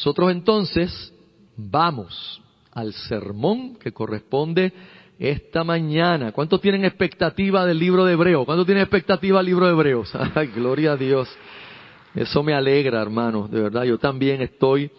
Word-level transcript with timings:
Nosotros 0.00 0.32
entonces 0.32 1.12
vamos 1.58 2.40
al 2.72 2.94
sermón 2.94 3.76
que 3.76 3.92
corresponde 3.92 4.72
esta 5.18 5.62
mañana. 5.62 6.32
¿Cuántos 6.32 6.62
tienen 6.62 6.86
expectativa 6.86 7.66
del 7.66 7.78
libro 7.78 8.06
de 8.06 8.14
Hebreo? 8.14 8.46
¿Cuántos 8.46 8.64
tienen 8.64 8.80
expectativa 8.80 9.40
del 9.40 9.46
libro 9.48 9.66
de 9.66 9.72
Hebreos? 9.72 10.10
Ay, 10.34 10.46
gloria 10.56 10.92
a 10.92 10.96
Dios. 10.96 11.28
Eso 12.14 12.42
me 12.42 12.54
alegra, 12.54 13.02
hermanos, 13.02 13.50
de 13.50 13.60
verdad. 13.60 13.84
Yo 13.84 13.98
también 13.98 14.40
estoy 14.40 14.90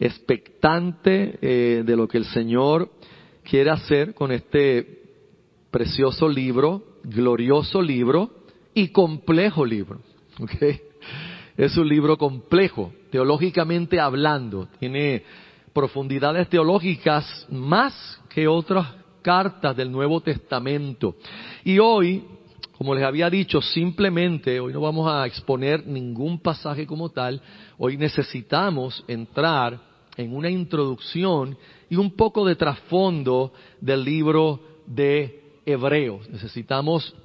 expectante 0.00 1.38
eh, 1.40 1.84
de 1.86 1.96
lo 1.96 2.08
que 2.08 2.18
el 2.18 2.24
Señor 2.24 2.90
quiere 3.44 3.70
hacer 3.70 4.12
con 4.12 4.32
este 4.32 5.02
precioso 5.70 6.28
libro, 6.28 6.82
glorioso 7.04 7.80
libro 7.80 8.28
y 8.74 8.88
complejo 8.88 9.64
libro. 9.64 10.00
¿okay? 10.40 10.80
Es 11.58 11.76
un 11.76 11.88
libro 11.88 12.16
complejo, 12.16 12.92
teológicamente 13.10 13.98
hablando. 13.98 14.68
Tiene 14.78 15.24
profundidades 15.72 16.48
teológicas 16.48 17.48
más 17.50 18.22
que 18.28 18.46
otras 18.46 18.86
cartas 19.22 19.76
del 19.76 19.90
Nuevo 19.90 20.20
Testamento. 20.20 21.16
Y 21.64 21.80
hoy, 21.80 22.22
como 22.76 22.94
les 22.94 23.02
había 23.02 23.28
dicho, 23.28 23.60
simplemente, 23.60 24.60
hoy 24.60 24.72
no 24.72 24.80
vamos 24.80 25.10
a 25.10 25.26
exponer 25.26 25.84
ningún 25.84 26.38
pasaje 26.38 26.86
como 26.86 27.08
tal, 27.08 27.42
hoy 27.76 27.96
necesitamos 27.96 29.04
entrar 29.08 29.80
en 30.16 30.36
una 30.36 30.48
introducción 30.48 31.58
y 31.90 31.96
un 31.96 32.12
poco 32.12 32.46
de 32.46 32.54
trasfondo 32.54 33.52
del 33.80 34.04
libro 34.04 34.60
de 34.86 35.42
Hebreos. 35.66 36.30
Necesitamos, 36.30 37.16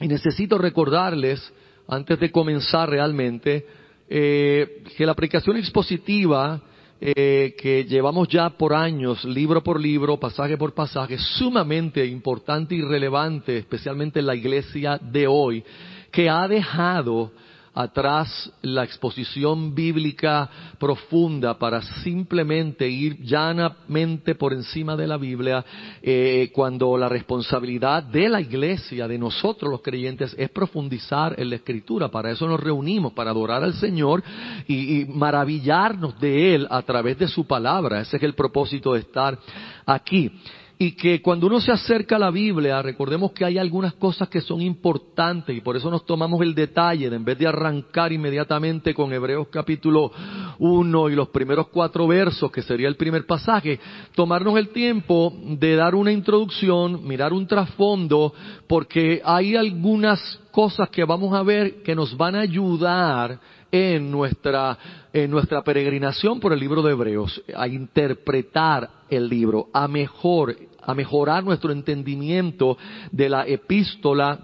y 0.00 0.08
necesito 0.08 0.58
recordarles, 0.58 1.52
antes 1.88 2.20
de 2.20 2.30
comenzar 2.30 2.90
realmente, 2.90 3.66
eh, 4.08 4.84
que 4.96 5.06
la 5.06 5.12
aplicación 5.12 5.56
expositiva 5.56 6.60
eh, 7.00 7.54
que 7.56 7.84
llevamos 7.84 8.28
ya 8.28 8.50
por 8.50 8.74
años, 8.74 9.24
libro 9.24 9.62
por 9.62 9.80
libro, 9.80 10.18
pasaje 10.18 10.56
por 10.56 10.74
pasaje, 10.74 11.14
es 11.14 11.22
sumamente 11.38 12.04
importante 12.04 12.74
y 12.74 12.82
relevante, 12.82 13.58
especialmente 13.58 14.18
en 14.18 14.26
la 14.26 14.34
iglesia 14.34 14.98
de 15.00 15.26
hoy, 15.26 15.64
que 16.10 16.28
ha 16.28 16.48
dejado 16.48 17.30
atrás 17.78 18.52
la 18.62 18.82
exposición 18.82 19.72
bíblica 19.72 20.50
profunda 20.80 21.56
para 21.56 21.80
simplemente 22.02 22.88
ir 22.88 23.22
llanamente 23.22 24.34
por 24.34 24.52
encima 24.52 24.96
de 24.96 25.06
la 25.06 25.16
Biblia 25.16 25.64
eh, 26.02 26.50
cuando 26.52 26.96
la 26.98 27.08
responsabilidad 27.08 28.02
de 28.02 28.28
la 28.28 28.40
iglesia, 28.40 29.06
de 29.06 29.16
nosotros 29.16 29.70
los 29.70 29.80
creyentes, 29.80 30.34
es 30.36 30.50
profundizar 30.50 31.38
en 31.38 31.50
la 31.50 31.56
escritura. 31.56 32.08
Para 32.08 32.32
eso 32.32 32.48
nos 32.48 32.58
reunimos, 32.58 33.12
para 33.12 33.30
adorar 33.30 33.62
al 33.62 33.74
Señor 33.74 34.24
y, 34.66 35.02
y 35.02 35.04
maravillarnos 35.04 36.18
de 36.18 36.56
Él 36.56 36.66
a 36.68 36.82
través 36.82 37.16
de 37.16 37.28
su 37.28 37.46
palabra. 37.46 38.00
Ese 38.00 38.16
es 38.16 38.22
el 38.24 38.34
propósito 38.34 38.94
de 38.94 39.00
estar 39.00 39.38
aquí 39.86 40.32
y 40.80 40.92
que 40.92 41.20
cuando 41.20 41.48
uno 41.48 41.60
se 41.60 41.72
acerca 41.72 42.16
a 42.16 42.20
la 42.20 42.30
Biblia, 42.30 42.80
recordemos 42.80 43.32
que 43.32 43.44
hay 43.44 43.58
algunas 43.58 43.94
cosas 43.94 44.28
que 44.28 44.40
son 44.40 44.60
importantes 44.62 45.56
y 45.56 45.60
por 45.60 45.76
eso 45.76 45.90
nos 45.90 46.06
tomamos 46.06 46.40
el 46.40 46.54
detalle 46.54 47.10
de 47.10 47.16
en 47.16 47.24
vez 47.24 47.36
de 47.36 47.48
arrancar 47.48 48.12
inmediatamente 48.12 48.94
con 48.94 49.12
Hebreos 49.12 49.48
capítulo 49.50 50.12
1 50.60 51.08
y 51.10 51.16
los 51.16 51.30
primeros 51.30 51.66
cuatro 51.68 52.06
versos, 52.06 52.52
que 52.52 52.62
sería 52.62 52.86
el 52.86 52.94
primer 52.94 53.26
pasaje, 53.26 53.80
tomarnos 54.14 54.56
el 54.56 54.68
tiempo 54.68 55.32
de 55.42 55.74
dar 55.74 55.96
una 55.96 56.12
introducción, 56.12 57.04
mirar 57.04 57.32
un 57.32 57.48
trasfondo, 57.48 58.32
porque 58.68 59.20
hay 59.24 59.56
algunas 59.56 60.40
cosas 60.52 60.90
que 60.90 61.04
vamos 61.04 61.34
a 61.34 61.42
ver 61.42 61.82
que 61.82 61.96
nos 61.96 62.16
van 62.16 62.36
a 62.36 62.40
ayudar 62.40 63.40
en 63.70 64.10
nuestra, 64.10 64.78
en 65.12 65.30
nuestra 65.30 65.62
peregrinación 65.62 66.40
por 66.40 66.52
el 66.52 66.60
libro 66.60 66.82
de 66.82 66.92
Hebreos, 66.92 67.42
a 67.54 67.68
interpretar 67.68 68.88
el 69.10 69.28
libro, 69.28 69.68
a 69.72 69.88
mejor, 69.88 70.56
a 70.88 70.94
mejorar 70.94 71.44
nuestro 71.44 71.70
entendimiento 71.70 72.78
de 73.12 73.28
la 73.28 73.46
epístola 73.46 74.40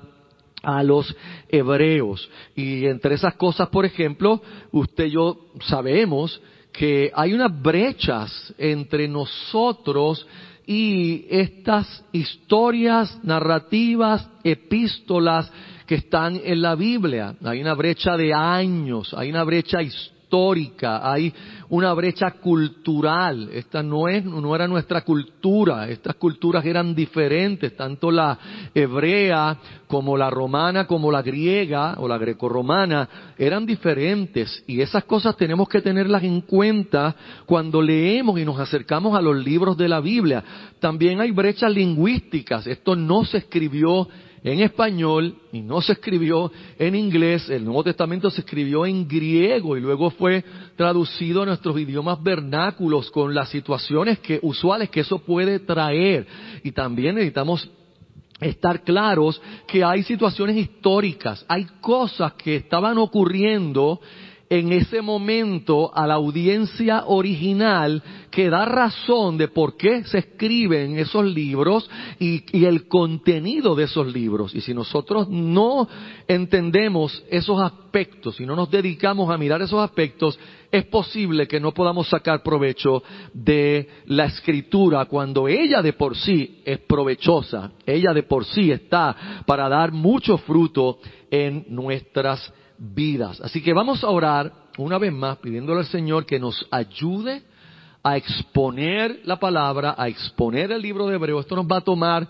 a 0.62 0.82
los 0.82 1.16
hebreos. 1.48 2.28
Y 2.54 2.84
entre 2.84 3.14
esas 3.14 3.34
cosas, 3.36 3.70
por 3.70 3.86
ejemplo, 3.86 4.42
usted 4.70 5.06
y 5.06 5.12
yo 5.12 5.46
sabemos 5.62 6.38
que 6.70 7.10
hay 7.14 7.32
unas 7.32 7.62
brechas 7.62 8.52
entre 8.58 9.08
nosotros 9.08 10.26
y 10.66 11.24
estas 11.30 12.04
historias, 12.12 13.18
narrativas, 13.22 14.28
epístolas 14.42 15.50
que 15.86 15.94
están 15.94 16.38
en 16.44 16.60
la 16.60 16.74
Biblia. 16.74 17.36
Hay 17.42 17.62
una 17.62 17.72
brecha 17.72 18.18
de 18.18 18.34
años, 18.34 19.14
hay 19.14 19.30
una 19.30 19.44
brecha 19.44 19.80
histórica, 19.80 21.10
hay 21.10 21.32
una 21.74 21.92
brecha 21.92 22.30
cultural. 22.30 23.50
Esta 23.52 23.82
no 23.82 24.06
es, 24.06 24.24
no 24.24 24.54
era 24.54 24.68
nuestra 24.68 25.00
cultura. 25.00 25.88
Estas 25.88 26.14
culturas 26.14 26.64
eran 26.64 26.94
diferentes, 26.94 27.76
tanto 27.76 28.12
la 28.12 28.38
hebrea 28.72 29.58
como 29.88 30.16
la 30.16 30.30
romana, 30.30 30.86
como 30.86 31.10
la 31.10 31.20
griega 31.20 31.96
o 31.98 32.06
la 32.06 32.16
grecorromana, 32.16 33.34
eran 33.36 33.66
diferentes. 33.66 34.62
Y 34.68 34.80
esas 34.80 35.02
cosas 35.04 35.36
tenemos 35.36 35.68
que 35.68 35.80
tenerlas 35.80 36.22
en 36.22 36.42
cuenta 36.42 37.16
cuando 37.44 37.82
leemos 37.82 38.38
y 38.38 38.44
nos 38.44 38.60
acercamos 38.60 39.16
a 39.16 39.20
los 39.20 39.36
libros 39.36 39.76
de 39.76 39.88
la 39.88 40.00
Biblia. 40.00 40.44
También 40.78 41.20
hay 41.20 41.32
brechas 41.32 41.72
lingüísticas. 41.72 42.68
Esto 42.68 42.94
no 42.94 43.24
se 43.24 43.38
escribió 43.38 44.08
en 44.44 44.60
español 44.60 45.34
y 45.52 45.62
no 45.62 45.80
se 45.80 45.92
escribió 45.92 46.52
en 46.78 46.94
inglés. 46.94 47.48
El 47.48 47.64
Nuevo 47.64 47.82
Testamento 47.82 48.30
se 48.30 48.42
escribió 48.42 48.84
en 48.84 49.08
griego 49.08 49.74
y 49.76 49.80
luego 49.80 50.10
fue 50.10 50.44
traducido 50.76 51.42
a 51.42 51.46
nuestros 51.46 51.78
idiomas 51.80 52.22
vernáculos 52.22 53.10
con 53.10 53.34
las 53.34 53.48
situaciones 53.48 54.18
que, 54.18 54.38
usuales 54.42 54.90
que 54.90 55.00
eso 55.00 55.18
puede 55.18 55.60
traer. 55.60 56.26
Y 56.62 56.72
también 56.72 57.14
necesitamos 57.14 57.68
estar 58.38 58.82
claros 58.82 59.40
que 59.66 59.82
hay 59.82 60.02
situaciones 60.02 60.56
históricas, 60.56 61.44
hay 61.48 61.64
cosas 61.80 62.34
que 62.34 62.56
estaban 62.56 62.98
ocurriendo 62.98 64.00
en 64.50 64.72
ese 64.72 65.00
momento 65.00 65.90
a 65.94 66.06
la 66.06 66.14
audiencia 66.14 67.04
original 67.06 68.02
que 68.30 68.50
da 68.50 68.64
razón 68.64 69.38
de 69.38 69.48
por 69.48 69.76
qué 69.76 70.04
se 70.04 70.18
escriben 70.18 70.98
esos 70.98 71.24
libros 71.24 71.88
y, 72.18 72.44
el 72.64 72.88
contenido 72.88 73.74
de 73.74 73.84
esos 73.84 74.12
libros. 74.12 74.54
Y 74.54 74.60
si 74.60 74.74
nosotros 74.74 75.28
no 75.28 75.88
entendemos 76.26 77.24
esos 77.30 77.60
aspectos, 77.60 78.36
si 78.36 78.46
no 78.46 78.56
nos 78.56 78.70
dedicamos 78.70 79.30
a 79.30 79.38
mirar 79.38 79.62
esos 79.62 79.80
aspectos, 79.80 80.38
es 80.70 80.84
posible 80.86 81.46
que 81.46 81.60
no 81.60 81.72
podamos 81.72 82.08
sacar 82.08 82.42
provecho 82.42 83.02
de 83.32 83.88
la 84.06 84.24
escritura 84.24 85.04
cuando 85.04 85.46
ella 85.46 85.80
de 85.80 85.92
por 85.92 86.16
sí 86.16 86.60
es 86.64 86.80
provechosa, 86.80 87.72
ella 87.86 88.12
de 88.12 88.24
por 88.24 88.44
sí 88.44 88.72
está 88.72 89.44
para 89.46 89.68
dar 89.68 89.92
mucho 89.92 90.38
fruto 90.38 90.98
en 91.30 91.66
nuestras. 91.68 92.52
Así 93.42 93.62
que 93.62 93.72
vamos 93.72 94.02
a 94.02 94.08
orar 94.08 94.52
una 94.78 94.98
vez 94.98 95.12
más 95.12 95.38
pidiéndole 95.38 95.80
al 95.80 95.86
Señor 95.86 96.26
que 96.26 96.38
nos 96.38 96.66
ayude 96.70 97.42
a 98.02 98.16
exponer 98.16 99.20
la 99.24 99.38
palabra, 99.38 99.94
a 99.96 100.08
exponer 100.08 100.72
el 100.72 100.82
libro 100.82 101.06
de 101.06 101.14
Hebreo. 101.14 101.40
Esto 101.40 101.56
nos 101.56 101.66
va 101.66 101.78
a 101.78 101.80
tomar 101.80 102.26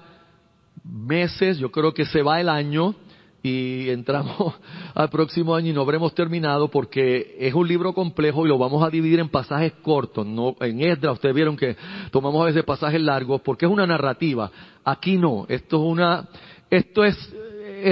meses, 0.85 1.59
yo 1.59 1.71
creo 1.71 1.93
que 1.95 2.05
se 2.05 2.23
va 2.23 2.41
el 2.41 2.49
año 2.49 2.95
y 3.43 3.91
entramos 3.91 4.55
al 4.95 5.09
próximo 5.11 5.55
año 5.55 5.71
y 5.71 5.73
no 5.73 5.83
habremos 5.83 6.15
terminado 6.15 6.69
porque 6.69 7.37
es 7.39 7.53
un 7.55 7.67
libro 7.67 7.93
complejo 7.93 8.45
y 8.45 8.49
lo 8.49 8.59
vamos 8.59 8.83
a 8.85 8.91
dividir 8.91 9.21
en 9.21 9.29
pasajes 9.29 9.73
cortos. 9.83 10.27
No, 10.27 10.57
en 10.61 10.81
Esdra 10.81 11.13
ustedes 11.13 11.35
vieron 11.35 11.57
que 11.57 11.77
tomamos 12.11 12.43
a 12.43 12.47
veces 12.47 12.65
pasajes 12.65 13.01
largos 13.01 13.41
porque 13.41 13.67
es 13.67 13.73
una 13.73 13.87
narrativa. 13.87 14.51
Aquí 14.85 15.17
no, 15.17 15.47
esto 15.49 15.77
es 15.77 15.93
una, 15.93 16.29
esto 16.71 17.05
es 17.05 17.17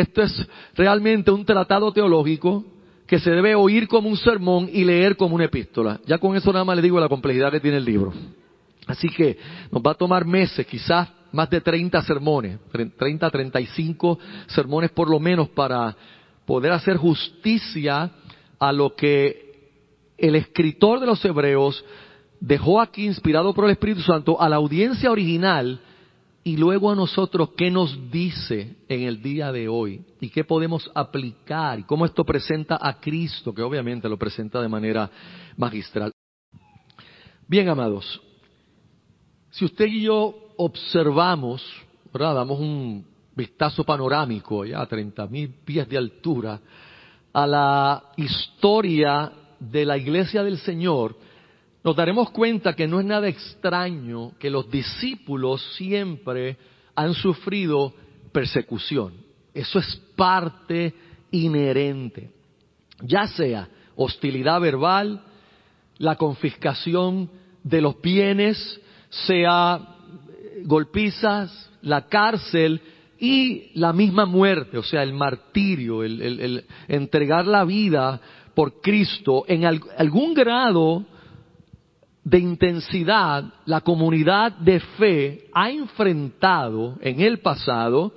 esto 0.00 0.22
es 0.22 0.48
realmente 0.74 1.30
un 1.30 1.44
tratado 1.44 1.92
teológico 1.92 2.64
que 3.06 3.18
se 3.18 3.30
debe 3.30 3.54
oír 3.54 3.88
como 3.88 4.08
un 4.08 4.16
sermón 4.16 4.70
y 4.72 4.84
leer 4.84 5.16
como 5.16 5.34
una 5.34 5.44
epístola. 5.44 6.00
Ya 6.06 6.18
con 6.18 6.34
eso 6.34 6.52
nada 6.52 6.64
más 6.64 6.76
le 6.76 6.82
digo 6.82 6.98
la 6.98 7.08
complejidad 7.08 7.50
que 7.50 7.60
tiene 7.60 7.76
el 7.76 7.84
libro. 7.84 8.12
Así 8.86 9.08
que 9.08 9.36
nos 9.70 9.82
va 9.82 9.92
a 9.92 9.94
tomar 9.94 10.24
meses, 10.24 10.66
quizás 10.66 11.08
más 11.30 11.48
de 11.50 11.60
30 11.60 12.00
sermones, 12.02 12.58
30, 12.96 13.30
35 13.30 14.18
sermones 14.46 14.90
por 14.90 15.10
lo 15.10 15.20
menos 15.20 15.48
para 15.50 15.96
poder 16.46 16.72
hacer 16.72 16.96
justicia 16.96 18.10
a 18.58 18.72
lo 18.72 18.94
que 18.94 19.52
el 20.18 20.34
escritor 20.36 21.00
de 21.00 21.06
los 21.06 21.24
hebreos 21.24 21.84
dejó 22.40 22.80
aquí 22.80 23.06
inspirado 23.06 23.54
por 23.54 23.64
el 23.64 23.72
Espíritu 23.72 24.00
Santo 24.00 24.40
a 24.40 24.48
la 24.48 24.56
audiencia 24.56 25.10
original 25.10 25.80
y 26.44 26.56
luego 26.56 26.90
a 26.90 26.96
nosotros 26.96 27.50
qué 27.56 27.70
nos 27.70 28.10
dice 28.10 28.76
en 28.88 29.02
el 29.02 29.22
día 29.22 29.52
de 29.52 29.68
hoy 29.68 30.04
y 30.20 30.28
qué 30.30 30.44
podemos 30.44 30.90
aplicar 30.94 31.78
y 31.78 31.84
cómo 31.84 32.04
esto 32.04 32.24
presenta 32.24 32.78
a 32.80 33.00
Cristo, 33.00 33.54
que 33.54 33.62
obviamente 33.62 34.08
lo 34.08 34.18
presenta 34.18 34.60
de 34.60 34.68
manera 34.68 35.08
magistral. 35.56 36.12
Bien, 37.46 37.68
amados, 37.68 38.20
si 39.50 39.64
usted 39.64 39.86
y 39.86 40.02
yo 40.02 40.34
observamos, 40.56 41.62
¿verdad? 42.12 42.34
damos 42.34 42.58
un 42.58 43.06
vistazo 43.36 43.84
panorámico 43.84 44.64
ya 44.64 44.80
a 44.80 44.86
30 44.86 45.26
mil 45.28 45.48
pies 45.64 45.88
de 45.88 45.98
altura 45.98 46.60
a 47.32 47.46
la 47.46 48.04
historia 48.16 49.32
de 49.58 49.84
la 49.84 49.96
iglesia 49.96 50.42
del 50.42 50.58
Señor, 50.58 51.16
nos 51.84 51.96
daremos 51.96 52.30
cuenta 52.30 52.74
que 52.74 52.86
no 52.86 53.00
es 53.00 53.06
nada 53.06 53.28
extraño 53.28 54.32
que 54.38 54.50
los 54.50 54.70
discípulos 54.70 55.62
siempre 55.76 56.56
han 56.94 57.14
sufrido 57.14 57.92
persecución. 58.32 59.14
Eso 59.52 59.78
es 59.78 59.96
parte 60.16 60.94
inherente. 61.30 62.30
Ya 63.02 63.26
sea 63.26 63.68
hostilidad 63.96 64.60
verbal, 64.60 65.22
la 65.98 66.16
confiscación 66.16 67.30
de 67.62 67.80
los 67.80 68.00
bienes, 68.00 68.80
sea 69.10 69.80
golpizas, 70.64 71.70
la 71.82 72.06
cárcel 72.06 72.80
y 73.18 73.70
la 73.74 73.92
misma 73.92 74.24
muerte, 74.24 74.78
o 74.78 74.82
sea, 74.82 75.02
el 75.02 75.12
martirio, 75.12 76.02
el, 76.02 76.64
entregar 76.88 77.46
la 77.46 77.64
vida 77.64 78.20
por 78.54 78.80
Cristo, 78.80 79.44
en 79.48 79.64
algún 79.64 80.34
grado 80.34 81.06
de 82.24 82.38
intensidad 82.38 83.44
la 83.66 83.80
comunidad 83.80 84.52
de 84.52 84.80
fe 84.80 85.46
ha 85.52 85.70
enfrentado 85.70 86.98
en 87.00 87.20
el 87.20 87.40
pasado 87.40 88.12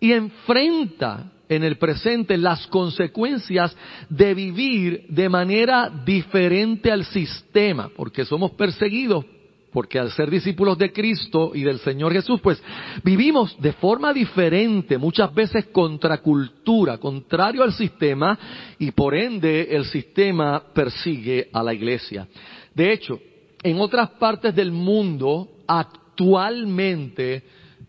y 0.00 0.12
enfrenta 0.12 1.32
en 1.48 1.64
el 1.64 1.76
presente 1.76 2.36
las 2.36 2.66
consecuencias 2.68 3.76
de 4.08 4.34
vivir 4.34 5.06
de 5.08 5.28
manera 5.28 5.90
diferente 6.04 6.92
al 6.92 7.04
sistema, 7.04 7.90
porque 7.96 8.24
somos 8.24 8.52
perseguidos, 8.52 9.24
porque 9.72 9.98
al 9.98 10.10
ser 10.12 10.30
discípulos 10.30 10.78
de 10.78 10.92
Cristo 10.92 11.52
y 11.54 11.62
del 11.62 11.78
Señor 11.80 12.12
Jesús, 12.12 12.40
pues 12.40 12.62
vivimos 13.02 13.56
de 13.60 13.72
forma 13.72 14.12
diferente, 14.12 14.98
muchas 14.98 15.34
veces 15.34 15.66
contra 15.66 16.18
cultura, 16.18 16.98
contrario 16.98 17.62
al 17.62 17.72
sistema, 17.72 18.38
y 18.78 18.90
por 18.90 19.14
ende 19.14 19.74
el 19.74 19.84
sistema 19.86 20.62
persigue 20.74 21.48
a 21.52 21.62
la 21.62 21.74
iglesia. 21.74 22.28
De 22.74 22.92
hecho, 22.92 23.18
en 23.62 23.80
otras 23.80 24.10
partes 24.10 24.54
del 24.54 24.72
mundo, 24.72 25.48
actualmente, 25.66 27.42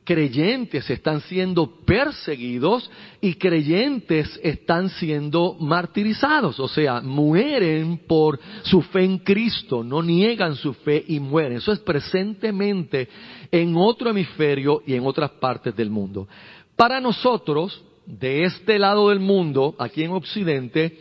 creyentes 0.09 0.89
están 0.89 1.21
siendo 1.21 1.67
perseguidos 1.85 2.89
y 3.21 3.35
creyentes 3.35 4.39
están 4.41 4.89
siendo 4.89 5.55
martirizados, 5.59 6.59
o 6.59 6.67
sea, 6.67 6.99
mueren 7.01 7.99
por 8.07 8.39
su 8.63 8.81
fe 8.81 9.03
en 9.03 9.19
Cristo, 9.19 9.83
no 9.83 10.01
niegan 10.01 10.55
su 10.55 10.73
fe 10.73 11.03
y 11.07 11.19
mueren. 11.19 11.57
Eso 11.57 11.71
es 11.71 11.79
presentemente 11.79 13.07
en 13.51 13.75
otro 13.77 14.09
hemisferio 14.09 14.81
y 14.87 14.95
en 14.95 15.05
otras 15.05 15.29
partes 15.31 15.75
del 15.75 15.91
mundo. 15.91 16.27
Para 16.75 16.99
nosotros, 16.99 17.83
de 18.07 18.45
este 18.45 18.79
lado 18.79 19.09
del 19.09 19.19
mundo, 19.19 19.75
aquí 19.77 20.03
en 20.03 20.11
Occidente, 20.11 20.97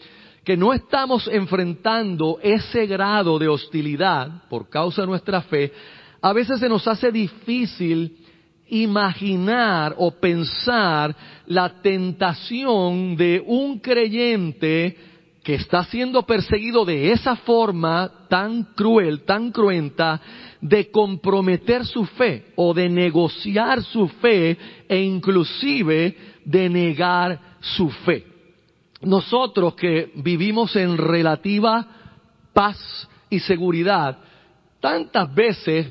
que 0.49 0.57
no 0.57 0.73
estamos 0.73 1.29
enfrentando 1.29 2.39
ese 2.43 2.87
grado 2.87 3.39
de 3.39 3.49
hostilidad 3.49 4.49
por 4.49 4.71
causa 4.71 5.03
de 5.03 5.09
nuestra 5.09 5.43
fe, 5.43 5.71
a 6.23 6.33
veces 6.33 6.59
se 6.59 6.71
nos 6.71 6.89
hace 6.89 7.13
difícil 7.13 8.17
imaginar 8.69 9.95
o 9.99 10.11
pensar 10.13 11.15
la 11.45 11.83
tentación 11.83 13.15
de 13.15 13.45
un 13.47 13.79
creyente 13.81 14.97
que 15.45 15.57
está 15.57 15.85
siendo 15.85 16.23
perseguido 16.23 16.87
de 16.87 17.13
esa 17.13 17.37
forma 17.37 18.11
tan 18.31 18.73
cruel, 18.75 19.27
tan 19.27 19.53
cruenta, 19.53 20.19
de 20.63 20.91
comprometer 20.91 21.85
su 21.85 22.07
fe 22.07 22.53
o 22.57 22.73
de 22.73 22.89
negociar 22.89 23.83
su 23.83 24.09
fe 24.09 24.57
e 24.89 24.99
inclusive 24.99 26.17
de 26.47 26.71
negar 26.71 27.39
su 27.61 27.91
fe 27.91 28.38
nosotros 29.01 29.75
que 29.75 30.13
vivimos 30.17 30.75
en 30.77 30.97
relativa 30.97 31.87
paz 32.53 33.09
y 33.31 33.41
seguridad, 33.41 34.19
tantas 34.81 35.33
veces 35.35 35.87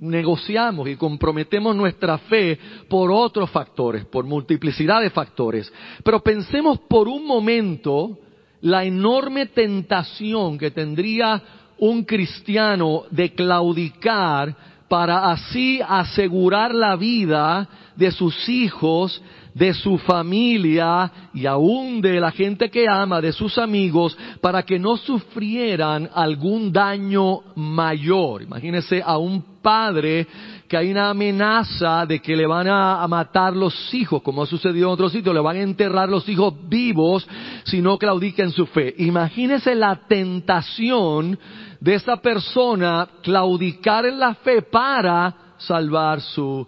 negociamos 0.00 0.88
y 0.88 0.96
comprometemos 0.96 1.76
nuestra 1.76 2.18
fe 2.18 2.58
por 2.88 3.12
otros 3.12 3.50
factores, 3.50 4.04
por 4.06 4.24
multiplicidad 4.24 5.00
de 5.02 5.10
factores. 5.10 5.72
Pero 6.02 6.20
pensemos 6.20 6.78
por 6.80 7.06
un 7.06 7.26
momento 7.26 8.18
la 8.62 8.84
enorme 8.84 9.46
tentación 9.46 10.58
que 10.58 10.70
tendría 10.70 11.42
un 11.78 12.04
cristiano 12.04 13.04
de 13.10 13.34
claudicar 13.34 14.54
para 14.88 15.30
así 15.30 15.80
asegurar 15.86 16.74
la 16.74 16.96
vida 16.96 17.68
de 17.96 18.10
sus 18.10 18.48
hijos 18.48 19.22
de 19.54 19.74
su 19.74 19.98
familia 19.98 21.10
y 21.34 21.46
aún 21.46 22.00
de 22.00 22.20
la 22.20 22.30
gente 22.30 22.70
que 22.70 22.86
ama, 22.88 23.20
de 23.20 23.32
sus 23.32 23.58
amigos, 23.58 24.16
para 24.40 24.62
que 24.62 24.78
no 24.78 24.96
sufrieran 24.96 26.08
algún 26.14 26.72
daño 26.72 27.40
mayor. 27.56 28.42
Imagínense 28.42 29.02
a 29.04 29.18
un 29.18 29.60
padre 29.60 30.26
que 30.68 30.76
hay 30.76 30.90
una 30.90 31.10
amenaza 31.10 32.06
de 32.06 32.20
que 32.20 32.36
le 32.36 32.46
van 32.46 32.68
a, 32.68 33.06
matar 33.08 33.56
los 33.56 33.92
hijos, 33.92 34.22
como 34.22 34.42
ha 34.42 34.46
sucedido 34.46 34.88
en 34.88 34.94
otros 34.94 35.12
sitios, 35.12 35.34
le 35.34 35.40
van 35.40 35.56
a 35.56 35.62
enterrar 35.62 36.08
los 36.08 36.28
hijos 36.28 36.54
vivos 36.68 37.26
si 37.64 37.80
no 37.80 37.98
claudica 37.98 38.42
en 38.42 38.52
su 38.52 38.66
fe. 38.66 38.94
Imagínese 38.98 39.74
la 39.74 39.96
tentación 40.06 41.38
de 41.80 41.94
esa 41.94 42.16
persona 42.18 43.08
claudicar 43.22 44.06
en 44.06 44.18
la 44.18 44.34
fe 44.34 44.62
para 44.62 45.34
salvar 45.58 46.20
su 46.20 46.66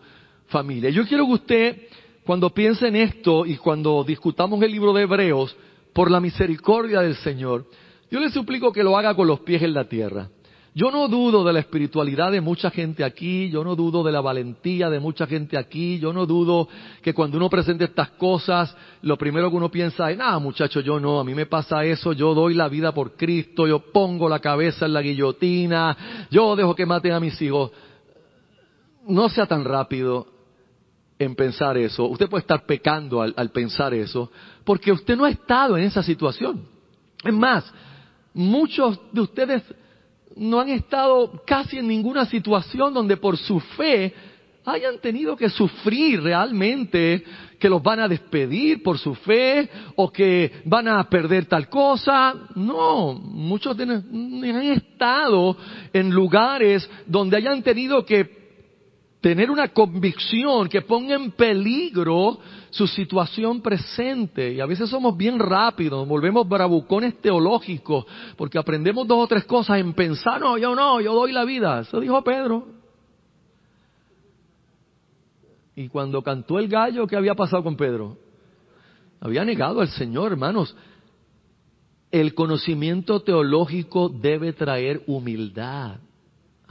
familia. 0.48 0.90
Yo 0.90 1.06
quiero 1.06 1.26
que 1.26 1.32
usted 1.32 1.76
cuando 2.24 2.50
piense 2.50 2.88
en 2.88 2.96
esto 2.96 3.44
y 3.46 3.56
cuando 3.56 4.04
discutamos 4.04 4.62
el 4.62 4.70
libro 4.70 4.92
de 4.92 5.02
Hebreos, 5.02 5.56
por 5.92 6.10
la 6.10 6.20
misericordia 6.20 7.00
del 7.00 7.16
Señor, 7.16 7.66
yo 8.10 8.20
le 8.20 8.30
suplico 8.30 8.72
que 8.72 8.84
lo 8.84 8.96
haga 8.96 9.14
con 9.14 9.26
los 9.26 9.40
pies 9.40 9.62
en 9.62 9.74
la 9.74 9.88
tierra. 9.88 10.28
Yo 10.74 10.90
no 10.90 11.06
dudo 11.06 11.44
de 11.44 11.52
la 11.52 11.58
espiritualidad 11.58 12.32
de 12.32 12.40
mucha 12.40 12.70
gente 12.70 13.04
aquí, 13.04 13.50
yo 13.50 13.62
no 13.62 13.76
dudo 13.76 14.02
de 14.02 14.10
la 14.10 14.22
valentía 14.22 14.88
de 14.88 15.00
mucha 15.00 15.26
gente 15.26 15.58
aquí, 15.58 15.98
yo 15.98 16.14
no 16.14 16.24
dudo 16.24 16.66
que 17.02 17.12
cuando 17.12 17.36
uno 17.36 17.50
presenta 17.50 17.84
estas 17.84 18.10
cosas, 18.12 18.74
lo 19.02 19.18
primero 19.18 19.50
que 19.50 19.56
uno 19.56 19.70
piensa 19.70 20.10
es, 20.10 20.16
nada 20.16 20.38
muchacho, 20.38 20.80
yo 20.80 20.98
no, 20.98 21.20
a 21.20 21.24
mí 21.24 21.34
me 21.34 21.44
pasa 21.44 21.84
eso, 21.84 22.14
yo 22.14 22.32
doy 22.32 22.54
la 22.54 22.68
vida 22.68 22.94
por 22.94 23.16
Cristo, 23.16 23.66
yo 23.66 23.80
pongo 23.80 24.30
la 24.30 24.38
cabeza 24.38 24.86
en 24.86 24.94
la 24.94 25.02
guillotina, 25.02 26.26
yo 26.30 26.56
dejo 26.56 26.74
que 26.74 26.86
maten 26.86 27.12
a 27.12 27.20
mis 27.20 27.40
hijos. 27.42 27.70
No 29.06 29.28
sea 29.28 29.44
tan 29.44 29.64
rápido, 29.64 30.26
en 31.22 31.34
pensar 31.34 31.76
eso, 31.76 32.06
usted 32.06 32.28
puede 32.28 32.42
estar 32.42 32.64
pecando 32.64 33.22
al, 33.22 33.50
pensar 33.50 33.94
eso, 33.94 34.30
porque 34.64 34.92
usted 34.92 35.16
no 35.16 35.24
ha 35.24 35.30
estado 35.30 35.76
en 35.76 35.84
esa 35.84 36.02
situación. 36.02 36.64
Es 37.22 37.32
más, 37.32 37.72
muchos 38.34 38.98
de 39.12 39.20
ustedes 39.20 39.62
no 40.36 40.60
han 40.60 40.70
estado 40.70 41.42
casi 41.46 41.78
en 41.78 41.88
ninguna 41.88 42.24
situación 42.26 42.94
donde 42.94 43.16
por 43.16 43.36
su 43.36 43.60
fe 43.60 44.14
hayan 44.64 44.98
tenido 44.98 45.36
que 45.36 45.48
sufrir 45.50 46.22
realmente 46.22 47.24
que 47.58 47.68
los 47.68 47.82
van 47.82 48.00
a 48.00 48.08
despedir 48.08 48.82
por 48.82 48.98
su 48.98 49.14
fe 49.14 49.68
o 49.96 50.10
que 50.10 50.62
van 50.64 50.88
a 50.88 51.02
perder 51.08 51.46
tal 51.46 51.68
cosa. 51.68 52.34
No, 52.54 53.14
muchos 53.14 53.78
han 53.78 54.62
estado 54.62 55.56
en 55.92 56.10
lugares 56.10 56.88
donde 57.06 57.36
hayan 57.36 57.62
tenido 57.62 58.04
que 58.04 58.41
tener 59.22 59.52
una 59.52 59.68
convicción 59.68 60.68
que 60.68 60.82
ponga 60.82 61.14
en 61.14 61.30
peligro 61.30 62.40
su 62.70 62.88
situación 62.88 63.62
presente. 63.62 64.52
Y 64.52 64.60
a 64.60 64.66
veces 64.66 64.90
somos 64.90 65.16
bien 65.16 65.38
rápidos, 65.38 66.06
volvemos 66.08 66.46
bravucones 66.46 67.20
teológicos, 67.20 68.04
porque 68.36 68.58
aprendemos 68.58 69.06
dos 69.06 69.24
o 69.24 69.26
tres 69.28 69.44
cosas 69.44 69.78
en 69.78 69.94
pensar, 69.94 70.40
no, 70.40 70.58
yo 70.58 70.74
no, 70.74 71.00
yo 71.00 71.14
doy 71.14 71.30
la 71.30 71.44
vida. 71.44 71.80
Eso 71.80 72.00
dijo 72.00 72.22
Pedro. 72.24 72.66
Y 75.76 75.88
cuando 75.88 76.20
cantó 76.22 76.58
el 76.58 76.66
gallo, 76.66 77.06
¿qué 77.06 77.16
había 77.16 77.36
pasado 77.36 77.62
con 77.62 77.76
Pedro? 77.76 78.18
Había 79.20 79.44
negado 79.44 79.80
al 79.80 79.88
Señor, 79.88 80.32
hermanos. 80.32 80.76
El 82.10 82.34
conocimiento 82.34 83.20
teológico 83.20 84.08
debe 84.08 84.52
traer 84.52 85.00
humildad. 85.06 86.00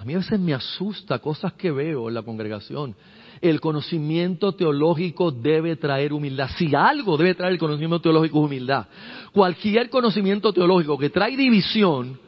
A 0.01 0.03
mí 0.03 0.15
a 0.15 0.17
veces 0.17 0.39
me 0.39 0.55
asusta 0.55 1.19
cosas 1.19 1.53
que 1.53 1.69
veo 1.69 2.07
en 2.07 2.15
la 2.15 2.23
congregación. 2.23 2.95
El 3.39 3.61
conocimiento 3.61 4.51
teológico 4.53 5.29
debe 5.29 5.75
traer 5.75 6.11
humildad. 6.11 6.49
Si 6.57 6.73
algo 6.73 7.17
debe 7.17 7.35
traer 7.35 7.53
el 7.53 7.59
conocimiento 7.59 8.01
teológico 8.01 8.39
es 8.39 8.45
humildad. 8.45 8.87
Cualquier 9.31 9.91
conocimiento 9.91 10.51
teológico 10.51 10.97
que 10.97 11.11
trae 11.11 11.37
división 11.37 12.19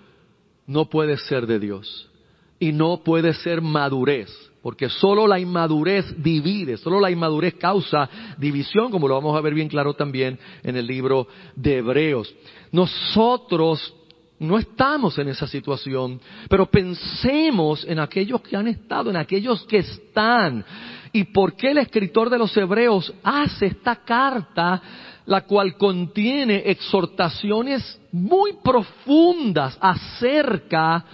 no 0.67 0.85
puede 0.85 1.17
ser 1.17 1.47
de 1.47 1.57
Dios. 1.57 2.11
Y 2.59 2.71
no 2.73 3.01
puede 3.03 3.33
ser 3.33 3.59
madurez. 3.59 4.29
Porque 4.61 4.87
solo 4.87 5.25
la 5.25 5.39
inmadurez 5.39 6.05
divide, 6.21 6.77
solo 6.77 6.99
la 6.99 7.09
inmadurez 7.09 7.55
causa 7.55 8.07
división, 8.37 8.91
como 8.91 9.07
lo 9.07 9.15
vamos 9.15 9.35
a 9.35 9.41
ver 9.41 9.55
bien 9.55 9.67
claro 9.67 9.95
también 9.95 10.37
en 10.61 10.75
el 10.75 10.85
libro 10.85 11.27
de 11.55 11.77
Hebreos. 11.77 12.33
Nosotros 12.71 13.95
no 14.43 14.57
estamos 14.57 15.17
en 15.17 15.29
esa 15.29 15.47
situación, 15.47 16.19
pero 16.49 16.65
pensemos 16.65 17.85
en 17.87 17.99
aquellos 17.99 18.41
que 18.41 18.55
han 18.55 18.67
estado, 18.67 19.09
en 19.09 19.17
aquellos 19.17 19.63
que 19.65 19.77
están. 19.77 20.63
¿Y 21.11 21.25
por 21.25 21.55
qué 21.55 21.71
el 21.71 21.77
escritor 21.77 22.29
de 22.29 22.37
los 22.37 22.55
Hebreos 22.55 23.13
hace 23.23 23.67
esta 23.67 23.95
carta, 23.97 24.81
la 25.25 25.41
cual 25.41 25.77
contiene 25.77 26.63
exhortaciones 26.65 27.99
muy 28.11 28.53
profundas 28.63 29.77
acerca 29.79 31.05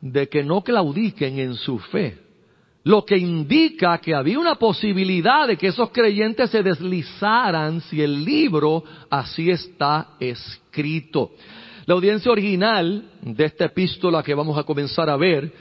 de 0.00 0.28
que 0.28 0.42
no 0.42 0.62
claudiquen 0.62 1.38
en 1.38 1.54
su 1.54 1.78
fe. 1.78 2.18
Lo 2.82 3.04
que 3.04 3.18
indica 3.18 3.98
que 3.98 4.14
había 4.14 4.38
una 4.38 4.54
posibilidad 4.54 5.46
de 5.46 5.58
que 5.58 5.66
esos 5.66 5.90
creyentes 5.90 6.50
se 6.50 6.62
deslizaran 6.62 7.82
si 7.82 8.00
el 8.00 8.24
libro 8.24 8.82
así 9.10 9.50
está 9.50 10.12
escrito. 10.18 11.32
La 11.86 11.94
audiencia 11.94 12.30
original 12.30 13.04
de 13.22 13.44
esta 13.44 13.66
epístola 13.66 14.22
que 14.22 14.34
vamos 14.34 14.58
a 14.58 14.64
comenzar 14.64 15.08
a 15.08 15.16
ver 15.16 15.52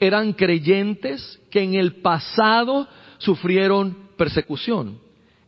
eran 0.00 0.32
creyentes 0.32 1.40
que 1.50 1.62
en 1.62 1.74
el 1.74 1.96
pasado 1.96 2.88
sufrieron 3.18 4.08
persecución. 4.16 4.98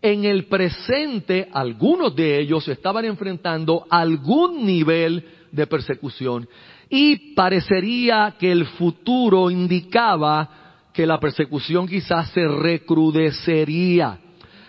En 0.03 0.25
el 0.25 0.47
presente 0.47 1.49
algunos 1.53 2.15
de 2.15 2.41
ellos 2.41 2.67
estaban 2.69 3.05
enfrentando 3.05 3.87
algún 3.91 4.65
nivel 4.65 5.25
de 5.53 5.67
persecución 5.67 6.49
y 6.89 7.35
parecería 7.35 8.37
que 8.39 8.51
el 8.51 8.67
futuro 8.67 9.51
indicaba 9.51 10.89
que 10.93 11.07
la 11.07 11.21
persecución 11.21 11.87
quizás 11.87 12.31
se 12.31 12.47
recrudecería. 12.47 14.19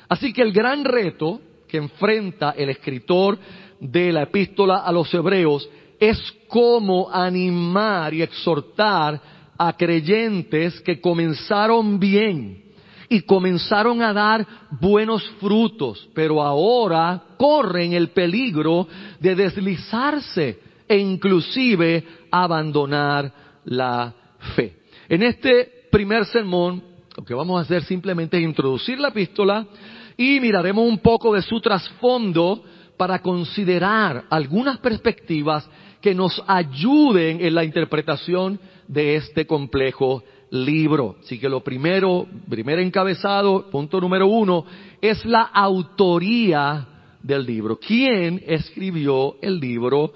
Así 0.09 0.33
que 0.33 0.41
el 0.41 0.51
gran 0.51 0.83
reto 0.83 1.39
que 1.67 1.77
enfrenta 1.77 2.51
el 2.51 2.69
escritor 2.69 3.39
de 3.81 4.11
la 4.13 4.23
epístola 4.23 4.77
a 4.77 4.91
los 4.91 5.11
hebreos 5.13 5.67
es 5.99 6.19
cómo 6.47 7.09
animar 7.11 8.13
y 8.13 8.21
exhortar 8.21 9.19
a 9.57 9.73
creyentes 9.73 10.79
que 10.81 11.01
comenzaron 11.01 11.99
bien 11.99 12.63
y 13.09 13.21
comenzaron 13.21 14.01
a 14.01 14.13
dar 14.13 14.47
buenos 14.79 15.23
frutos, 15.39 16.07
pero 16.13 16.41
ahora 16.41 17.21
corren 17.37 17.93
el 17.93 18.09
peligro 18.09 18.87
de 19.19 19.35
deslizarse 19.35 20.59
e 20.87 20.97
inclusive 20.97 22.05
abandonar 22.31 23.31
la 23.65 24.13
fe. 24.55 24.77
En 25.09 25.23
este 25.23 25.87
primer 25.91 26.25
sermón, 26.25 26.81
lo 27.17 27.25
que 27.25 27.33
vamos 27.33 27.59
a 27.59 27.63
hacer 27.63 27.83
simplemente 27.83 28.37
es 28.37 28.43
introducir 28.43 28.99
la 28.99 29.09
epístola 29.09 29.67
y 30.15 30.39
miraremos 30.39 30.87
un 30.87 30.99
poco 30.99 31.33
de 31.33 31.41
su 31.41 31.59
trasfondo 31.59 32.63
para 33.01 33.19
considerar 33.19 34.25
algunas 34.29 34.77
perspectivas 34.77 35.67
que 35.99 36.13
nos 36.13 36.39
ayuden 36.45 37.43
en 37.43 37.55
la 37.55 37.63
interpretación 37.63 38.59
de 38.87 39.15
este 39.15 39.47
complejo 39.47 40.23
libro. 40.51 41.15
Así 41.19 41.39
que 41.39 41.49
lo 41.49 41.63
primero, 41.63 42.27
primer 42.47 42.77
encabezado, 42.77 43.71
punto 43.71 43.99
número 43.99 44.27
uno, 44.27 44.65
es 45.01 45.25
la 45.25 45.41
autoría 45.41 46.85
del 47.23 47.43
libro. 47.43 47.79
¿Quién 47.79 48.43
escribió 48.45 49.37
el 49.41 49.59
libro 49.59 50.13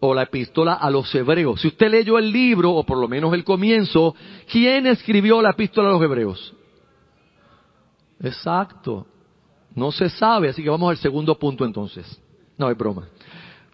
o 0.00 0.12
la 0.12 0.22
epístola 0.22 0.74
a 0.74 0.90
los 0.90 1.14
hebreos? 1.14 1.60
Si 1.60 1.68
usted 1.68 1.88
leyó 1.88 2.18
el 2.18 2.32
libro, 2.32 2.72
o 2.72 2.82
por 2.82 2.98
lo 2.98 3.06
menos 3.06 3.32
el 3.32 3.44
comienzo, 3.44 4.12
¿quién 4.50 4.88
escribió 4.88 5.40
la 5.40 5.50
epístola 5.50 5.88
a 5.88 5.92
los 5.92 6.02
hebreos? 6.02 6.52
Exacto. 8.20 9.06
No 9.72 9.92
se 9.92 10.08
sabe, 10.08 10.48
así 10.48 10.64
que 10.64 10.70
vamos 10.70 10.90
al 10.90 10.96
segundo 10.96 11.38
punto 11.38 11.64
entonces. 11.64 12.20
No 12.56 12.68
hay 12.68 12.74
broma. 12.74 13.08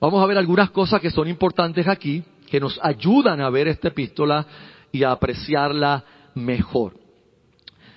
Vamos 0.01 0.23
a 0.23 0.27
ver 0.27 0.39
algunas 0.39 0.71
cosas 0.71 1.01
que 1.01 1.11
son 1.11 1.29
importantes 1.29 1.87
aquí, 1.87 2.23
que 2.49 2.61
nos 2.61 2.79
ayudan 2.83 3.41
a 3.41 3.51
ver 3.51 3.69
esta 3.69 3.89
epístola 3.89 4.47
y 4.91 5.03
a 5.05 5.13
apreciarla 5.13 6.05
mejor. 6.35 6.95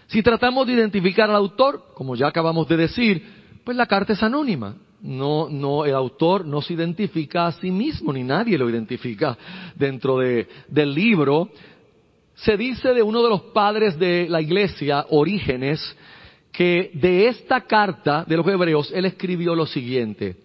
Si 0.07 0.21
tratamos 0.21 0.67
de 0.67 0.73
identificar 0.73 1.29
al 1.29 1.37
autor, 1.37 1.85
como 1.93 2.15
ya 2.15 2.27
acabamos 2.27 2.67
de 2.67 2.77
decir, 2.77 3.25
pues 3.63 3.77
la 3.77 3.85
carta 3.85 4.13
es 4.13 4.21
anónima. 4.21 4.75
No, 5.01 5.49
no, 5.49 5.85
el 5.85 5.95
autor 5.95 6.45
no 6.45 6.61
se 6.61 6.73
identifica 6.73 7.47
a 7.47 7.51
sí 7.53 7.71
mismo, 7.71 8.13
ni 8.13 8.23
nadie 8.23 8.57
lo 8.57 8.69
identifica 8.69 9.37
dentro 9.75 10.19
de, 10.19 10.47
del 10.67 10.93
libro. 10.93 11.49
Se 12.35 12.57
dice 12.57 12.93
de 12.93 13.03
uno 13.03 13.21
de 13.21 13.29
los 13.29 13.41
padres 13.53 13.97
de 13.97 14.27
la 14.29 14.41
iglesia, 14.41 15.05
Orígenes, 15.09 15.81
que 16.51 16.91
de 16.93 17.27
esta 17.27 17.61
carta 17.61 18.23
de 18.25 18.37
los 18.37 18.47
hebreos 18.47 18.91
él 18.93 19.05
escribió 19.05 19.55
lo 19.55 19.65
siguiente. 19.65 20.37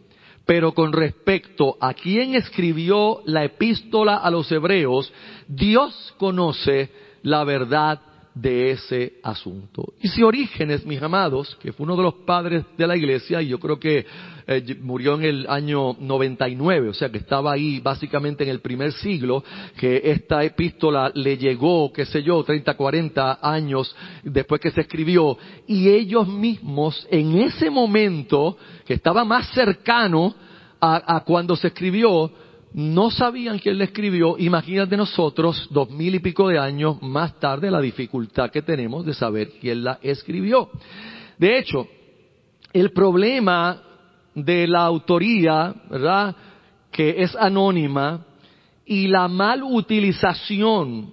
Pero 0.48 0.72
con 0.72 0.94
respecto 0.94 1.76
a 1.78 1.92
quien 1.92 2.34
escribió 2.34 3.20
la 3.26 3.44
epístola 3.44 4.16
a 4.16 4.30
los 4.30 4.50
hebreos, 4.50 5.12
Dios 5.46 6.14
conoce 6.16 6.90
la 7.20 7.44
verdad 7.44 8.00
de 8.34 8.70
ese 8.70 9.14
asunto. 9.22 9.92
Y 10.00 10.08
si 10.08 10.22
Orígenes, 10.22 10.86
mis 10.86 11.02
amados, 11.02 11.56
que 11.60 11.72
fue 11.72 11.84
uno 11.84 11.96
de 11.96 12.02
los 12.02 12.14
padres 12.14 12.64
de 12.76 12.86
la 12.86 12.96
iglesia, 12.96 13.42
y 13.42 13.48
yo 13.48 13.58
creo 13.58 13.78
que 13.78 14.06
eh, 14.46 14.76
murió 14.80 15.14
en 15.14 15.24
el 15.24 15.46
año 15.48 15.96
99, 15.98 16.88
o 16.88 16.94
sea 16.94 17.10
que 17.10 17.18
estaba 17.18 17.52
ahí 17.52 17.80
básicamente 17.80 18.44
en 18.44 18.50
el 18.50 18.60
primer 18.60 18.92
siglo, 18.92 19.42
que 19.76 20.02
esta 20.04 20.44
epístola 20.44 21.10
le 21.14 21.36
llegó, 21.36 21.92
qué 21.92 22.06
sé 22.06 22.22
yo, 22.22 22.42
30, 22.44 22.74
40 22.74 23.38
años 23.42 23.94
después 24.22 24.60
que 24.60 24.70
se 24.70 24.82
escribió, 24.82 25.36
y 25.66 25.88
ellos 25.88 26.28
mismos 26.28 27.06
en 27.10 27.38
ese 27.38 27.70
momento, 27.70 28.56
que 28.86 28.94
estaba 28.94 29.24
más 29.24 29.48
cercano 29.50 30.34
a, 30.80 31.16
a 31.16 31.24
cuando 31.24 31.56
se 31.56 31.68
escribió, 31.68 32.30
no 32.74 33.10
sabían 33.10 33.58
quién 33.58 33.78
le 33.78 33.84
escribió, 33.84 34.36
imagínate 34.38 34.96
nosotros, 34.96 35.68
dos 35.70 35.90
mil 35.90 36.14
y 36.14 36.18
pico 36.18 36.48
de 36.48 36.58
años 36.58 37.00
más 37.02 37.38
tarde, 37.40 37.70
la 37.70 37.80
dificultad 37.80 38.50
que 38.50 38.62
tenemos 38.62 39.06
de 39.06 39.14
saber 39.14 39.52
quién 39.60 39.84
la 39.84 39.98
escribió. 40.02 40.70
De 41.38 41.58
hecho, 41.58 41.86
el 42.72 42.92
problema 42.92 43.82
de 44.34 44.66
la 44.66 44.84
autoría, 44.84 45.74
¿verdad?, 45.90 46.36
que 46.90 47.22
es 47.22 47.34
anónima, 47.36 48.24
y 48.84 49.06
la 49.08 49.28
mal 49.28 49.62
utilización 49.62 51.12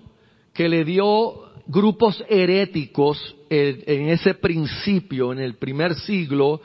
que 0.53 0.69
le 0.69 0.85
dio 0.85 1.45
grupos 1.67 2.23
heréticos 2.29 3.35
en, 3.49 4.09
ese 4.09 4.35
principio, 4.35 5.33
en 5.33 5.39
el 5.39 5.55
primer 5.55 5.93
siglo, 5.95 6.61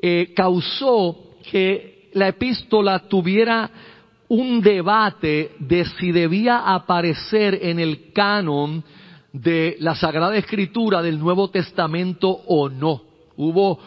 eh, 0.00 0.32
causó 0.34 1.34
que 1.50 2.08
la 2.14 2.28
epístola 2.28 3.00
tuviera 3.08 3.70
un 4.28 4.60
debate 4.60 5.52
de 5.58 5.84
si 5.84 6.12
debía 6.12 6.74
aparecer 6.74 7.58
en 7.62 7.78
el 7.78 8.12
canon 8.12 8.84
de 9.32 9.76
la 9.80 9.94
Sagrada 9.94 10.36
Escritura 10.36 11.02
del 11.02 11.18
Nuevo 11.18 11.48
Testamento 11.48 12.28
o 12.28 12.68
no. 12.68 13.02
Hubo 13.36 13.78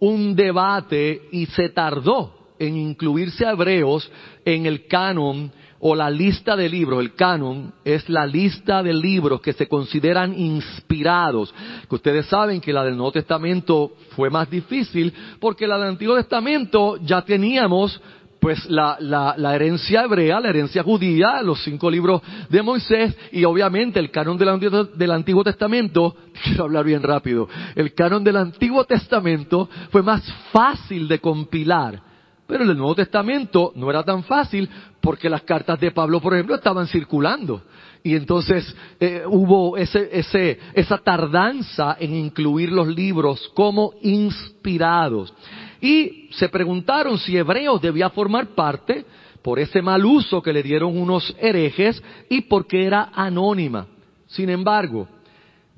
un 0.00 0.34
debate 0.34 1.28
y 1.32 1.46
se 1.46 1.68
tardó 1.70 2.34
en 2.58 2.76
incluirse 2.76 3.44
a 3.44 3.52
Hebreos 3.52 4.10
en 4.44 4.66
el 4.66 4.86
canon 4.86 5.52
o 5.80 5.94
la 5.94 6.10
lista 6.10 6.56
de 6.56 6.68
libros. 6.68 7.00
El 7.00 7.14
canon 7.14 7.72
es 7.84 8.08
la 8.08 8.26
lista 8.26 8.82
de 8.82 8.92
libros 8.92 9.40
que 9.40 9.54
se 9.54 9.66
consideran 9.66 10.38
inspirados. 10.38 11.54
Que 11.88 11.94
ustedes 11.94 12.26
saben 12.26 12.60
que 12.60 12.72
la 12.72 12.84
del 12.84 12.96
Nuevo 12.96 13.12
Testamento 13.12 13.92
fue 14.10 14.30
más 14.30 14.48
difícil 14.50 15.12
porque 15.40 15.66
la 15.66 15.78
del 15.78 15.88
Antiguo 15.88 16.16
Testamento 16.16 16.98
ya 17.02 17.22
teníamos 17.22 18.00
pues 18.40 18.64
la, 18.70 18.96
la, 19.00 19.54
herencia 19.54 20.02
hebrea, 20.02 20.40
la 20.40 20.48
herencia 20.48 20.82
judía, 20.82 21.42
los 21.42 21.62
cinco 21.62 21.90
libros 21.90 22.22
de 22.48 22.62
Moisés 22.62 23.14
y 23.32 23.44
obviamente 23.44 24.00
el 24.00 24.10
canon 24.10 24.38
del, 24.38 24.88
del 24.94 25.10
Antiguo 25.10 25.44
Testamento, 25.44 26.16
quiero 26.42 26.64
hablar 26.64 26.86
bien 26.86 27.02
rápido, 27.02 27.48
el 27.74 27.92
canon 27.94 28.24
del 28.24 28.36
Antiguo 28.36 28.84
Testamento 28.84 29.68
fue 29.90 30.02
más 30.02 30.22
fácil 30.52 31.06
de 31.06 31.18
compilar, 31.18 32.02
pero 32.46 32.64
el 32.64 32.76
Nuevo 32.76 32.94
Testamento 32.94 33.72
no 33.76 33.90
era 33.90 34.02
tan 34.02 34.24
fácil 34.24 34.68
porque 35.00 35.30
las 35.30 35.42
cartas 35.42 35.78
de 35.78 35.92
Pablo, 35.92 36.20
por 36.20 36.34
ejemplo, 36.34 36.56
estaban 36.56 36.86
circulando. 36.88 37.62
Y 38.02 38.16
entonces 38.16 38.74
eh, 38.98 39.22
hubo 39.26 39.76
ese, 39.76 40.08
ese, 40.10 40.58
esa 40.74 40.98
tardanza 40.98 41.96
en 42.00 42.14
incluir 42.14 42.72
los 42.72 42.88
libros 42.88 43.52
como 43.54 43.92
inspirados. 44.02 45.32
Y 45.80 46.28
se 46.32 46.48
preguntaron 46.48 47.18
si 47.18 47.36
Hebreos 47.36 47.80
debía 47.80 48.10
formar 48.10 48.48
parte 48.48 49.04
por 49.42 49.58
ese 49.58 49.80
mal 49.80 50.04
uso 50.04 50.42
que 50.42 50.52
le 50.52 50.62
dieron 50.62 50.96
unos 50.96 51.34
herejes 51.40 52.02
y 52.28 52.42
porque 52.42 52.84
era 52.84 53.10
anónima. 53.14 53.86
Sin 54.26 54.50
embargo, 54.50 55.08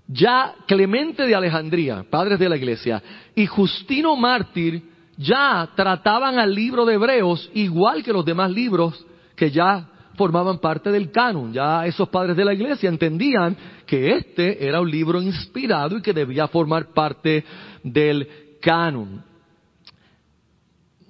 ya 0.08 0.54
Clemente 0.66 1.26
de 1.26 1.34
Alejandría, 1.34 2.04
padres 2.08 2.38
de 2.38 2.48
la 2.48 2.56
iglesia, 2.56 3.02
y 3.34 3.46
Justino 3.46 4.16
Mártir 4.16 4.82
ya 5.16 5.70
trataban 5.76 6.38
al 6.38 6.52
libro 6.52 6.84
de 6.84 6.94
Hebreos 6.94 7.50
igual 7.54 8.02
que 8.02 8.12
los 8.12 8.24
demás 8.24 8.50
libros 8.50 9.06
que 9.36 9.50
ya 9.50 9.88
formaban 10.16 10.58
parte 10.58 10.90
del 10.90 11.10
canon. 11.10 11.52
Ya 11.52 11.86
esos 11.86 12.08
padres 12.08 12.36
de 12.36 12.44
la 12.44 12.52
iglesia 12.52 12.88
entendían 12.88 13.56
que 13.86 14.16
este 14.16 14.66
era 14.66 14.80
un 14.80 14.90
libro 14.90 15.22
inspirado 15.22 15.96
y 15.96 16.02
que 16.02 16.12
debía 16.12 16.48
formar 16.48 16.92
parte 16.92 17.44
del 17.84 18.28
canon 18.60 19.31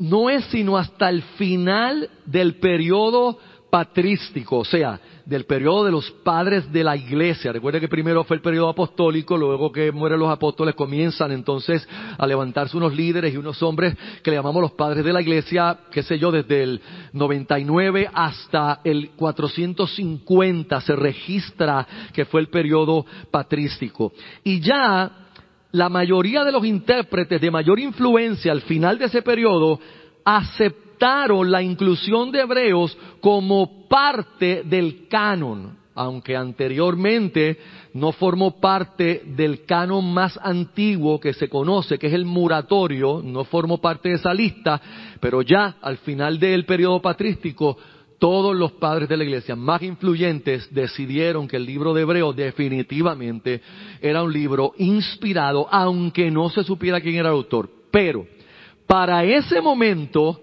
no 0.02 0.28
es 0.28 0.44
sino 0.46 0.76
hasta 0.76 1.08
el 1.08 1.22
final 1.22 2.10
del 2.26 2.56
periodo 2.56 3.38
patrístico, 3.70 4.58
o 4.58 4.64
sea, 4.64 5.00
del 5.24 5.46
periodo 5.46 5.84
de 5.84 5.92
los 5.92 6.10
padres 6.10 6.70
de 6.72 6.82
la 6.82 6.96
iglesia. 6.96 7.52
Recuerde 7.52 7.80
que 7.80 7.88
primero 7.88 8.24
fue 8.24 8.36
el 8.36 8.42
periodo 8.42 8.68
apostólico, 8.68 9.36
luego 9.36 9.70
que 9.70 9.92
mueren 9.92 10.18
los 10.18 10.28
apóstoles 10.28 10.74
comienzan 10.74 11.30
entonces 11.30 11.88
a 12.18 12.26
levantarse 12.26 12.76
unos 12.76 12.94
líderes 12.94 13.32
y 13.32 13.36
unos 13.36 13.62
hombres 13.62 13.96
que 14.24 14.30
le 14.32 14.36
llamamos 14.36 14.60
los 14.60 14.72
padres 14.72 15.04
de 15.04 15.12
la 15.12 15.22
iglesia, 15.22 15.78
qué 15.92 16.02
sé 16.02 16.18
yo, 16.18 16.32
desde 16.32 16.64
el 16.64 16.80
99 17.12 18.10
hasta 18.12 18.80
el 18.82 19.10
450 19.10 20.80
se 20.80 20.96
registra 20.96 21.86
que 22.12 22.24
fue 22.24 22.40
el 22.40 22.48
periodo 22.48 23.06
patrístico. 23.30 24.12
Y 24.42 24.60
ya 24.60 25.21
la 25.72 25.88
mayoría 25.88 26.44
de 26.44 26.52
los 26.52 26.64
intérpretes 26.64 27.40
de 27.40 27.50
mayor 27.50 27.80
influencia 27.80 28.52
al 28.52 28.62
final 28.62 28.98
de 28.98 29.06
ese 29.06 29.22
periodo 29.22 29.80
aceptaron 30.24 31.50
la 31.50 31.62
inclusión 31.62 32.30
de 32.30 32.40
hebreos 32.40 32.96
como 33.20 33.88
parte 33.88 34.62
del 34.64 35.08
canon, 35.08 35.76
aunque 35.94 36.36
anteriormente 36.36 37.58
no 37.94 38.12
formó 38.12 38.60
parte 38.60 39.22
del 39.24 39.64
canon 39.64 40.12
más 40.12 40.38
antiguo 40.42 41.18
que 41.18 41.32
se 41.32 41.48
conoce, 41.48 41.98
que 41.98 42.06
es 42.06 42.14
el 42.14 42.24
muratorio, 42.24 43.20
no 43.24 43.44
formó 43.44 43.78
parte 43.78 44.10
de 44.10 44.14
esa 44.16 44.32
lista, 44.32 44.80
pero 45.20 45.42
ya 45.42 45.76
al 45.80 45.96
final 45.98 46.38
del 46.38 46.64
periodo 46.66 47.00
patrístico, 47.00 47.78
todos 48.22 48.54
los 48.54 48.70
padres 48.74 49.08
de 49.08 49.16
la 49.16 49.24
iglesia 49.24 49.56
más 49.56 49.82
influyentes 49.82 50.72
decidieron 50.72 51.48
que 51.48 51.56
el 51.56 51.66
libro 51.66 51.92
de 51.92 52.02
Hebreos 52.02 52.36
definitivamente 52.36 53.60
era 54.00 54.22
un 54.22 54.32
libro 54.32 54.74
inspirado, 54.78 55.66
aunque 55.68 56.30
no 56.30 56.48
se 56.48 56.62
supiera 56.62 57.00
quién 57.00 57.16
era 57.16 57.30
el 57.30 57.34
autor. 57.34 57.68
Pero 57.90 58.24
para 58.86 59.24
ese 59.24 59.60
momento, 59.60 60.40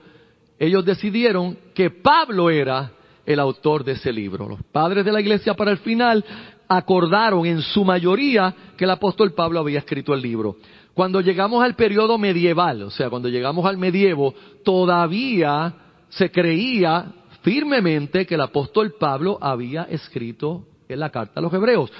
ellos 0.60 0.84
decidieron 0.84 1.58
que 1.74 1.90
Pablo 1.90 2.50
era 2.50 2.92
el 3.26 3.40
autor 3.40 3.86
de 3.86 3.94
ese 3.94 4.12
libro. 4.12 4.50
Los 4.50 4.62
padres 4.74 5.06
de 5.06 5.14
la 5.14 5.22
iglesia 5.22 5.54
para 5.54 5.72
el 5.72 5.78
final 5.78 6.26
acordaron 6.68 7.46
en 7.46 7.62
su 7.62 7.86
mayoría 7.86 8.54
que 8.76 8.84
el 8.84 8.92
apóstol 8.92 9.32
Pablo 9.32 9.62
había 9.62 9.80
escrito 9.80 10.14
el 10.14 10.22
libro. 10.22 10.58
Cuando 10.94 11.22
llegamos 11.22 11.64
al 11.64 11.76
periodo 11.76 12.18
medieval, 12.18 12.82
o 12.82 12.90
sea, 12.90 13.10
cuando 13.10 13.30
llegamos 13.30 13.66
al 13.66 13.78
medievo, 13.78 14.36
todavía 14.66 15.76
se 16.10 16.30
creía 16.30 17.14
firmemente 17.50 18.28
que 18.28 18.36
el 18.36 18.42
apóstol 18.42 18.94
Pablo 19.00 19.40
había 19.42 19.86
escrito 19.86 20.68
en 20.88 21.00
la 21.00 21.10
carta 21.10 21.40
a 21.40 21.42
los 21.42 21.52
hebreos. 21.52 21.92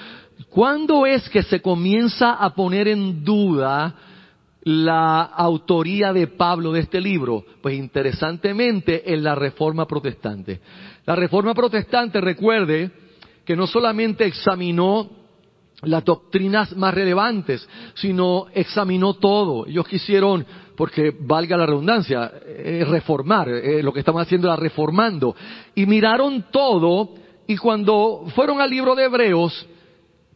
¿Cuándo 0.48 1.06
es 1.06 1.28
que 1.28 1.42
se 1.42 1.60
comienza 1.60 2.34
a 2.34 2.54
poner 2.54 2.86
en 2.86 3.24
duda 3.24 3.96
la 4.62 5.22
autoría 5.22 6.12
de 6.12 6.28
Pablo 6.28 6.70
de 6.70 6.82
este 6.82 7.00
libro? 7.00 7.44
Pues 7.60 7.74
interesantemente 7.74 9.12
en 9.12 9.24
la 9.24 9.34
Reforma 9.34 9.88
Protestante. 9.88 10.60
La 11.04 11.16
Reforma 11.16 11.52
Protestante, 11.52 12.20
recuerde, 12.20 12.92
que 13.44 13.56
no 13.56 13.66
solamente 13.66 14.26
examinó 14.26 15.10
las 15.82 16.04
doctrinas 16.04 16.76
más 16.76 16.94
relevantes, 16.94 17.68
sino 17.94 18.46
examinó 18.54 19.14
todo. 19.14 19.66
Ellos 19.66 19.88
quisieron, 19.88 20.46
porque 20.80 21.14
valga 21.14 21.58
la 21.58 21.66
redundancia, 21.66 22.32
reformar, 22.88 23.50
eh, 23.50 23.82
lo 23.82 23.92
que 23.92 23.98
estaban 23.98 24.22
haciendo 24.22 24.48
era 24.48 24.56
reformando. 24.56 25.36
Y 25.74 25.84
miraron 25.84 26.46
todo, 26.50 27.10
y 27.46 27.58
cuando 27.58 28.24
fueron 28.34 28.62
al 28.62 28.70
libro 28.70 28.94
de 28.94 29.04
Hebreos, 29.04 29.66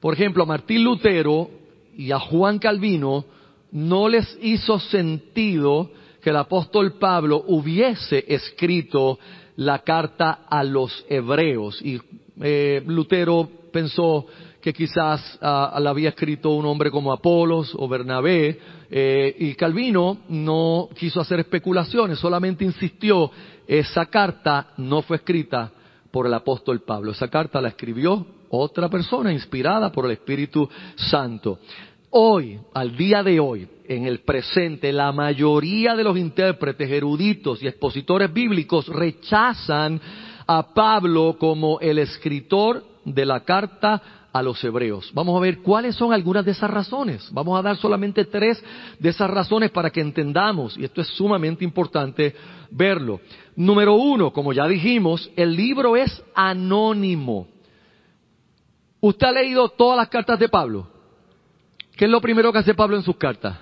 por 0.01 0.13
ejemplo, 0.13 0.43
a 0.43 0.47
Martín 0.47 0.85
Lutero 0.85 1.49
y 1.97 2.13
a 2.13 2.19
Juan 2.19 2.59
Calvino, 2.59 3.25
no 3.73 4.07
les 4.07 4.39
hizo 4.43 4.79
sentido 4.81 5.91
que 6.21 6.29
el 6.29 6.37
apóstol 6.37 6.99
Pablo 6.99 7.43
hubiese 7.47 8.27
escrito 8.29 9.19
la 9.57 9.79
carta 9.79 10.41
a 10.47 10.63
los 10.63 11.07
hebreos. 11.09 11.81
Y 11.81 11.99
eh, 12.43 12.83
Lutero 12.87 13.49
pensó 13.73 14.27
que 14.65 14.73
quizás 14.73 15.39
ah, 15.43 15.79
la 15.79 15.91
había 15.91 16.09
escrito 16.09 16.49
un 16.49 16.65
hombre 16.65 16.91
como 16.91 17.13
Apolos 17.13 17.75
o 17.77 17.87
Bernabé, 17.87 18.59
eh, 18.91 19.37
y 19.41 19.55
Calvino 19.57 20.21
no 20.31 20.89
quiso 20.99 21.21
hacer 21.21 21.41
especulaciones, 21.41 22.19
solamente 22.19 22.65
insistió, 22.65 23.31
esa 23.67 24.07
carta 24.07 24.69
no 24.79 25.03
fue 25.03 25.19
escrita 25.19 25.71
por 26.11 26.27
el 26.27 26.33
apóstol 26.33 26.81
Pablo, 26.81 27.13
esa 27.13 27.29
carta 27.29 27.61
la 27.61 27.69
escribió 27.69 28.27
otra 28.49 28.89
persona 28.89 29.35
inspirada 29.35 29.93
por 29.93 30.07
el 30.07 30.13
Espíritu 30.13 30.67
Santo. 30.97 31.59
Hoy, 32.09 32.59
al 32.73 32.97
día 32.97 33.23
de 33.23 33.39
hoy, 33.41 33.69
en 33.87 34.07
el 34.07 34.21
presente, 34.21 34.95
la 34.95 35.13
mayoría 35.13 35.95
de 35.95 36.05
los 36.05 36.17
intérpretes 36.17 36.91
eruditos 36.91 37.63
y 37.63 37.67
expositores 37.67 38.33
bíblicos 38.33 38.89
rechazan 38.89 40.01
a 40.47 40.73
Pablo 40.73 41.37
como 41.39 41.79
el 41.81 41.99
escritor 41.99 42.83
de 43.05 43.27
la 43.27 43.41
carta 43.41 44.24
a 44.35 44.43
los 44.43 44.63
hebreos. 44.65 45.13
Vamos 45.15 45.37
a 45.37 45.41
ver 45.41 45.61
cuáles 45.61 45.95
son 45.95 46.13
algunas 46.13 46.45
de 46.45 46.51
esas 46.51 46.69
razones. 46.69 47.29
Vamos 47.31 47.57
a 47.57 47.63
dar 47.63 47.77
solamente 47.77 48.25
tres 48.25 48.63
de 48.99 49.09
esas 49.09 49.31
razones 49.31 49.71
para 49.71 49.91
que 49.91 50.01
entendamos, 50.01 50.77
y 50.77 50.85
esto 50.85 51.01
es 51.01 51.07
sumamente 51.07 51.65
importante 51.65 52.35
verlo. 52.69 53.21
Número 53.55 53.95
uno, 53.95 54.33
como 54.33 54.53
ya 54.53 54.67
dijimos, 54.67 55.31
el 55.37 55.55
libro 55.55 55.97
es 55.97 56.21
anónimo. 56.35 57.47
¿Usted 59.01 59.29
ha 59.29 59.33
leído 59.33 59.69
todas 59.69 59.97
las 59.99 60.09
cartas 60.09 60.41
de 60.41 60.49
Pablo? 60.49 60.89
¿Qué 61.97 62.07
es 62.07 62.11
lo 62.11 62.21
primero 62.21 62.53
que 62.53 62.59
hace 62.59 62.75
Pablo 62.75 62.97
en 62.97 63.05
sus 63.05 63.17
cartas? 63.17 63.57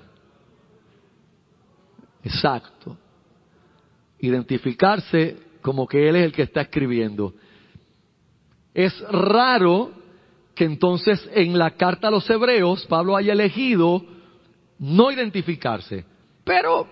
Exacto. 2.25 2.97
Identificarse 4.21 5.37
como 5.61 5.87
que 5.87 6.09
él 6.09 6.17
es 6.17 6.25
el 6.25 6.33
que 6.33 6.45
está 6.45 6.63
escribiendo. 6.63 7.35
Es 8.73 8.99
raro 9.11 10.01
que 10.55 10.65
entonces 10.65 11.29
en 11.35 11.59
la 11.59 11.73
carta 11.73 12.09
a 12.09 12.11
los 12.11 12.29
hebreos 12.29 12.87
Pablo 12.87 13.17
haya 13.17 13.33
elegido 13.33 14.05
no 14.79 15.11
identificarse. 15.11 16.05
Pero, 16.45 16.89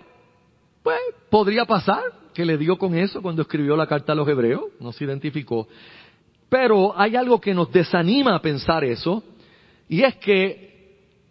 pues, 0.83 0.99
podría 1.29 1.65
pasar 1.65 2.03
que 2.33 2.45
le 2.45 2.57
dio 2.57 2.79
con 2.79 2.95
eso 2.95 3.21
cuando 3.21 3.43
escribió 3.43 3.77
la 3.77 3.87
carta 3.87 4.13
a 4.13 4.17
los 4.17 4.29
hebreos, 4.29 4.63
no 4.79 4.93
se 4.93 5.05
identificó. 5.05 5.67
Pero 6.49 6.99
hay 6.99 7.17
algo 7.17 7.41
que 7.41 7.55
nos 7.55 7.71
desanima 7.73 8.35
a 8.35 8.43
pensar 8.43 8.85
eso, 8.85 9.23
y 9.89 10.03
es 10.03 10.17
que 10.17 10.71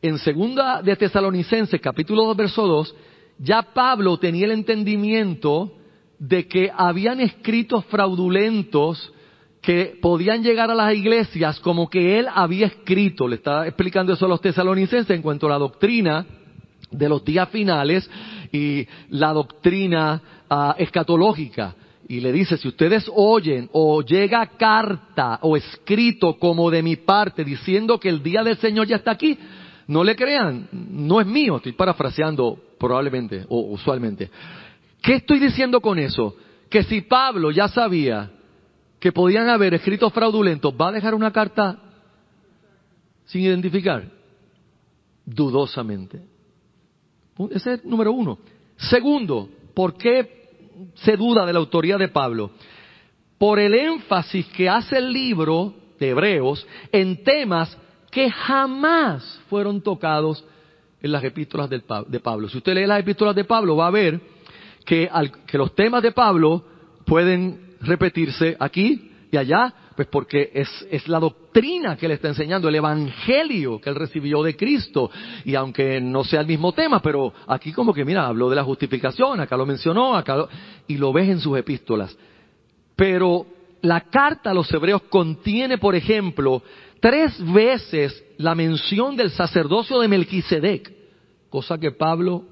en 0.01 0.17
segunda 0.17 0.81
de 0.81 0.95
Tesalonicenses, 0.95 1.79
capítulo 1.81 2.25
2, 2.25 2.37
verso 2.37 2.67
2, 2.67 2.95
ya 3.39 3.61
Pablo 3.61 4.17
tenía 4.17 4.45
el 4.45 4.51
entendimiento 4.51 5.73
de 6.17 6.47
que 6.47 6.69
habían 6.75 7.21
escritos 7.21 7.85
fraudulentos 7.85 9.13
que 9.61 9.97
podían 10.01 10.41
llegar 10.41 10.71
a 10.71 10.75
las 10.75 10.93
iglesias 10.93 11.59
como 11.59 11.89
que 11.89 12.19
él 12.19 12.27
había 12.33 12.67
escrito. 12.67 13.27
Le 13.27 13.35
está 13.35 13.67
explicando 13.67 14.13
eso 14.13 14.25
a 14.25 14.29
los 14.29 14.41
tesalonicenses 14.41 15.15
en 15.15 15.21
cuanto 15.21 15.47
a 15.47 15.49
la 15.49 15.57
doctrina 15.57 16.25
de 16.91 17.09
los 17.09 17.23
días 17.23 17.49
finales 17.49 18.09
y 18.51 18.87
la 19.09 19.33
doctrina 19.33 20.21
uh, 20.49 20.71
escatológica. 20.77 21.75
Y 22.07 22.21
le 22.21 22.31
dice, 22.31 22.57
si 22.57 22.67
ustedes 22.67 23.09
oyen 23.13 23.69
o 23.71 24.01
llega 24.01 24.45
carta 24.57 25.37
o 25.41 25.55
escrito 25.55 26.39
como 26.39 26.71
de 26.71 26.81
mi 26.81 26.95
parte 26.95 27.43
diciendo 27.43 27.99
que 27.99 28.09
el 28.09 28.23
día 28.23 28.43
del 28.43 28.57
Señor 28.57 28.87
ya 28.87 28.95
está 28.95 29.11
aquí, 29.11 29.37
no 29.87 30.03
le 30.03 30.15
crean, 30.15 30.67
no 30.71 31.21
es 31.21 31.27
mío, 31.27 31.57
estoy 31.57 31.73
parafraseando 31.73 32.57
probablemente 32.79 33.45
o 33.49 33.59
usualmente. 33.73 34.29
¿Qué 35.01 35.15
estoy 35.15 35.39
diciendo 35.39 35.81
con 35.81 35.99
eso? 35.99 36.35
Que 36.69 36.83
si 36.83 37.01
Pablo 37.01 37.51
ya 37.51 37.67
sabía 37.67 38.31
que 38.99 39.11
podían 39.11 39.49
haber 39.49 39.73
escritos 39.73 40.11
fraudulentos, 40.11 40.73
¿va 40.73 40.89
a 40.89 40.91
dejar 40.91 41.15
una 41.15 41.31
carta 41.31 41.79
sin 43.25 43.41
identificar? 43.41 44.03
Dudosamente. 45.25 46.21
Ese 47.51 47.73
es 47.73 47.85
número 47.85 48.11
uno. 48.11 48.39
Segundo, 48.75 49.49
¿por 49.73 49.95
qué 49.95 50.49
se 50.95 51.15
duda 51.15 51.45
de 51.45 51.53
la 51.53 51.59
autoría 51.59 51.97
de 51.97 52.09
Pablo? 52.09 52.51
Por 53.37 53.59
el 53.59 53.73
énfasis 53.73 54.45
que 54.47 54.67
hace 54.67 54.97
el 54.97 55.13
libro 55.13 55.73
de 55.97 56.09
Hebreos 56.09 56.67
en 56.91 57.23
temas 57.23 57.77
que 58.11 58.29
jamás 58.29 59.41
fueron 59.49 59.81
tocados 59.81 60.43
en 61.01 61.11
las 61.11 61.23
epístolas 61.23 61.69
de 61.69 62.19
Pablo. 62.19 62.49
Si 62.49 62.57
usted 62.57 62.73
lee 62.73 62.85
las 62.85 62.99
epístolas 62.99 63.35
de 63.35 63.45
Pablo, 63.45 63.77
va 63.77 63.87
a 63.87 63.91
ver 63.91 64.19
que, 64.85 65.09
que 65.47 65.57
los 65.57 65.73
temas 65.75 66.03
de 66.03 66.11
Pablo 66.11 66.65
pueden 67.05 67.68
repetirse 67.81 68.55
aquí 68.59 69.11
y 69.31 69.37
allá, 69.37 69.73
pues 69.95 70.07
porque 70.07 70.49
es, 70.53 70.67
es, 70.89 71.07
la 71.07 71.19
doctrina 71.19 71.95
que 71.95 72.07
él 72.07 72.13
está 72.13 72.29
enseñando, 72.29 72.67
el 72.67 72.75
evangelio 72.75 73.79
que 73.79 73.89
él 73.89 73.95
recibió 73.95 74.41
de 74.41 74.55
Cristo. 74.55 75.11
Y 75.45 75.55
aunque 75.55 76.01
no 76.01 76.23
sea 76.23 76.41
el 76.41 76.47
mismo 76.47 76.71
tema, 76.73 77.01
pero 77.01 77.33
aquí 77.47 77.71
como 77.71 77.93
que, 77.93 78.05
mira, 78.05 78.25
habló 78.25 78.49
de 78.49 78.55
la 78.55 78.63
justificación, 78.63 79.39
acá 79.39 79.55
lo 79.55 79.65
mencionó, 79.65 80.15
acá 80.15 80.47
y 80.87 80.97
lo 80.97 81.13
ves 81.13 81.29
en 81.29 81.39
sus 81.39 81.57
epístolas. 81.57 82.17
Pero 82.95 83.45
la 83.81 84.01
carta 84.01 84.51
a 84.51 84.53
los 84.53 84.71
hebreos 84.73 85.03
contiene, 85.09 85.77
por 85.77 85.95
ejemplo, 85.95 86.63
tres 86.99 87.33
veces 87.53 88.23
la 88.37 88.55
mención 88.55 89.15
del 89.15 89.29
sacerdocio 89.29 89.99
de 89.99 90.07
Melquisedec, 90.07 90.91
cosa 91.49 91.77
que 91.77 91.91
Pablo 91.91 92.45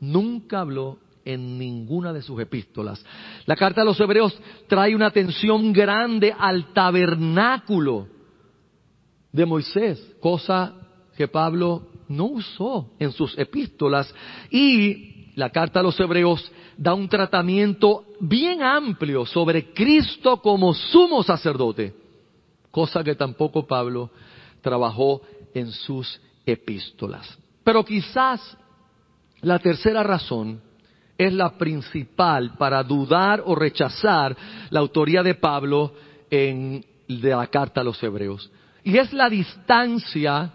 nunca 0.00 0.60
habló 0.60 0.98
en 1.26 1.58
ninguna 1.58 2.12
de 2.12 2.22
sus 2.22 2.40
epístolas. 2.40 3.04
La 3.44 3.56
carta 3.56 3.82
a 3.82 3.84
los 3.84 4.00
hebreos 4.00 4.38
trae 4.68 4.94
una 4.94 5.08
atención 5.08 5.72
grande 5.72 6.34
al 6.38 6.72
tabernáculo 6.72 8.06
de 9.32 9.44
Moisés, 9.44 10.16
cosa 10.20 10.72
que 11.16 11.28
Pablo 11.28 11.88
no 12.08 12.26
usó 12.26 12.92
en 12.98 13.12
sus 13.12 13.36
epístolas. 13.36 14.14
Y 14.50 15.32
la 15.34 15.50
carta 15.50 15.80
a 15.80 15.82
los 15.82 15.98
hebreos 15.98 16.50
da 16.76 16.94
un 16.94 17.08
tratamiento 17.08 18.04
bien 18.20 18.62
amplio 18.62 19.26
sobre 19.26 19.72
Cristo 19.74 20.40
como 20.40 20.72
sumo 20.72 21.24
sacerdote, 21.24 21.92
cosa 22.70 23.02
que 23.02 23.16
tampoco 23.16 23.66
Pablo 23.66 24.10
trabajó 24.60 25.22
en 25.54 25.72
sus 25.72 26.20
epístolas. 26.44 27.36
Pero 27.64 27.84
quizás 27.84 28.56
la 29.40 29.58
tercera 29.58 30.04
razón 30.04 30.60
es 31.18 31.32
la 31.32 31.56
principal 31.56 32.54
para 32.58 32.82
dudar 32.82 33.42
o 33.44 33.54
rechazar 33.54 34.36
la 34.70 34.80
autoría 34.80 35.22
de 35.22 35.34
Pablo 35.34 35.92
en 36.30 36.84
de 37.08 37.30
la 37.30 37.46
carta 37.46 37.80
a 37.80 37.84
los 37.84 38.02
hebreos. 38.02 38.50
Y 38.84 38.96
es 38.98 39.12
la 39.12 39.28
distancia 39.28 40.52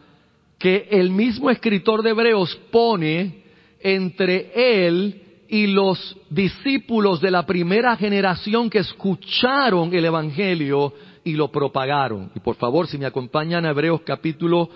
que 0.57 0.87
el 0.91 1.09
mismo 1.09 1.49
escritor 1.49 2.03
de 2.03 2.11
Hebreos 2.11 2.55
pone 2.71 3.43
entre 3.79 4.85
él 4.85 5.21
y 5.47 5.67
los 5.67 6.17
discípulos 6.29 7.19
de 7.19 7.31
la 7.31 7.45
primera 7.45 7.95
generación 7.97 8.69
que 8.69 8.79
escucharon 8.79 9.93
el 9.93 10.05
Evangelio 10.05 10.93
y 11.23 11.33
lo 11.33 11.51
propagaron. 11.51 12.31
Y 12.35 12.39
por 12.39 12.55
favor, 12.55 12.87
si 12.87 12.97
me 12.97 13.05
acompañan 13.05 13.65
a 13.65 13.71
Hebreos 13.71 14.01
capítulo 14.05 14.69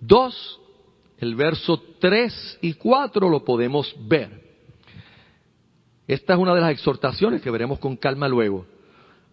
2, 0.00 0.60
el 1.18 1.34
verso 1.34 1.82
3 1.98 2.58
y 2.62 2.74
4 2.74 3.28
lo 3.28 3.44
podemos 3.44 3.92
ver. 4.06 4.41
Esta 6.06 6.34
es 6.34 6.38
una 6.38 6.54
de 6.54 6.60
las 6.60 6.72
exhortaciones 6.72 7.42
que 7.42 7.50
veremos 7.50 7.78
con 7.78 7.96
calma 7.96 8.28
luego. 8.28 8.66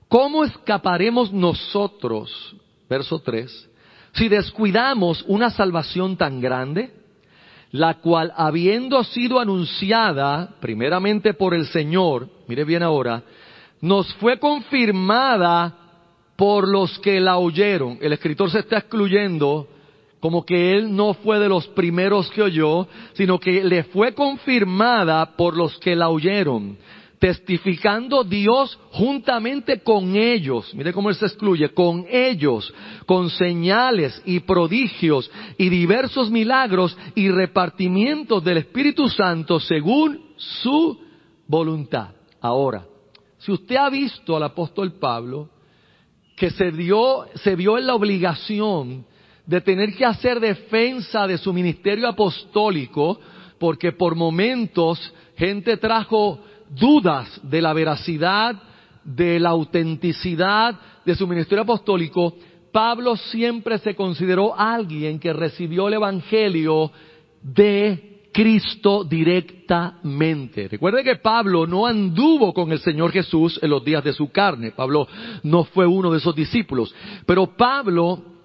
¿Cómo 0.07 0.43
escaparemos 0.43 1.31
nosotros, 1.31 2.55
verso 2.89 3.19
3, 3.19 3.69
si 4.13 4.27
descuidamos 4.27 5.23
una 5.27 5.49
salvación 5.49 6.17
tan 6.17 6.41
grande? 6.41 6.99
la 7.71 7.95
cual 7.95 8.33
habiendo 8.35 9.03
sido 9.03 9.39
anunciada 9.39 10.55
primeramente 10.59 11.33
por 11.33 11.53
el 11.53 11.67
Señor, 11.67 12.27
mire 12.47 12.63
bien 12.63 12.83
ahora, 12.83 13.23
nos 13.81 14.11
fue 14.15 14.39
confirmada 14.39 15.75
por 16.35 16.67
los 16.67 16.97
que 16.99 17.19
la 17.19 17.37
oyeron. 17.37 17.97
El 18.01 18.13
escritor 18.13 18.49
se 18.49 18.59
está 18.59 18.77
excluyendo 18.79 19.67
como 20.19 20.45
que 20.45 20.75
él 20.75 20.95
no 20.95 21.13
fue 21.13 21.39
de 21.39 21.49
los 21.49 21.67
primeros 21.67 22.29
que 22.31 22.41
oyó, 22.41 22.87
sino 23.13 23.39
que 23.39 23.63
le 23.63 23.83
fue 23.85 24.13
confirmada 24.13 25.35
por 25.35 25.55
los 25.55 25.77
que 25.79 25.95
la 25.95 26.09
oyeron 26.09 26.77
testificando 27.19 28.23
Dios 28.23 28.79
juntamente 28.91 29.81
con 29.81 30.15
ellos, 30.15 30.73
mire 30.73 30.93
cómo 30.93 31.09
él 31.09 31.15
se 31.15 31.25
excluye, 31.25 31.69
con 31.69 32.05
ellos, 32.09 32.73
con 33.05 33.29
señales 33.29 34.21
y 34.25 34.39
prodigios 34.39 35.29
y 35.57 35.69
diversos 35.69 36.31
milagros 36.31 36.97
y 37.15 37.29
repartimientos 37.29 38.43
del 38.43 38.59
Espíritu 38.59 39.09
Santo 39.09 39.59
según 39.59 40.33
su 40.37 40.97
voluntad. 41.45 42.11
Ahora, 42.39 42.85
si 43.37 43.51
usted 43.51 43.75
ha 43.75 43.89
visto 43.89 44.37
al 44.37 44.43
apóstol 44.43 44.93
Pablo, 44.93 45.49
que 46.37 46.49
se 46.51 46.71
dio, 46.71 47.25
se 47.35 47.57
vio 47.57 47.77
en 47.77 47.85
la 47.85 47.95
obligación 47.95 49.05
de 49.49 49.61
tener 49.61 49.95
que 49.95 50.05
hacer 50.05 50.39
defensa 50.39 51.25
de 51.25 51.39
su 51.39 51.51
ministerio 51.51 52.07
apostólico, 52.07 53.19
porque 53.57 53.91
por 53.91 54.13
momentos 54.13 55.11
gente 55.35 55.75
trajo 55.77 56.39
dudas 56.69 57.41
de 57.41 57.59
la 57.59 57.73
veracidad, 57.73 58.61
de 59.03 59.39
la 59.39 59.49
autenticidad 59.49 60.79
de 61.03 61.15
su 61.15 61.25
ministerio 61.25 61.63
apostólico, 61.63 62.35
Pablo 62.71 63.15
siempre 63.15 63.79
se 63.79 63.95
consideró 63.95 64.53
alguien 64.55 65.17
que 65.17 65.33
recibió 65.33 65.87
el 65.87 65.95
Evangelio 65.95 66.91
de 67.41 68.27
Cristo 68.31 69.03
directamente. 69.03 70.67
Recuerde 70.67 71.03
que 71.03 71.15
Pablo 71.15 71.65
no 71.65 71.87
anduvo 71.87 72.53
con 72.53 72.71
el 72.71 72.77
Señor 72.81 73.11
Jesús 73.11 73.59
en 73.63 73.71
los 73.71 73.83
días 73.83 74.03
de 74.03 74.13
su 74.13 74.29
carne. 74.29 74.73
Pablo 74.73 75.07
no 75.41 75.63
fue 75.63 75.87
uno 75.87 76.11
de 76.11 76.19
esos 76.19 76.35
discípulos. 76.35 76.93
Pero 77.25 77.47
Pablo 77.57 78.37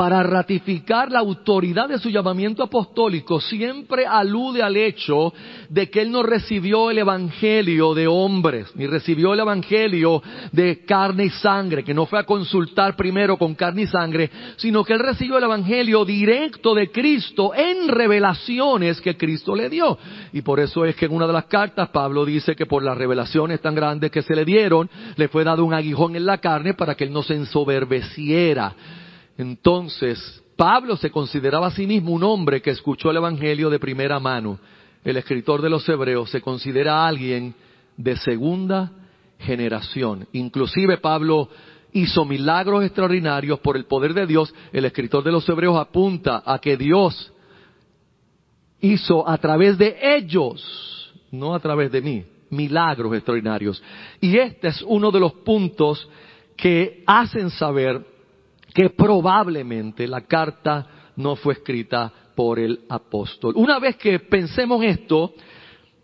para 0.00 0.22
ratificar 0.22 1.12
la 1.12 1.18
autoridad 1.18 1.86
de 1.86 1.98
su 1.98 2.08
llamamiento 2.08 2.62
apostólico, 2.62 3.38
siempre 3.38 4.06
alude 4.06 4.62
al 4.62 4.74
hecho 4.78 5.30
de 5.68 5.90
que 5.90 6.00
él 6.00 6.10
no 6.10 6.22
recibió 6.22 6.90
el 6.90 6.96
Evangelio 6.96 7.92
de 7.92 8.06
hombres, 8.06 8.74
ni 8.76 8.86
recibió 8.86 9.34
el 9.34 9.40
Evangelio 9.40 10.22
de 10.52 10.86
carne 10.86 11.26
y 11.26 11.28
sangre, 11.28 11.84
que 11.84 11.92
no 11.92 12.06
fue 12.06 12.18
a 12.18 12.24
consultar 12.24 12.96
primero 12.96 13.36
con 13.36 13.54
carne 13.54 13.82
y 13.82 13.86
sangre, 13.88 14.30
sino 14.56 14.84
que 14.84 14.94
él 14.94 15.00
recibió 15.00 15.36
el 15.36 15.44
Evangelio 15.44 16.06
directo 16.06 16.74
de 16.74 16.90
Cristo 16.90 17.52
en 17.54 17.86
revelaciones 17.88 19.02
que 19.02 19.18
Cristo 19.18 19.54
le 19.54 19.68
dio. 19.68 19.98
Y 20.32 20.40
por 20.40 20.60
eso 20.60 20.86
es 20.86 20.96
que 20.96 21.04
en 21.04 21.12
una 21.12 21.26
de 21.26 21.34
las 21.34 21.44
cartas 21.44 21.90
Pablo 21.90 22.24
dice 22.24 22.56
que 22.56 22.64
por 22.64 22.82
las 22.82 22.96
revelaciones 22.96 23.60
tan 23.60 23.74
grandes 23.74 24.10
que 24.10 24.22
se 24.22 24.34
le 24.34 24.46
dieron, 24.46 24.88
le 25.16 25.28
fue 25.28 25.44
dado 25.44 25.62
un 25.62 25.74
aguijón 25.74 26.16
en 26.16 26.24
la 26.24 26.38
carne 26.38 26.72
para 26.72 26.94
que 26.94 27.04
él 27.04 27.12
no 27.12 27.22
se 27.22 27.34
ensoberbeciera. 27.34 28.74
Entonces, 29.40 30.44
Pablo 30.54 30.98
se 30.98 31.10
consideraba 31.10 31.68
a 31.68 31.70
sí 31.70 31.86
mismo 31.86 32.12
un 32.12 32.22
hombre 32.22 32.60
que 32.60 32.68
escuchó 32.68 33.10
el 33.10 33.16
Evangelio 33.16 33.70
de 33.70 33.78
primera 33.78 34.20
mano. 34.20 34.58
El 35.02 35.16
escritor 35.16 35.62
de 35.62 35.70
los 35.70 35.88
Hebreos 35.88 36.28
se 36.28 36.42
considera 36.42 37.06
alguien 37.06 37.54
de 37.96 38.18
segunda 38.18 38.92
generación. 39.38 40.28
Inclusive 40.32 40.98
Pablo 40.98 41.48
hizo 41.94 42.26
milagros 42.26 42.84
extraordinarios 42.84 43.60
por 43.60 43.78
el 43.78 43.86
poder 43.86 44.12
de 44.12 44.26
Dios. 44.26 44.54
El 44.74 44.84
escritor 44.84 45.24
de 45.24 45.32
los 45.32 45.48
Hebreos 45.48 45.78
apunta 45.78 46.42
a 46.44 46.58
que 46.58 46.76
Dios 46.76 47.32
hizo 48.82 49.26
a 49.26 49.38
través 49.38 49.78
de 49.78 49.96
ellos, 50.16 51.14
no 51.30 51.54
a 51.54 51.60
través 51.60 51.90
de 51.90 52.02
mí, 52.02 52.24
milagros 52.50 53.14
extraordinarios. 53.14 53.82
Y 54.20 54.36
este 54.36 54.68
es 54.68 54.82
uno 54.82 55.10
de 55.10 55.20
los 55.20 55.32
puntos 55.32 56.06
que 56.58 57.02
hacen 57.06 57.48
saber 57.48 58.19
que 58.74 58.90
probablemente 58.90 60.06
la 60.06 60.22
carta 60.22 60.86
no 61.16 61.36
fue 61.36 61.54
escrita 61.54 62.12
por 62.34 62.58
el 62.58 62.80
apóstol. 62.88 63.54
Una 63.56 63.78
vez 63.78 63.96
que 63.96 64.18
pensemos 64.20 64.82
esto, 64.84 65.34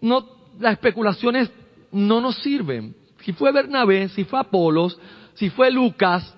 no, 0.00 0.26
las 0.58 0.72
especulaciones 0.72 1.50
no 1.92 2.20
nos 2.20 2.36
sirven. 2.42 2.94
Si 3.22 3.32
fue 3.32 3.52
Bernabé, 3.52 4.08
si 4.10 4.24
fue 4.24 4.38
Apolos, 4.38 4.98
si 5.34 5.50
fue 5.50 5.70
Lucas, 5.70 6.36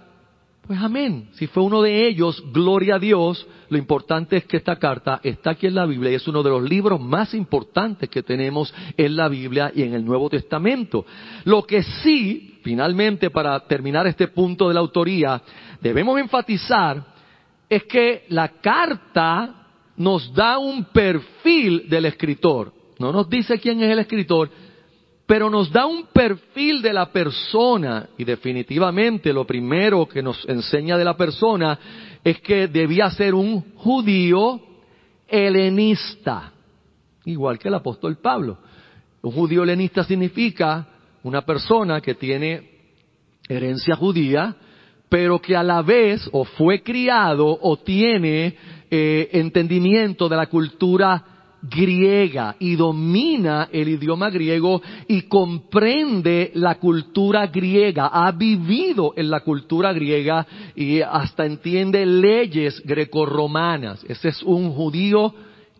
pues 0.69 0.81
amén. 0.81 1.31
Si 1.33 1.47
fue 1.47 1.62
uno 1.62 1.81
de 1.81 2.07
ellos, 2.07 2.45
gloria 2.53 2.97
a 2.97 2.99
Dios. 2.99 3.47
Lo 3.71 3.79
importante 3.79 4.37
es 4.37 4.45
que 4.45 4.59
esta 4.59 4.77
carta 4.77 5.19
está 5.23 5.53
aquí 5.53 5.67
en 5.67 5.75
la 5.75 5.87
Biblia 5.87 6.12
y 6.12 6.17
es 6.17 6.29
uno 6.29 6.43
de 6.43 6.51
los 6.51 6.62
libros 6.62 7.01
más 7.01 7.33
importantes 7.33 8.11
que 8.11 8.23
tenemos 8.23 8.75
en 8.97 9.17
la 9.17 9.29
Biblia 9.29 9.73
y 9.75 9.83
en 9.83 9.95
el 9.95 10.05
Nuevo 10.05 10.29
Testamento. 10.29 11.07
Lo 11.45 11.62
que 11.62 11.83
sí, 11.83 12.48
finalmente, 12.62 13.31
para 13.31 13.59
terminar 13.61 14.07
este 14.07 14.29
punto 14.29 14.68
de 14.68 14.75
la 14.75 14.81
autoría, 14.81 15.40
debemos 15.81 16.18
enfatizar 16.21 17.18
es 17.68 17.85
que 17.85 18.25
la 18.29 18.49
carta 18.49 19.66
nos 19.97 20.33
da 20.33 20.59
un 20.59 20.85
perfil 20.85 21.88
del 21.88 22.07
escritor. 22.07 22.73
No 22.99 23.12
nos 23.12 23.29
dice 23.29 23.59
quién 23.59 23.83
es 23.83 23.90
el 23.90 23.99
escritor, 23.99 24.51
pero 25.27 25.51
nos 25.51 25.71
da 25.71 25.85
un 25.85 26.07
perfil 26.07 26.81
de 26.81 26.92
la 26.92 27.12
persona 27.12 28.09
y 28.16 28.25
definitivamente 28.25 29.33
lo 29.33 29.47
primero 29.47 30.09
que 30.09 30.23
nos 30.23 30.49
enseña 30.49 30.97
de 30.97 31.05
la 31.05 31.16
persona 31.16 31.79
es 32.25 32.40
que 32.40 32.66
debía 32.66 33.11
ser 33.11 33.35
un 33.35 33.75
judío 33.75 34.61
helenista, 35.29 36.53
igual 37.27 37.59
que 37.59 37.68
el 37.68 37.75
apóstol 37.75 38.16
Pablo. 38.16 38.59
Un 39.21 39.33
judío 39.33 39.64
helenista 39.64 40.03
significa 40.05 40.87
una 41.29 41.43
persona 41.43 42.01
que 42.01 42.14
tiene 42.14 42.62
herencia 43.49 43.95
judía, 43.97 44.57
pero 45.09 45.41
que 45.41 45.57
a 45.57 45.62
la 45.62 45.83
vez 45.83 46.29
o 46.33 46.45
fue 46.45 46.83
criado 46.83 47.59
o 47.61 47.77
tiene 47.79 48.57
eh, 48.91 49.29
entendimiento 49.33 50.29
de 50.29 50.37
la 50.37 50.47
cultura 50.47 51.25
griega 51.62 52.57
y 52.59 52.77
domina 52.77 53.69
el 53.73 53.88
idioma 53.88 54.31
griego 54.31 54.81
y 55.09 55.23
comprende 55.23 56.53
la 56.55 56.77
cultura 56.77 57.47
griega, 57.47 58.07
ha 58.07 58.31
vivido 58.33 59.12
en 59.17 59.31
la 59.31 59.41
cultura 59.41 59.93
griega 59.93 60.47
y 60.77 61.01
hasta 61.01 61.45
entiende 61.47 62.07
leyes 62.07 62.81
grecorromanas. 62.85 64.05
Ese 64.09 64.29
es 64.29 64.43
un 64.43 64.71
judío 64.71 65.35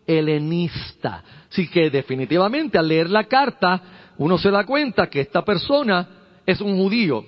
helenista. 0.05 1.23
Así 1.49 1.67
que 1.67 1.89
definitivamente 1.89 2.77
al 2.77 2.87
leer 2.87 3.09
la 3.09 3.25
carta 3.25 3.81
uno 4.19 4.37
se 4.37 4.51
da 4.51 4.65
cuenta 4.65 5.09
que 5.09 5.21
esta 5.21 5.43
persona 5.43 6.07
es 6.45 6.59
un 6.61 6.77
judío. 6.77 7.25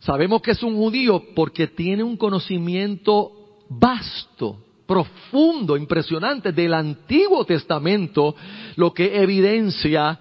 Sabemos 0.00 0.40
que 0.40 0.52
es 0.52 0.62
un 0.62 0.74
judío 0.74 1.22
porque 1.36 1.68
tiene 1.68 2.02
un 2.02 2.16
conocimiento 2.16 3.30
vasto, 3.68 4.56
profundo, 4.86 5.76
impresionante 5.76 6.50
del 6.52 6.72
Antiguo 6.72 7.44
Testamento, 7.44 8.34
lo 8.76 8.92
que 8.92 9.20
evidencia 9.20 10.18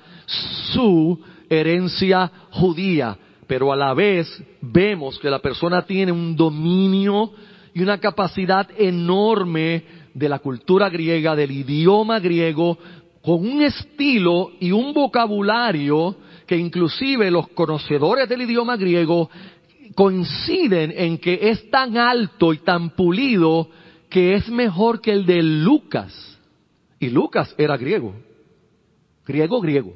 su 0.73 1.19
herencia 1.49 2.29
judía, 2.51 3.17
pero 3.47 3.71
a 3.71 3.77
la 3.77 3.93
vez 3.93 4.27
vemos 4.62 5.17
que 5.19 5.29
la 5.29 5.39
persona 5.39 5.84
tiene 5.84 6.12
un 6.12 6.36
dominio 6.36 7.32
y 7.73 7.82
una 7.82 7.97
capacidad 7.97 8.67
enorme 8.77 9.84
de 10.13 10.27
la 10.27 10.39
cultura 10.39 10.89
griega, 10.89 11.36
del 11.36 11.51
idioma 11.51 12.19
griego, 12.19 12.77
con 13.29 13.47
un 13.47 13.61
estilo 13.61 14.53
y 14.59 14.71
un 14.71 14.91
vocabulario 14.91 16.15
que 16.47 16.57
inclusive 16.57 17.29
los 17.29 17.49
conocedores 17.49 18.27
del 18.27 18.41
idioma 18.41 18.75
griego 18.75 19.29
coinciden 19.93 20.91
en 20.97 21.19
que 21.19 21.37
es 21.51 21.69
tan 21.69 21.95
alto 21.95 22.53
y 22.53 22.57
tan 22.57 22.89
pulido 22.95 23.69
que 24.09 24.33
es 24.33 24.49
mejor 24.49 24.99
que 24.99 25.11
el 25.11 25.27
de 25.27 25.43
Lucas. 25.43 26.39
Y 26.99 27.11
Lucas 27.11 27.53
era 27.55 27.77
griego. 27.77 28.15
Griego, 29.27 29.61
griego. 29.61 29.93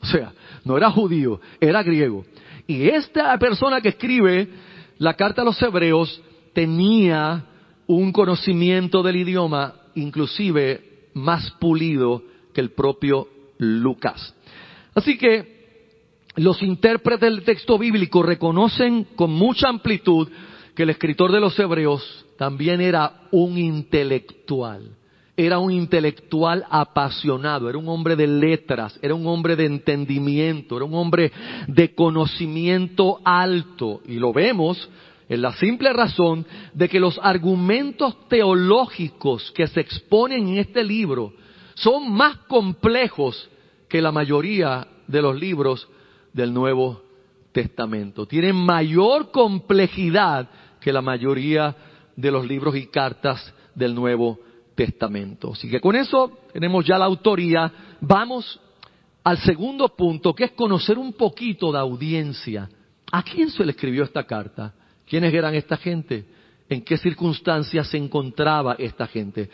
O 0.00 0.06
sea, 0.06 0.32
no 0.64 0.78
era 0.78 0.90
judío, 0.90 1.42
era 1.60 1.82
griego. 1.82 2.24
Y 2.66 2.88
esta 2.88 3.36
persona 3.36 3.82
que 3.82 3.90
escribe 3.90 4.48
la 4.96 5.12
carta 5.12 5.42
a 5.42 5.44
los 5.44 5.60
hebreos 5.60 6.22
tenía 6.54 7.44
un 7.86 8.10
conocimiento 8.12 9.02
del 9.02 9.16
idioma 9.16 9.74
inclusive 9.94 10.89
más 11.14 11.50
pulido 11.52 12.22
que 12.52 12.60
el 12.60 12.70
propio 12.70 13.28
Lucas. 13.58 14.34
Así 14.94 15.16
que 15.18 15.60
los 16.36 16.62
intérpretes 16.62 17.20
del 17.20 17.42
texto 17.42 17.78
bíblico 17.78 18.22
reconocen 18.22 19.04
con 19.16 19.30
mucha 19.30 19.68
amplitud 19.68 20.28
que 20.74 20.84
el 20.84 20.90
escritor 20.90 21.32
de 21.32 21.40
los 21.40 21.58
hebreos 21.58 22.26
también 22.38 22.80
era 22.80 23.22
un 23.30 23.58
intelectual. 23.58 24.96
Era 25.36 25.58
un 25.58 25.70
intelectual 25.70 26.64
apasionado, 26.68 27.68
era 27.68 27.78
un 27.78 27.88
hombre 27.88 28.14
de 28.14 28.26
letras, 28.26 28.98
era 29.00 29.14
un 29.14 29.26
hombre 29.26 29.56
de 29.56 29.64
entendimiento, 29.64 30.76
era 30.76 30.84
un 30.84 30.94
hombre 30.94 31.32
de 31.66 31.94
conocimiento 31.94 33.20
alto. 33.24 34.02
Y 34.06 34.14
lo 34.14 34.32
vemos 34.32 34.88
en 35.30 35.42
la 35.42 35.52
simple 35.52 35.92
razón 35.92 36.44
de 36.74 36.88
que 36.88 36.98
los 36.98 37.18
argumentos 37.22 38.28
teológicos 38.28 39.52
que 39.52 39.68
se 39.68 39.80
exponen 39.80 40.48
en 40.48 40.58
este 40.58 40.82
libro 40.82 41.32
son 41.74 42.10
más 42.12 42.36
complejos 42.48 43.48
que 43.88 44.02
la 44.02 44.10
mayoría 44.10 44.88
de 45.06 45.22
los 45.22 45.38
libros 45.38 45.88
del 46.32 46.52
Nuevo 46.52 47.02
Testamento. 47.52 48.26
Tienen 48.26 48.56
mayor 48.56 49.30
complejidad 49.30 50.48
que 50.80 50.92
la 50.92 51.00
mayoría 51.00 51.76
de 52.16 52.30
los 52.32 52.44
libros 52.44 52.74
y 52.74 52.86
cartas 52.86 53.54
del 53.72 53.94
Nuevo 53.94 54.40
Testamento. 54.74 55.52
Así 55.52 55.70
que 55.70 55.80
con 55.80 55.94
eso 55.94 56.38
tenemos 56.52 56.84
ya 56.84 56.98
la 56.98 57.04
autoría. 57.04 57.72
Vamos 58.00 58.58
al 59.22 59.38
segundo 59.38 59.90
punto, 59.90 60.34
que 60.34 60.46
es 60.46 60.52
conocer 60.52 60.98
un 60.98 61.12
poquito 61.12 61.70
de 61.70 61.78
audiencia. 61.78 62.68
¿A 63.12 63.22
quién 63.22 63.48
se 63.48 63.64
le 63.64 63.70
escribió 63.70 64.02
esta 64.02 64.24
carta? 64.24 64.74
¿Quiénes 65.10 65.34
eran 65.34 65.56
esta 65.56 65.76
gente? 65.76 66.24
¿En 66.68 66.82
qué 66.82 66.96
circunstancias 66.96 67.88
se 67.88 67.96
encontraba 67.96 68.76
esta 68.78 69.08
gente? 69.08 69.50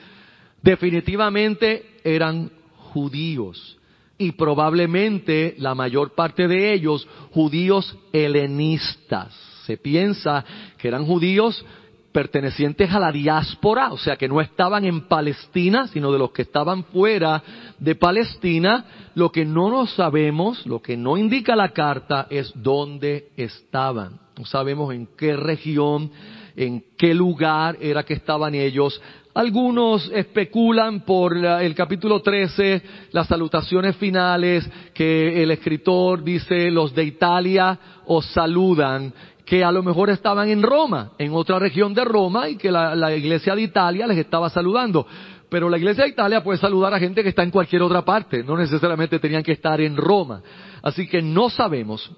Definitivamente 0.61 1.97
eran 2.05 2.51
judíos 2.93 3.79
y 4.19 4.33
probablemente 4.33 5.55
la 5.57 5.75
mayor 5.75 6.15
parte 6.15 6.47
de 6.47 6.75
ellos 6.75 7.09
judíos 7.31 7.97
helenistas. 8.13 9.35
Se 9.65 9.79
piensa 9.79 10.45
que 10.77 10.89
eran 10.89 11.07
judíos 11.07 11.65
pertenecientes 12.13 12.93
a 12.93 13.01
la 13.01 13.11
diáspora, 13.11 13.93
o 13.93 13.97
sea 13.97 14.17
que 14.17 14.29
no 14.29 14.43
estaban 14.43 14.85
en 14.85 15.09
Palestina, 15.09 15.89
sino 15.89 16.13
de 16.13 16.19
los 16.19 16.33
que 16.33 16.43
estaban 16.43 16.85
fuera 16.85 17.43
de 17.79 17.95
Palestina. 17.95 18.85
Lo 19.15 19.33
que 19.33 19.47
no 19.47 19.71
nos 19.71 19.95
sabemos, 19.95 20.67
lo 20.67 20.83
que 20.83 20.99
no 20.99 21.17
indica 21.17 21.57
la 21.57 21.71
carta 21.71 22.27
es 22.29 22.53
dónde 22.55 23.31
estaban. 23.39 24.26
No 24.39 24.45
sabemos 24.45 24.93
en 24.93 25.09
qué 25.17 25.35
región, 25.35 26.11
en 26.57 26.85
qué 26.99 27.15
lugar 27.15 27.79
era 27.81 28.03
que 28.03 28.13
estaban 28.13 28.55
ellos. 28.55 29.01
Algunos 29.33 30.11
especulan 30.15 31.01
por 31.01 31.37
el 31.37 31.75
capítulo 31.75 32.21
13, 32.21 32.83
las 33.13 33.29
salutaciones 33.29 33.97
finales, 33.97 34.71
que 34.93 35.43
el 35.43 35.51
escritor 35.53 36.23
dice, 36.23 36.71
los 36.71 36.95
de 36.95 37.05
Italia 37.05 37.79
os 38.07 38.27
saludan, 38.27 39.13
que 39.47 39.65
a 39.65 39.73
lo 39.73 39.83
mejor 39.83 40.11
estaban 40.11 40.51
en 40.51 40.63
Roma, 40.63 41.13
en 41.17 41.33
otra 41.33 41.59
región 41.59 41.95
de 41.95 42.05
Roma, 42.05 42.51
y 42.51 42.57
que 42.57 42.71
la, 42.71 43.15
iglesia 43.17 43.55
de 43.55 43.63
Italia 43.63 44.07
les 44.07 44.19
estaba 44.19 44.51
saludando. 44.51 45.07
Pero 45.49 45.71
la 45.71 45.79
iglesia 45.79 46.05
de 46.05 46.11
Italia 46.11 46.45
puede 46.45 46.59
saludar 46.59 46.93
a 46.93 46.99
gente 46.99 47.23
que 47.23 47.31
está 47.31 47.43
en 47.43 47.51
cualquier 47.51 47.81
otra 47.81 48.05
parte, 48.05 48.43
no 48.43 48.55
necesariamente 48.55 49.19
tenían 49.19 49.43
que 49.43 49.53
estar 49.53 49.81
en 49.81 49.97
Roma. 49.97 50.43
Así 50.83 51.09
que 51.09 51.23
no 51.23 51.49
sabemos, 51.49 52.11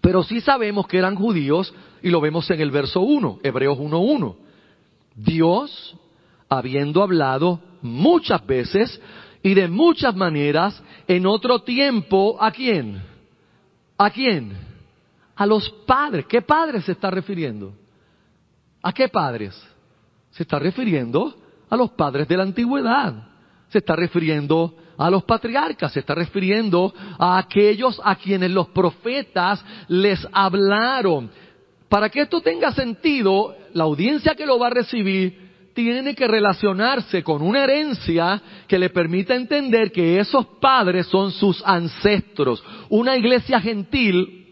pero 0.00 0.22
sí 0.22 0.40
sabemos 0.40 0.86
que 0.86 0.98
eran 0.98 1.14
judíos 1.14 1.72
y 2.02 2.10
lo 2.10 2.20
vemos 2.20 2.50
en 2.50 2.60
el 2.60 2.70
verso 2.70 3.00
1, 3.00 3.40
Hebreos 3.42 3.78
1.1. 3.78 4.36
Dios 5.14 5.96
habiendo 6.48 7.02
hablado 7.02 7.60
muchas 7.82 8.44
veces 8.46 9.00
y 9.42 9.54
de 9.54 9.68
muchas 9.68 10.14
maneras 10.14 10.82
en 11.06 11.26
otro 11.26 11.60
tiempo, 11.62 12.36
¿a 12.40 12.50
quién? 12.50 13.02
¿A 13.96 14.10
quién? 14.10 14.56
A 15.34 15.46
los 15.46 15.68
padres. 15.86 16.26
¿Qué 16.26 16.42
padres 16.42 16.84
se 16.84 16.92
está 16.92 17.10
refiriendo? 17.10 17.72
¿A 18.82 18.92
qué 18.92 19.08
padres? 19.08 19.60
Se 20.30 20.42
está 20.42 20.58
refiriendo 20.58 21.34
a 21.70 21.76
los 21.76 21.90
padres 21.90 22.28
de 22.28 22.36
la 22.36 22.42
antigüedad. 22.42 23.28
Se 23.68 23.78
está 23.78 23.96
refiriendo 23.96 24.76
a 24.96 25.10
los 25.10 25.24
patriarcas, 25.24 25.92
se 25.92 26.00
está 26.00 26.14
refiriendo 26.14 26.92
a 27.18 27.38
aquellos 27.38 28.00
a 28.04 28.16
quienes 28.16 28.50
los 28.50 28.68
profetas 28.68 29.64
les 29.88 30.26
hablaron. 30.32 31.30
Para 31.88 32.08
que 32.08 32.22
esto 32.22 32.40
tenga 32.40 32.72
sentido, 32.72 33.54
la 33.72 33.84
audiencia 33.84 34.34
que 34.34 34.46
lo 34.46 34.58
va 34.58 34.68
a 34.68 34.70
recibir 34.70 35.46
tiene 35.76 36.14
que 36.14 36.26
relacionarse 36.26 37.22
con 37.22 37.42
una 37.42 37.62
herencia 37.64 38.40
que 38.66 38.78
le 38.78 38.88
permita 38.88 39.34
entender 39.34 39.92
que 39.92 40.18
esos 40.18 40.46
padres 40.58 41.06
son 41.06 41.30
sus 41.30 41.62
ancestros. 41.64 42.64
Una 42.88 43.14
iglesia 43.14 43.60
gentil 43.60 44.46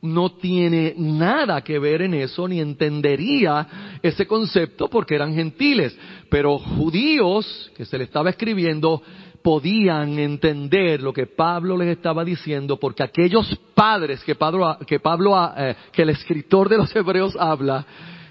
no 0.00 0.32
tiene 0.32 0.94
nada 0.96 1.62
que 1.62 1.78
ver 1.78 2.02
en 2.02 2.14
eso 2.14 2.48
ni 2.48 2.60
entendería 2.60 3.98
ese 4.02 4.26
concepto 4.26 4.88
porque 4.88 5.14
eran 5.14 5.34
gentiles. 5.34 5.96
Pero 6.30 6.58
judíos 6.58 7.70
que 7.76 7.84
se 7.84 7.98
le 7.98 8.04
estaba 8.04 8.30
escribiendo 8.30 9.02
podían 9.44 10.18
entender 10.18 11.02
lo 11.02 11.12
que 11.12 11.26
Pablo 11.26 11.76
les 11.76 11.88
estaba 11.88 12.24
diciendo 12.24 12.80
porque 12.80 13.02
aquellos 13.02 13.54
padres 13.74 14.24
que 14.24 14.36
Pablo, 14.36 14.78
que, 14.86 15.00
Pablo, 15.00 15.36
eh, 15.54 15.76
que 15.92 16.00
el 16.00 16.08
escritor 16.08 16.70
de 16.70 16.78
los 16.78 16.96
hebreos 16.96 17.36
habla 17.38 17.84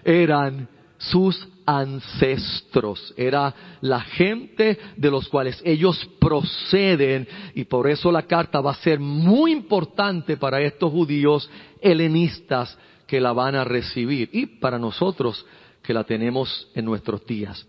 eran 0.03 0.67
sus 0.97 1.47
ancestros, 1.67 3.13
era 3.15 3.53
la 3.81 4.01
gente 4.01 4.79
de 4.97 5.11
los 5.11 5.29
cuales 5.29 5.61
ellos 5.63 6.03
proceden 6.19 7.27
y 7.53 7.65
por 7.65 7.87
eso 7.87 8.11
la 8.11 8.23
carta 8.23 8.59
va 8.59 8.71
a 8.71 8.81
ser 8.81 8.99
muy 8.99 9.51
importante 9.51 10.37
para 10.37 10.61
estos 10.61 10.91
judíos 10.91 11.47
helenistas 11.79 12.75
que 13.05 13.21
la 13.21 13.33
van 13.33 13.53
a 13.53 13.63
recibir 13.63 14.31
y 14.33 14.47
para 14.47 14.79
nosotros 14.79 15.45
que 15.83 15.93
la 15.93 16.05
tenemos 16.05 16.71
en 16.73 16.85
nuestros 16.85 17.23
días. 17.27 17.67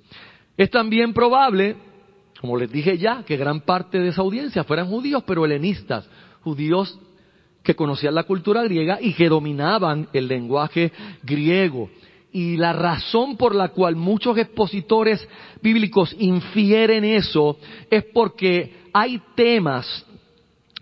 Es 0.56 0.70
también 0.70 1.12
probable, 1.12 1.76
como 2.44 2.58
les 2.58 2.70
dije 2.70 2.98
ya, 2.98 3.22
que 3.22 3.38
gran 3.38 3.62
parte 3.62 3.98
de 3.98 4.08
esa 4.08 4.20
audiencia 4.20 4.64
fueran 4.64 4.88
judíos, 4.88 5.24
pero 5.26 5.46
helenistas, 5.46 6.06
judíos 6.42 7.00
que 7.62 7.74
conocían 7.74 8.14
la 8.14 8.24
cultura 8.24 8.62
griega 8.64 8.98
y 9.00 9.14
que 9.14 9.30
dominaban 9.30 10.08
el 10.12 10.28
lenguaje 10.28 10.92
griego. 11.22 11.88
Y 12.32 12.58
la 12.58 12.74
razón 12.74 13.38
por 13.38 13.54
la 13.54 13.70
cual 13.70 13.96
muchos 13.96 14.36
expositores 14.36 15.26
bíblicos 15.62 16.14
infieren 16.18 17.06
eso 17.06 17.56
es 17.90 18.04
porque 18.12 18.74
hay 18.92 19.22
temas 19.34 20.04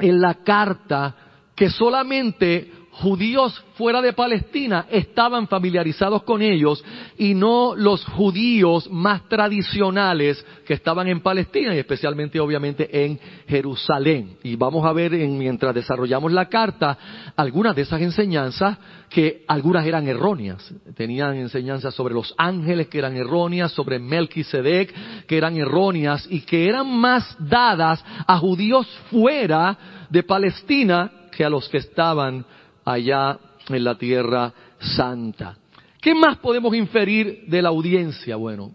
en 0.01 0.21
la 0.21 0.43
carta 0.43 1.15
que 1.55 1.71
solamente 1.71 2.73
judíos 2.93 3.65
fuera 3.75 4.03
de 4.03 4.13
Palestina 4.13 4.87
estaban 4.91 5.49
familiarizados 5.49 6.25
con 6.25 6.43
ellos 6.43 6.85
y 7.17 7.35
no 7.35 7.75
los 7.75 8.05
judíos 8.05 8.91
más 8.91 9.29
tradicionales 9.29 10.45
que 10.67 10.75
estaban 10.75 11.09
en 11.09 11.21
Palestina 11.21 11.75
y 11.75 11.79
especialmente 11.79 12.39
obviamente 12.39 13.05
en 13.05 13.19
Jerusalén. 13.49 14.37
Y 14.43 14.57
vamos 14.57 14.85
a 14.85 14.93
ver 14.93 15.13
mientras 15.13 15.75
desarrollamos 15.75 16.33
la 16.33 16.49
carta 16.49 16.99
algunas 17.35 17.75
de 17.75 17.83
esas 17.83 18.03
enseñanzas 18.03 18.79
que 19.09 19.45
algunas 19.49 19.87
eran 19.87 20.07
erróneas. 20.07 20.73
Tenían 20.95 21.37
enseñanzas 21.37 21.95
sobre 21.95 22.15
los 22.15 22.35
ángeles 22.37 22.89
que 22.89 22.99
eran 22.99 23.17
erróneas, 23.17 23.73
sobre 23.73 23.99
Melquisedec 23.99 25.27
que 25.27 25.39
eran 25.39 25.57
erróneas 25.57 26.27
y 26.31 26.43
que 26.43 26.69
eran 26.69 26.89
más 26.89 27.37
dadas 27.39 28.05
a 28.27 28.37
judíos 28.37 28.87
fuera 29.11 29.79
de 30.11 30.23
Palestina 30.23 31.11
que 31.33 31.45
a 31.45 31.51
los 31.51 31.69
que 31.71 31.79
estaban 31.79 32.45
allá 32.85 33.39
en 33.69 33.85
la 33.85 33.97
tierra 33.97 34.53
santa. 34.79 35.57
¿Qué 36.01 36.15
más 36.15 36.39
podemos 36.39 36.75
inferir 36.75 37.45
de 37.47 37.63
la 37.63 37.69
audiencia? 37.69 38.37
Bueno, 38.37 38.73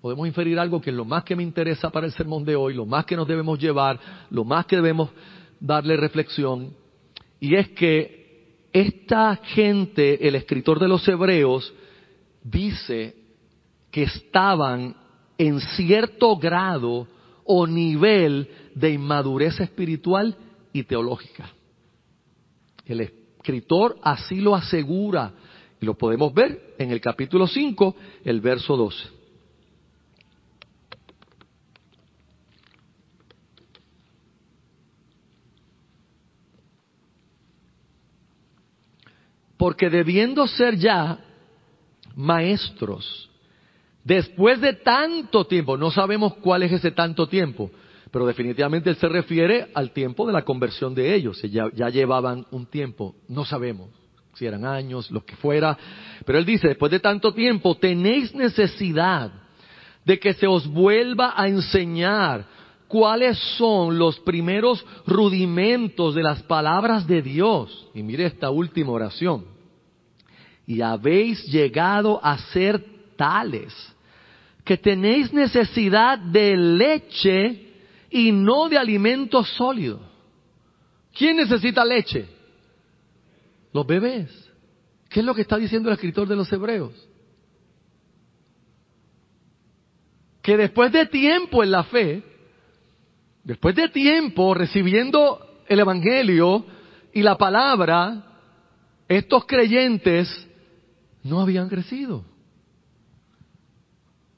podemos 0.00 0.26
inferir 0.26 0.58
algo 0.58 0.80
que 0.80 0.90
es 0.90 0.96
lo 0.96 1.04
más 1.04 1.24
que 1.24 1.34
me 1.34 1.42
interesa 1.42 1.90
para 1.90 2.06
el 2.06 2.12
sermón 2.12 2.44
de 2.44 2.54
hoy, 2.54 2.74
lo 2.74 2.86
más 2.86 3.04
que 3.04 3.16
nos 3.16 3.26
debemos 3.26 3.58
llevar, 3.58 3.98
lo 4.30 4.44
más 4.44 4.66
que 4.66 4.76
debemos 4.76 5.10
darle 5.58 5.96
reflexión, 5.96 6.74
y 7.40 7.56
es 7.56 7.68
que 7.70 8.24
esta 8.72 9.36
gente, 9.36 10.26
el 10.26 10.34
escritor 10.34 10.78
de 10.80 10.88
los 10.88 11.06
Hebreos, 11.06 11.72
dice 12.42 13.14
que 13.90 14.04
estaban 14.04 14.96
en 15.38 15.60
cierto 15.60 16.36
grado 16.36 17.06
o 17.44 17.66
nivel 17.66 18.48
de 18.74 18.92
inmadurez 18.92 19.60
espiritual 19.60 20.36
y 20.72 20.82
teológica. 20.84 21.50
El 22.84 23.00
escritor 23.44 23.98
así 24.02 24.36
lo 24.40 24.54
asegura 24.54 25.30
y 25.78 25.84
lo 25.84 25.92
podemos 25.98 26.32
ver 26.32 26.74
en 26.78 26.90
el 26.90 26.98
capítulo 26.98 27.46
5, 27.46 27.94
el 28.24 28.40
verso 28.40 28.74
12. 28.74 29.08
Porque 39.58 39.90
debiendo 39.90 40.46
ser 40.46 40.78
ya 40.78 41.18
maestros, 42.16 43.30
después 44.02 44.58
de 44.62 44.72
tanto 44.72 45.46
tiempo, 45.46 45.76
no 45.76 45.90
sabemos 45.90 46.34
cuál 46.36 46.62
es 46.62 46.72
ese 46.72 46.92
tanto 46.92 47.28
tiempo, 47.28 47.70
pero 48.14 48.26
definitivamente 48.26 48.90
él 48.90 48.94
se 48.94 49.08
refiere 49.08 49.72
al 49.74 49.90
tiempo 49.90 50.24
de 50.24 50.32
la 50.32 50.44
conversión 50.44 50.94
de 50.94 51.16
ellos, 51.16 51.42
ya, 51.42 51.68
ya 51.74 51.88
llevaban 51.88 52.46
un 52.52 52.64
tiempo, 52.66 53.16
no 53.26 53.44
sabemos 53.44 53.90
si 54.34 54.46
eran 54.46 54.64
años, 54.64 55.10
lo 55.10 55.24
que 55.24 55.34
fuera, 55.34 55.76
pero 56.24 56.38
él 56.38 56.44
dice, 56.44 56.68
después 56.68 56.92
de 56.92 57.00
tanto 57.00 57.34
tiempo, 57.34 57.76
tenéis 57.76 58.32
necesidad 58.32 59.32
de 60.04 60.20
que 60.20 60.32
se 60.32 60.46
os 60.46 60.64
vuelva 60.64 61.34
a 61.36 61.48
enseñar 61.48 62.46
cuáles 62.86 63.36
son 63.56 63.98
los 63.98 64.20
primeros 64.20 64.86
rudimentos 65.08 66.14
de 66.14 66.22
las 66.22 66.40
palabras 66.44 67.08
de 67.08 67.20
Dios. 67.20 67.88
Y 67.94 68.04
mire 68.04 68.26
esta 68.26 68.48
última 68.50 68.92
oración. 68.92 69.44
Y 70.68 70.82
habéis 70.82 71.44
llegado 71.46 72.24
a 72.24 72.38
ser 72.38 72.80
tales 73.16 73.74
que 74.64 74.76
tenéis 74.76 75.32
necesidad 75.32 76.16
de 76.16 76.56
leche 76.56 77.73
y 78.14 78.30
no 78.30 78.68
de 78.68 78.78
alimento 78.78 79.42
sólido. 79.42 79.98
¿Quién 81.12 81.36
necesita 81.36 81.84
leche? 81.84 82.28
Los 83.72 83.84
bebés. 83.84 84.30
¿Qué 85.08 85.18
es 85.18 85.26
lo 85.26 85.34
que 85.34 85.40
está 85.40 85.56
diciendo 85.56 85.88
el 85.88 85.94
escritor 85.94 86.28
de 86.28 86.36
los 86.36 86.50
Hebreos? 86.52 86.92
Que 90.42 90.56
después 90.56 90.92
de 90.92 91.06
tiempo 91.06 91.64
en 91.64 91.72
la 91.72 91.82
fe, 91.82 92.22
después 93.42 93.74
de 93.74 93.88
tiempo 93.88 94.54
recibiendo 94.54 95.64
el 95.66 95.80
Evangelio 95.80 96.64
y 97.12 97.20
la 97.20 97.36
palabra, 97.36 98.26
estos 99.08 99.44
creyentes 99.44 100.48
no 101.24 101.40
habían 101.40 101.68
crecido. 101.68 102.24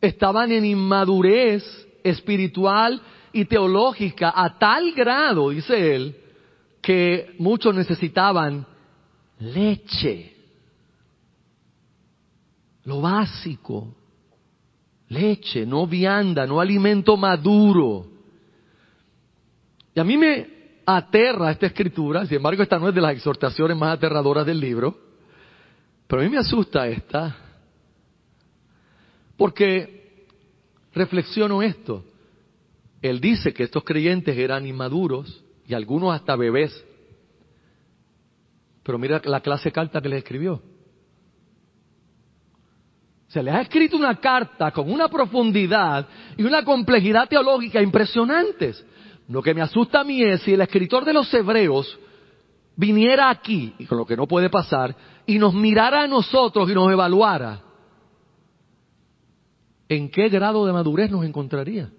Estaban 0.00 0.50
en 0.50 0.64
inmadurez 0.64 1.62
espiritual 2.02 3.02
y 3.36 3.44
teológica 3.44 4.32
a 4.34 4.58
tal 4.58 4.92
grado, 4.92 5.50
dice 5.50 5.94
él, 5.94 6.16
que 6.80 7.34
muchos 7.38 7.74
necesitaban 7.74 8.66
leche. 9.40 10.34
Lo 12.84 13.02
básico. 13.02 13.94
Leche, 15.08 15.66
no 15.66 15.86
vianda, 15.86 16.46
no 16.46 16.60
alimento 16.60 17.14
maduro. 17.18 18.06
Y 19.94 20.00
a 20.00 20.04
mí 20.04 20.16
me 20.16 20.80
aterra 20.86 21.50
esta 21.50 21.66
escritura, 21.66 22.24
sin 22.24 22.38
embargo 22.38 22.62
esta 22.62 22.78
no 22.78 22.88
es 22.88 22.94
de 22.94 23.02
las 23.02 23.12
exhortaciones 23.12 23.76
más 23.76 23.98
aterradoras 23.98 24.46
del 24.46 24.60
libro, 24.60 24.96
pero 26.06 26.22
a 26.22 26.24
mí 26.24 26.30
me 26.30 26.38
asusta 26.38 26.88
esta, 26.88 27.36
porque 29.36 30.24
reflexiono 30.94 31.62
esto. 31.62 32.02
Él 33.02 33.20
dice 33.20 33.52
que 33.52 33.64
estos 33.64 33.84
creyentes 33.84 34.36
eran 34.36 34.66
inmaduros 34.66 35.44
y 35.66 35.74
algunos 35.74 36.14
hasta 36.14 36.36
bebés. 36.36 36.84
Pero 38.82 38.98
mira 38.98 39.20
la 39.24 39.40
clase 39.40 39.72
carta 39.72 40.00
que 40.00 40.08
les 40.08 40.18
escribió. 40.18 40.62
Se 43.28 43.42
les 43.42 43.54
ha 43.54 43.60
escrito 43.60 43.96
una 43.96 44.16
carta 44.20 44.70
con 44.70 44.90
una 44.90 45.08
profundidad 45.08 46.06
y 46.36 46.44
una 46.44 46.64
complejidad 46.64 47.28
teológica 47.28 47.82
impresionantes. 47.82 48.84
Lo 49.28 49.42
que 49.42 49.52
me 49.52 49.62
asusta 49.62 50.00
a 50.00 50.04
mí 50.04 50.22
es 50.22 50.42
si 50.42 50.54
el 50.54 50.60
escritor 50.60 51.04
de 51.04 51.12
los 51.12 51.32
hebreos 51.34 51.98
viniera 52.76 53.30
aquí, 53.30 53.74
y 53.78 53.86
con 53.86 53.98
lo 53.98 54.06
que 54.06 54.16
no 54.16 54.28
puede 54.28 54.50
pasar, 54.50 54.94
y 55.26 55.38
nos 55.38 55.54
mirara 55.54 56.02
a 56.02 56.06
nosotros 56.06 56.70
y 56.70 56.74
nos 56.74 56.90
evaluara, 56.92 57.62
¿en 59.88 60.10
qué 60.10 60.28
grado 60.28 60.64
de 60.66 60.72
madurez 60.72 61.10
nos 61.10 61.24
encontraría? 61.24 61.90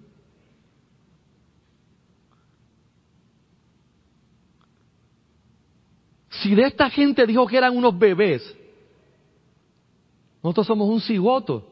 Si 6.42 6.54
de 6.54 6.66
esta 6.66 6.88
gente 6.90 7.26
dijo 7.26 7.46
que 7.46 7.56
eran 7.56 7.76
unos 7.76 7.98
bebés, 7.98 8.56
nosotros 10.42 10.66
somos 10.66 10.88
un 10.88 11.00
cigoto. 11.00 11.66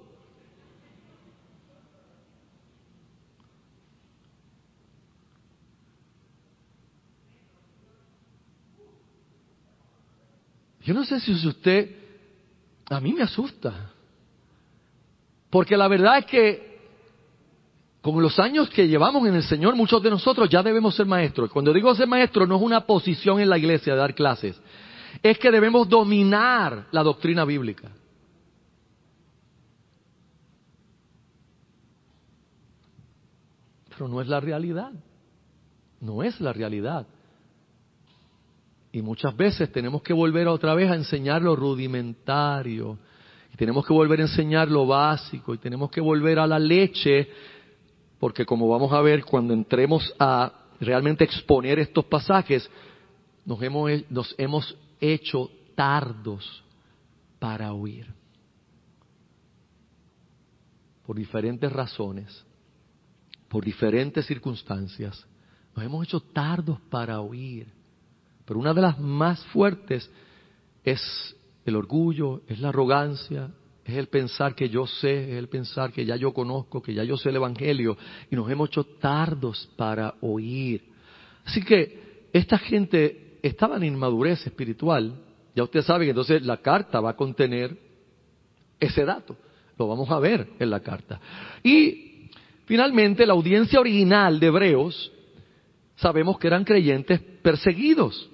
Yo 10.81 10.95
no 10.95 11.05
sé 11.05 11.19
si 11.19 11.33
usted, 11.33 11.97
a 12.89 13.01
mí 13.01 13.13
me 13.13 13.23
asusta. 13.23 13.93
Porque 15.51 15.77
la 15.77 15.89
verdad 15.89 16.19
es 16.19 16.27
que 16.27 16.66
con 18.13 18.23
los 18.23 18.39
años 18.39 18.71
que 18.71 18.87
llevamos 18.87 19.27
en 19.27 19.35
el 19.35 19.43
Señor, 19.43 19.75
muchos 19.75 20.03
de 20.03 20.11
nosotros 20.11 20.49
ya 20.49 20.63
debemos 20.63 20.95
ser 20.95 21.07
maestros. 21.07 21.51
Cuando 21.51 21.73
digo 21.73 21.93
ser 21.95 22.07
maestro, 22.07 22.47
no 22.47 22.57
es 22.57 22.63
una 22.63 22.87
posición 22.87 23.41
en 23.41 23.49
la 23.49 23.59
iglesia 23.59 23.95
de 23.95 23.99
dar 23.99 24.15
clases. 24.15 24.61
Es 25.23 25.39
que 25.39 25.51
debemos 25.51 25.89
dominar 25.89 26.87
la 26.93 27.03
doctrina 27.03 27.45
bíblica. 27.45 27.91
Pero 33.91 34.09
no 34.09 34.21
es 34.21 34.29
la 34.29 34.39
realidad. 34.39 34.93
No 36.01 36.23
es 36.23 36.41
la 36.41 36.53
realidad. 36.53 37.07
Y 38.93 39.03
muchas 39.03 39.37
veces 39.37 39.73
tenemos 39.73 40.03
que 40.03 40.13
volver 40.13 40.47
otra 40.47 40.75
vez 40.75 40.91
a 40.91 40.95
enseñar 40.95 41.43
lo 41.43 41.57
rudimentario. 41.57 42.99
Y 43.53 43.57
tenemos 43.57 43.85
que 43.85 43.93
volver 43.93 44.21
a 44.21 44.25
enseñar 44.25 44.71
lo 44.71 44.87
básico. 44.87 45.55
Y 45.55 45.59
tenemos 45.59 45.91
que 45.91 46.01
volver 46.01 46.39
a 46.39 46.47
la 46.47 46.59
leche. 46.59 47.29
Porque 48.19 48.47
como 48.47 48.69
vamos 48.69 48.93
a 48.93 49.01
ver 49.01 49.25
cuando 49.25 49.53
entremos 49.53 50.15
a 50.19 50.53
realmente 50.81 51.25
exponer 51.25 51.79
estos 51.79 52.05
pasajes, 52.07 52.69
nos 53.45 53.63
hemos, 53.63 53.91
nos 54.11 54.35
hemos 54.39 54.77
hecho 55.01 55.51
tardos 55.75 56.65
para 57.39 57.73
oír. 57.73 58.07
Por 61.07 61.17
diferentes 61.17 61.71
razones, 61.73 62.45
por 63.49 63.65
diferentes 63.65 64.27
circunstancias, 64.27 65.27
nos 65.75 65.85
hemos 65.85 66.07
hecho 66.07 66.21
tardos 66.21 66.81
para 66.91 67.21
oír. 67.21 67.73
Pero 68.45 68.59
una 68.59 68.75
de 68.75 68.81
las 68.81 68.99
más 68.99 69.45
fuertes 69.47 70.11
es 70.83 71.37
el 71.65 71.77
orgullo, 71.77 72.43
es 72.47 72.61
la 72.61 72.71
arrogancia, 72.71 73.51
es 73.87 73.97
el 73.97 74.09
pensar 74.09 74.55
que 74.55 74.69
yo 74.69 74.87
sé, 74.87 75.33
es 75.33 75.39
el 75.39 75.49
pensar 75.49 75.93
que 75.93 76.05
ya 76.05 76.17
yo 76.17 76.35
conozco, 76.35 76.83
que 76.83 76.93
ya 76.93 77.05
yo 77.05 77.17
sé 77.17 77.29
el 77.29 77.37
Evangelio 77.37 77.97
y 78.29 78.35
nos 78.35 78.51
hemos 78.51 78.69
hecho 78.69 78.83
tardos 78.85 79.71
para 79.77 80.15
oír. 80.21 80.85
Así 81.45 81.63
que 81.63 82.29
esta 82.33 82.59
gente 82.59 83.39
estaba 83.43 83.77
en 83.77 83.85
inmadurez 83.85 84.45
espiritual. 84.45 85.15
Ya 85.55 85.63
usted 85.63 85.83
sabe 85.83 86.05
que 86.05 86.11
entonces 86.11 86.45
la 86.45 86.57
carta 86.57 87.01
va 87.01 87.11
a 87.11 87.17
contener 87.17 87.79
ese 88.81 89.05
dato. 89.05 89.37
Lo 89.79 89.87
vamos 89.87 90.11
a 90.11 90.19
ver 90.19 90.49
en 90.59 90.69
la 90.69 90.81
carta. 90.81 91.21
Y 91.63 92.31
finalmente 92.65 93.25
la 93.25 93.35
audiencia 93.35 93.79
original 93.79 94.41
de 94.41 94.49
Hebreos, 94.49 95.13
sabemos 95.95 96.41
que 96.41 96.49
eran 96.49 96.65
creyentes 96.65 97.21
perseguidos. 97.21 98.29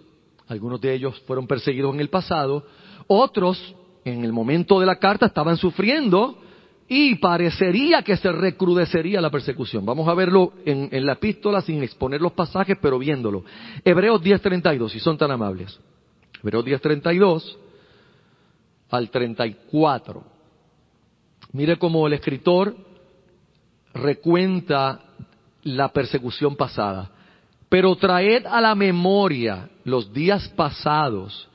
Algunos 0.49 0.81
de 0.81 0.95
ellos 0.95 1.21
fueron 1.27 1.47
perseguidos 1.47 1.95
en 1.95 2.01
el 2.01 2.09
pasado, 2.09 2.67
otros 3.07 3.75
en 4.05 4.25
el 4.25 4.33
momento 4.33 4.81
de 4.81 4.87
la 4.87 4.97
carta 4.97 5.27
estaban 5.27 5.57
sufriendo 5.57 6.39
y 6.89 7.15
parecería 7.15 8.03
que 8.03 8.17
se 8.17 8.31
recrudecería 8.31 9.21
la 9.21 9.31
persecución. 9.31 9.87
Vamos 9.87 10.09
a 10.09 10.15
verlo 10.15 10.53
en, 10.65 11.07
la 11.07 11.15
epístola 11.15 11.63
sin 11.63 11.83
exponer 11.83 12.21
los 12.21 12.33
pasajes, 12.33 12.77
pero 12.81 12.99
viéndolo. 12.99 13.45
Hebreos 13.85 14.23
10.32, 14.23 14.91
si 14.91 15.01
son 15.01 15.17
tan 15.17 15.31
amables. 15.31 15.79
Hebreos 16.43 16.65
10.32 16.65 17.57
al 18.91 19.11
34. 19.11 20.23
Mire 21.53 21.79
cómo 21.79 22.07
el 22.07 22.13
escritor 22.13 22.77
recuenta 23.95 25.01
la 25.63 25.89
persecución 25.93 26.57
pasada. 26.57 27.11
Pero 27.69 27.97
traed 27.97 28.45
a 28.45 28.61
la 28.61 28.75
memoria 28.75 29.71
los 29.85 30.13
días 30.13 30.47
pasados, 30.51 31.49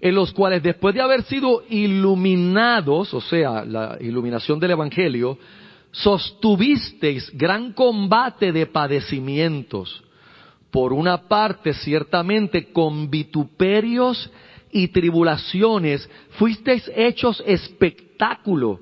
en 0.00 0.14
los 0.14 0.32
cuales 0.32 0.62
después 0.62 0.94
de 0.94 1.02
haber 1.02 1.22
sido 1.24 1.62
iluminados, 1.68 3.12
o 3.12 3.20
sea, 3.20 3.64
la 3.64 3.98
iluminación 4.00 4.58
del 4.58 4.72
Evangelio, 4.72 5.38
sostuvisteis 5.92 7.30
gran 7.36 7.72
combate 7.72 8.52
de 8.52 8.66
padecimientos. 8.66 10.02
Por 10.70 10.92
una 10.92 11.28
parte, 11.28 11.74
ciertamente, 11.74 12.72
con 12.72 13.10
vituperios 13.10 14.30
y 14.70 14.88
tribulaciones, 14.88 16.08
fuisteis 16.30 16.90
hechos 16.94 17.42
espectáculo 17.44 18.80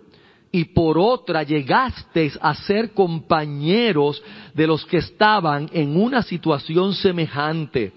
y 0.53 0.65
por 0.67 0.99
otra 0.99 1.43
llegasteis 1.43 2.39
a 2.41 2.55
ser 2.55 2.93
compañeros 2.93 4.23
de 4.55 4.67
los 4.67 4.85
que 4.87 4.99
estaban 4.99 5.69
en 5.73 5.97
una 5.97 6.23
situación 6.23 6.95
semejante, 6.95 7.93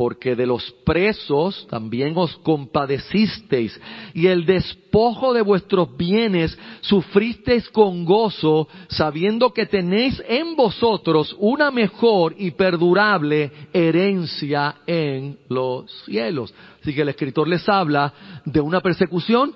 porque 0.00 0.34
de 0.34 0.46
los 0.46 0.72
presos 0.86 1.66
también 1.68 2.14
os 2.16 2.34
compadecisteis, 2.38 3.78
y 4.14 4.28
el 4.28 4.46
despojo 4.46 5.34
de 5.34 5.42
vuestros 5.42 5.94
bienes 5.94 6.58
sufristeis 6.80 7.68
con 7.68 8.06
gozo, 8.06 8.66
sabiendo 8.88 9.52
que 9.52 9.66
tenéis 9.66 10.22
en 10.26 10.56
vosotros 10.56 11.36
una 11.38 11.70
mejor 11.70 12.34
y 12.38 12.52
perdurable 12.52 13.52
herencia 13.74 14.76
en 14.86 15.38
los 15.50 15.90
cielos. 16.06 16.54
Así 16.80 16.94
que 16.94 17.02
el 17.02 17.10
escritor 17.10 17.46
les 17.46 17.68
habla 17.68 18.40
de 18.46 18.62
una 18.62 18.80
persecución 18.80 19.52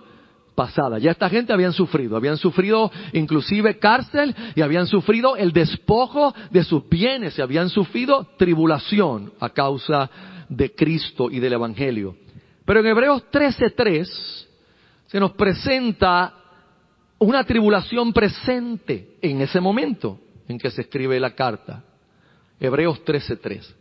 pasada. 0.55 0.99
Ya 0.99 1.12
esta 1.12 1.30
gente 1.30 1.55
habían 1.55 1.72
sufrido, 1.72 2.18
habían 2.18 2.36
sufrido 2.36 2.92
inclusive 3.14 3.78
cárcel 3.78 4.36
y 4.55 4.61
habían 4.61 4.86
sufrido 4.86 5.36
el 5.36 5.53
despojo 5.53 6.34
de 6.51 6.64
sus 6.64 6.86
bienes 6.86 7.38
y 7.38 7.40
habían 7.40 7.70
sufrido 7.70 8.26
tribulación 8.36 9.32
a 9.40 9.49
causa 9.49 10.11
de 10.57 10.74
Cristo 10.74 11.30
y 11.30 11.40
del 11.40 11.55
Evangelio. 11.55 12.16
Pero 12.64 12.80
en 12.80 12.86
Hebreos 12.86 13.24
13.3 13.30 14.46
se 15.07 15.20
nos 15.20 15.32
presenta 15.32 16.34
una 17.18 17.44
tribulación 17.44 18.12
presente 18.12 19.16
en 19.20 19.40
ese 19.40 19.61
momento 19.61 20.18
en 20.48 20.59
que 20.59 20.70
se 20.70 20.82
escribe 20.82 21.18
la 21.20 21.34
carta. 21.34 21.84
Hebreos 22.59 23.05
13.3. 23.05 23.74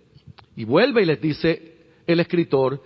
Y 0.55 0.65
vuelve 0.65 1.03
y 1.03 1.05
les 1.05 1.21
dice 1.21 1.77
el 2.05 2.19
escritor, 2.19 2.81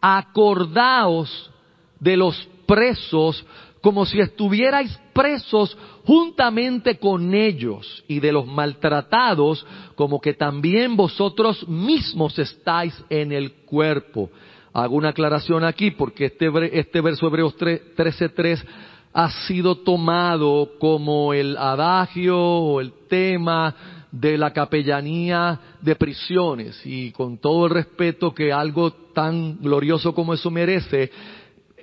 acordaos 0.00 1.50
de 1.98 2.16
los 2.16 2.48
presos 2.66 3.44
como 3.82 4.06
si 4.06 4.20
estuvierais 4.20 4.98
presos 5.12 5.76
juntamente 6.06 6.98
con 6.98 7.34
ellos 7.34 8.04
y 8.08 8.20
de 8.20 8.32
los 8.32 8.46
maltratados 8.46 9.66
como 9.96 10.20
que 10.20 10.34
también 10.34 10.96
vosotros 10.96 11.68
mismos 11.68 12.38
estáis 12.38 12.94
en 13.10 13.32
el 13.32 13.52
cuerpo. 13.66 14.30
Hago 14.72 14.96
una 14.96 15.10
aclaración 15.10 15.64
aquí 15.64 15.90
porque 15.90 16.26
este, 16.26 16.48
este 16.78 17.00
verso 17.00 17.26
Hebreos 17.26 17.56
13.3 17.58 18.64
ha 19.12 19.30
sido 19.46 19.76
tomado 19.78 20.70
como 20.78 21.34
el 21.34 21.56
adagio 21.56 22.38
o 22.38 22.80
el 22.80 22.92
tema 23.08 23.74
de 24.12 24.38
la 24.38 24.52
capellanía 24.52 25.58
de 25.80 25.96
prisiones 25.96 26.80
y 26.84 27.10
con 27.12 27.38
todo 27.38 27.66
el 27.66 27.72
respeto 27.72 28.32
que 28.32 28.52
algo 28.52 28.92
tan 28.92 29.58
glorioso 29.58 30.14
como 30.14 30.34
eso 30.34 30.50
merece, 30.50 31.10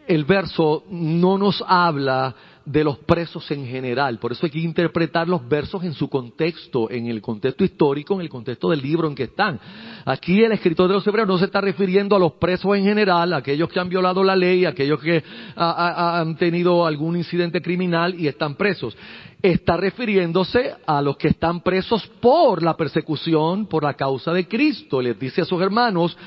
el 0.10 0.26
verso 0.26 0.86
no 0.90 1.38
nos 1.38 1.64
habla 1.68 2.34
de 2.66 2.84
los 2.84 2.98
presos 2.98 3.50
en 3.52 3.66
general. 3.68 4.18
Por 4.18 4.32
eso 4.32 4.44
hay 4.44 4.52
que 4.52 4.60
interpretar 4.60 5.28
los 5.28 5.48
versos 5.48 5.84
en 5.84 5.94
su 5.94 6.10
contexto, 6.10 6.90
en 6.90 7.06
el 7.06 7.22
contexto 7.22 7.64
histórico, 7.64 8.16
en 8.16 8.22
el 8.22 8.30
contexto 8.30 8.72
del 8.72 8.82
libro 8.82 9.08
en 9.08 9.14
que 9.14 9.24
están. 9.24 9.60
Aquí 10.06 10.44
el 10.44 10.52
escritor 10.52 10.88
de 10.88 10.96
los 10.96 11.06
hebreos 11.06 11.28
no 11.28 11.38
se 11.38 11.46
está 11.46 11.62
refiriendo 11.62 12.16
a 12.16 12.20
los 12.20 12.34
presos 12.34 12.76
en 12.76 12.86
general, 12.86 13.34
aquellos 13.34 13.70
que 13.70 13.80
han 13.80 13.88
violado 13.88 14.24
la 14.24 14.36
ley, 14.36 14.66
aquellos 14.66 15.00
que 15.00 15.24
han 15.56 16.36
tenido 16.38 16.88
algún 16.88 17.16
incidente 17.16 17.62
criminal 17.62 18.20
y 18.20 18.28
están 18.28 18.56
presos. 18.56 18.98
Está 19.44 19.78
refiriéndose 19.78 20.74
a 20.88 21.04
los 21.04 21.18
que 21.18 21.28
están 21.28 21.62
presos 21.62 22.06
por 22.20 22.64
la 22.64 22.76
persecución, 22.76 23.68
por 23.68 23.84
la 23.84 23.94
causa 23.94 24.34
de 24.34 24.48
Cristo. 24.48 25.04
Les 25.04 25.18
dice 25.20 25.42
a 25.42 25.46
sus 25.46 25.62
hermanos, 25.62 26.18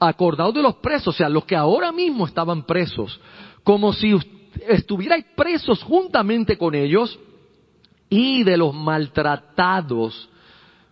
acordados 0.00 0.54
de 0.54 0.62
los 0.62 0.76
presos, 0.76 1.08
o 1.08 1.12
sea, 1.12 1.28
los 1.28 1.44
que 1.44 1.54
ahora 1.54 1.92
mismo 1.92 2.26
estaban 2.26 2.64
presos, 2.64 3.20
como 3.62 3.92
si 3.92 4.16
estuvierais 4.66 5.26
presos 5.36 5.82
juntamente 5.82 6.56
con 6.56 6.74
ellos, 6.74 7.18
y 8.08 8.42
de 8.42 8.56
los 8.56 8.74
maltratados, 8.74 10.28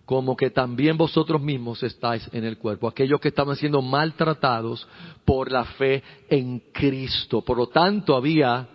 como 0.04 0.36
que 0.36 0.50
también 0.50 0.96
vosotros 0.96 1.40
mismos 1.42 1.82
estáis 1.82 2.28
en 2.32 2.44
el 2.44 2.58
cuerpo, 2.58 2.86
aquellos 2.86 3.20
que 3.20 3.28
estaban 3.28 3.56
siendo 3.56 3.82
maltratados 3.82 4.86
por 5.24 5.50
la 5.50 5.64
fe 5.64 6.02
en 6.30 6.62
Cristo. 6.72 7.42
Por 7.42 7.56
lo 7.56 7.66
tanto, 7.66 8.14
había, 8.14 8.68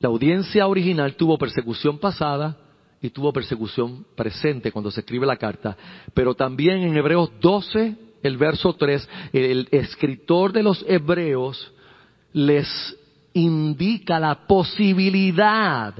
la 0.00 0.08
audiencia 0.08 0.66
original 0.66 1.14
tuvo 1.14 1.38
persecución 1.38 1.98
pasada, 1.98 2.58
y 3.00 3.10
tuvo 3.10 3.32
persecución 3.32 4.06
presente 4.16 4.72
cuando 4.72 4.90
se 4.90 5.00
escribe 5.00 5.26
la 5.26 5.36
carta, 5.36 5.76
pero 6.14 6.34
también 6.34 6.78
en 6.82 6.96
Hebreos 6.96 7.30
12, 7.40 7.94
el 8.26 8.36
verso 8.36 8.74
3, 8.74 9.08
el 9.32 9.68
escritor 9.70 10.52
de 10.52 10.62
los 10.62 10.84
hebreos 10.88 11.72
les 12.32 12.68
indica 13.32 14.18
la 14.18 14.46
posibilidad 14.46 15.94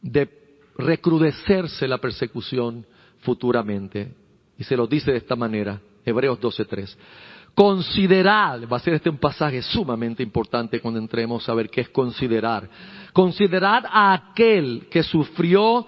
de 0.00 0.28
recrudecerse 0.76 1.88
la 1.88 1.98
persecución 1.98 2.86
futuramente. 3.20 4.14
Y 4.58 4.64
se 4.64 4.76
lo 4.76 4.86
dice 4.86 5.12
de 5.12 5.18
esta 5.18 5.36
manera, 5.36 5.80
Hebreos 6.04 6.40
12.3. 6.40 6.96
Considerad, 7.54 8.68
va 8.70 8.76
a 8.76 8.80
ser 8.80 8.94
este 8.94 9.10
un 9.10 9.18
pasaje 9.18 9.62
sumamente 9.62 10.22
importante 10.22 10.80
cuando 10.80 11.00
entremos 11.00 11.48
a 11.48 11.54
ver 11.54 11.68
qué 11.68 11.80
es 11.80 11.88
considerar. 11.88 12.68
Considerad 13.12 13.84
a 13.86 14.12
aquel 14.12 14.86
que 14.90 15.02
sufrió 15.02 15.84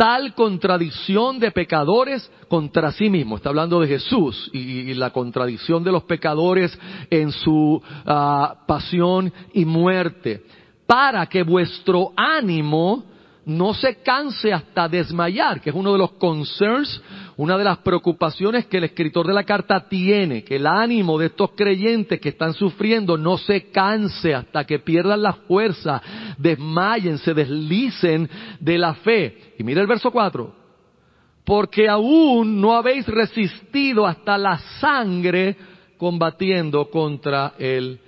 tal 0.00 0.32
contradicción 0.32 1.38
de 1.38 1.50
pecadores 1.50 2.32
contra 2.48 2.90
sí 2.90 3.10
mismo. 3.10 3.36
Está 3.36 3.50
hablando 3.50 3.80
de 3.80 3.86
Jesús 3.86 4.48
y, 4.50 4.94
la 4.94 5.10
contradicción 5.10 5.84
de 5.84 5.92
los 5.92 6.04
pecadores 6.04 6.76
en 7.10 7.30
su 7.30 7.82
ah, 8.06 8.64
pasión 8.66 9.30
y 9.52 9.66
muerte. 9.66 10.42
Para 10.86 11.26
que 11.26 11.42
vuestro 11.42 12.12
ánimo 12.16 13.04
no 13.44 13.74
se 13.74 13.96
canse 13.96 14.54
hasta 14.54 14.88
desmayar, 14.88 15.60
que 15.60 15.68
es 15.68 15.76
uno 15.76 15.92
de 15.92 15.98
los 15.98 16.12
concerns 16.12 17.02
una 17.40 17.56
de 17.56 17.64
las 17.64 17.78
preocupaciones 17.78 18.66
que 18.66 18.76
el 18.76 18.84
escritor 18.84 19.26
de 19.26 19.32
la 19.32 19.44
carta 19.44 19.88
tiene, 19.88 20.44
que 20.44 20.56
el 20.56 20.66
ánimo 20.66 21.18
de 21.18 21.28
estos 21.28 21.52
creyentes 21.52 22.20
que 22.20 22.28
están 22.28 22.52
sufriendo 22.52 23.16
no 23.16 23.38
se 23.38 23.70
canse 23.70 24.34
hasta 24.34 24.66
que 24.66 24.78
pierdan 24.80 25.22
la 25.22 25.32
fuerza, 25.32 26.02
desmayen, 26.36 27.16
se 27.16 27.32
deslicen 27.32 28.28
de 28.60 28.76
la 28.76 28.92
fe. 28.92 29.54
Y 29.58 29.64
mira 29.64 29.80
el 29.80 29.86
verso 29.86 30.10
4. 30.10 30.54
Porque 31.42 31.88
aún 31.88 32.60
no 32.60 32.74
habéis 32.74 33.06
resistido 33.06 34.04
hasta 34.04 34.36
la 34.36 34.58
sangre 34.78 35.56
combatiendo 35.96 36.90
contra 36.90 37.54
el 37.58 38.00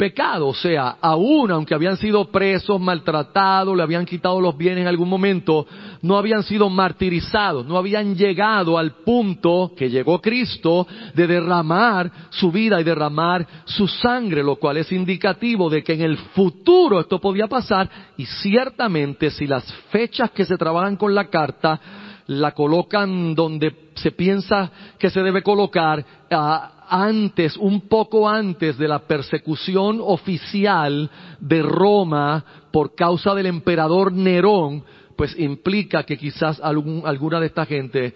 pecado. 0.00 0.48
O 0.48 0.54
sea, 0.54 0.96
aún 0.98 1.50
aunque 1.50 1.74
habían 1.74 1.98
sido 1.98 2.30
presos, 2.30 2.80
maltratados, 2.80 3.76
le 3.76 3.82
habían 3.82 4.06
quitado 4.06 4.40
los 4.40 4.56
bienes 4.56 4.80
en 4.80 4.86
algún 4.86 5.10
momento, 5.10 5.66
no 6.00 6.16
habían 6.16 6.42
sido 6.42 6.70
martirizados, 6.70 7.66
no 7.66 7.76
habían 7.76 8.16
llegado 8.16 8.78
al 8.78 8.92
punto 9.04 9.72
que 9.76 9.90
llegó 9.90 10.18
Cristo 10.18 10.86
de 11.14 11.26
derramar 11.26 12.10
su 12.30 12.50
vida 12.50 12.80
y 12.80 12.84
derramar 12.84 13.46
su 13.66 13.86
sangre, 13.86 14.42
lo 14.42 14.56
cual 14.56 14.78
es 14.78 14.90
indicativo 14.90 15.68
de 15.68 15.84
que 15.84 15.92
en 15.92 16.00
el 16.00 16.16
futuro 16.16 17.00
esto 17.00 17.20
podía 17.20 17.46
pasar 17.46 17.90
y 18.16 18.24
ciertamente 18.24 19.30
si 19.30 19.46
las 19.46 19.70
fechas 19.90 20.30
que 20.30 20.46
se 20.46 20.56
trabajan 20.56 20.96
con 20.96 21.14
la 21.14 21.28
carta 21.28 21.78
la 22.26 22.52
colocan 22.52 23.34
donde 23.34 23.90
se 23.96 24.12
piensa 24.12 24.70
que 24.98 25.10
se 25.10 25.20
debe 25.20 25.42
colocar, 25.42 26.02
ah, 26.30 26.79
antes, 26.90 27.56
un 27.56 27.82
poco 27.82 28.28
antes 28.28 28.76
de 28.76 28.88
la 28.88 28.98
persecución 29.00 30.00
oficial 30.02 31.10
de 31.38 31.62
Roma 31.62 32.44
por 32.72 32.94
causa 32.94 33.34
del 33.34 33.46
emperador 33.46 34.12
Nerón, 34.12 34.84
pues 35.16 35.38
implica 35.38 36.02
que 36.02 36.18
quizás 36.18 36.60
alguna 36.60 37.40
de 37.40 37.46
esta 37.46 37.66
gente 37.66 38.14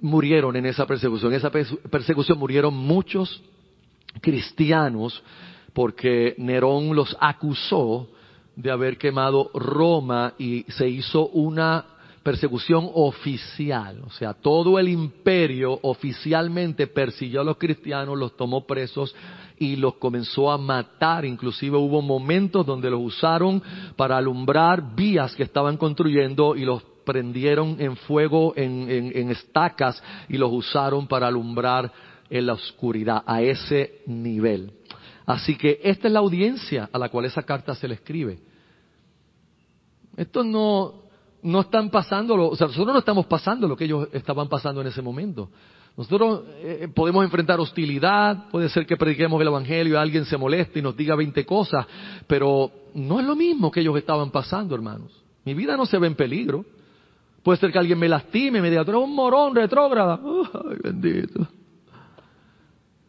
murieron 0.00 0.56
en 0.56 0.66
esa 0.66 0.86
persecución. 0.86 1.32
En 1.32 1.38
esa 1.38 1.50
persecución 1.50 2.38
murieron 2.38 2.74
muchos 2.74 3.42
cristianos 4.20 5.22
porque 5.72 6.34
Nerón 6.38 6.94
los 6.94 7.16
acusó 7.20 8.08
de 8.56 8.70
haber 8.70 8.98
quemado 8.98 9.50
Roma 9.54 10.34
y 10.38 10.64
se 10.68 10.88
hizo 10.88 11.28
una 11.28 11.86
persecución 12.22 12.88
oficial, 12.94 14.02
o 14.06 14.10
sea, 14.10 14.32
todo 14.32 14.78
el 14.78 14.88
imperio 14.88 15.78
oficialmente 15.82 16.86
persiguió 16.86 17.40
a 17.40 17.44
los 17.44 17.56
cristianos, 17.56 18.16
los 18.16 18.36
tomó 18.36 18.64
presos 18.64 19.14
y 19.58 19.76
los 19.76 19.94
comenzó 19.94 20.50
a 20.50 20.58
matar. 20.58 21.24
Inclusive 21.24 21.76
hubo 21.76 22.00
momentos 22.00 22.64
donde 22.64 22.90
los 22.90 23.00
usaron 23.00 23.62
para 23.96 24.16
alumbrar 24.16 24.94
vías 24.94 25.34
que 25.34 25.42
estaban 25.42 25.76
construyendo 25.76 26.54
y 26.54 26.64
los 26.64 26.82
prendieron 27.04 27.76
en 27.80 27.96
fuego, 27.96 28.54
en, 28.56 29.30
estacas 29.30 30.02
y 30.28 30.36
los 30.36 30.52
usaron 30.52 31.08
para 31.08 31.26
alumbrar 31.26 31.92
en 32.30 32.46
la 32.46 32.54
oscuridad, 32.54 33.24
a 33.26 33.42
ese 33.42 34.02
nivel. 34.06 34.72
Así 35.26 35.56
que 35.56 35.80
esta 35.82 36.06
es 36.06 36.12
la 36.12 36.20
audiencia 36.20 36.88
a 36.92 36.98
la 36.98 37.08
cual 37.08 37.24
esa 37.24 37.42
carta 37.42 37.74
se 37.74 37.88
le 37.88 37.94
escribe. 37.94 38.38
Esto 40.16 40.44
no, 40.44 41.01
no 41.42 41.60
están 41.60 41.90
pasando, 41.90 42.34
o 42.34 42.56
sea, 42.56 42.68
nosotros 42.68 42.92
no 42.92 42.98
estamos 42.98 43.26
pasando 43.26 43.66
lo 43.66 43.76
que 43.76 43.84
ellos 43.84 44.08
estaban 44.12 44.48
pasando 44.48 44.80
en 44.80 44.86
ese 44.86 45.02
momento. 45.02 45.50
Nosotros 45.96 46.44
eh, 46.60 46.88
podemos 46.94 47.22
enfrentar 47.24 47.60
hostilidad, 47.60 48.48
puede 48.50 48.68
ser 48.68 48.86
que 48.86 48.96
prediquemos 48.96 49.40
el 49.40 49.48
Evangelio 49.48 49.94
y 49.94 49.96
alguien 49.96 50.24
se 50.24 50.38
moleste 50.38 50.78
y 50.78 50.82
nos 50.82 50.96
diga 50.96 51.14
20 51.16 51.44
cosas, 51.44 51.86
pero 52.26 52.70
no 52.94 53.20
es 53.20 53.26
lo 53.26 53.36
mismo 53.36 53.70
que 53.70 53.80
ellos 53.80 53.96
estaban 53.98 54.30
pasando, 54.30 54.74
hermanos. 54.74 55.22
Mi 55.44 55.54
vida 55.54 55.76
no 55.76 55.84
se 55.84 55.98
ve 55.98 56.06
en 56.06 56.14
peligro. 56.14 56.64
Puede 57.42 57.58
ser 57.58 57.72
que 57.72 57.78
alguien 57.78 57.98
me 57.98 58.08
lastime, 58.08 58.62
me 58.62 58.70
diga, 58.70 58.84
tú 58.84 58.92
eres 58.92 59.02
un 59.02 59.14
morón 59.14 59.54
retrógrada. 59.54 60.20
Ay, 60.22 60.76
bendito. 60.82 61.46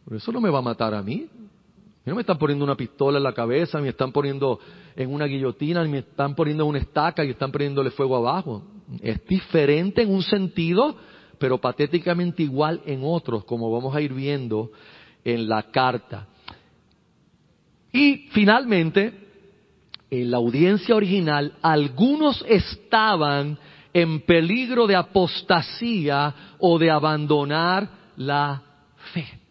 Pero 0.05 0.17
eso 0.17 0.31
no 0.31 0.41
me 0.41 0.49
va 0.49 0.59
a 0.59 0.63
matar 0.63 0.93
a 0.95 1.03
mí. 1.03 1.27
No 2.05 2.15
me 2.15 2.21
están 2.21 2.37
poniendo 2.37 2.65
una 2.65 2.75
pistola 2.75 3.17
en 3.17 3.23
la 3.23 3.33
cabeza, 3.33 3.79
me 3.79 3.89
están 3.89 4.11
poniendo 4.11 4.59
en 4.95 5.13
una 5.13 5.25
guillotina, 5.25 5.83
me 5.85 5.99
están 5.99 6.35
poniendo 6.35 6.63
en 6.63 6.69
una 6.69 6.79
estaca 6.79 7.23
y 7.23 7.29
están 7.29 7.51
poniéndole 7.51 7.91
fuego 7.91 8.17
abajo. 8.17 8.63
Es 9.01 9.25
diferente 9.25 10.01
en 10.01 10.11
un 10.11 10.21
sentido, 10.21 10.97
pero 11.37 11.59
patéticamente 11.59 12.43
igual 12.43 12.81
en 12.85 13.01
otros, 13.03 13.45
como 13.45 13.71
vamos 13.71 13.95
a 13.95 14.01
ir 14.01 14.13
viendo 14.13 14.71
en 15.23 15.47
la 15.47 15.63
carta. 15.71 16.27
Y 17.93 18.27
finalmente, 18.31 19.13
en 20.09 20.29
la 20.29 20.37
audiencia 20.37 20.95
original, 20.95 21.53
algunos 21.61 22.43
estaban 22.49 23.57
en 23.93 24.21
peligro 24.21 24.87
de 24.87 24.95
apostasía 24.95 26.55
o 26.59 26.77
de 26.77 26.91
abandonar 26.91 27.87
la 28.17 28.61
fe. 29.13 29.42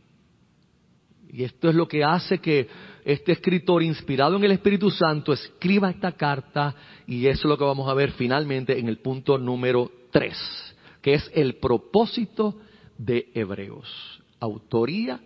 Y 1.33 1.45
esto 1.45 1.71
es 1.71 1.75
lo 1.75 1.89
que 1.89 2.05
hace 2.05 2.39
que 2.39 2.69
este 3.05 3.33
escritor 3.33 3.83
inspirado 3.83 4.37
en 4.37 4.45
el 4.45 4.53
Espíritu 4.53 4.91
Santo 4.91 5.33
escriba 5.33 5.89
esta 5.89 6.13
carta 6.13 6.75
y 7.07 7.27
eso 7.27 7.41
es 7.41 7.45
lo 7.47 7.57
que 7.57 7.65
vamos 7.65 7.89
a 7.89 7.95
ver 7.95 8.13
finalmente 8.13 8.79
en 8.79 8.87
el 8.87 8.99
punto 8.99 9.39
número 9.39 9.91
3, 10.11 10.77
que 11.01 11.15
es 11.15 11.31
el 11.35 11.55
propósito 11.55 12.57
de 12.99 13.31
Hebreos. 13.35 14.21
Autoría, 14.41 15.21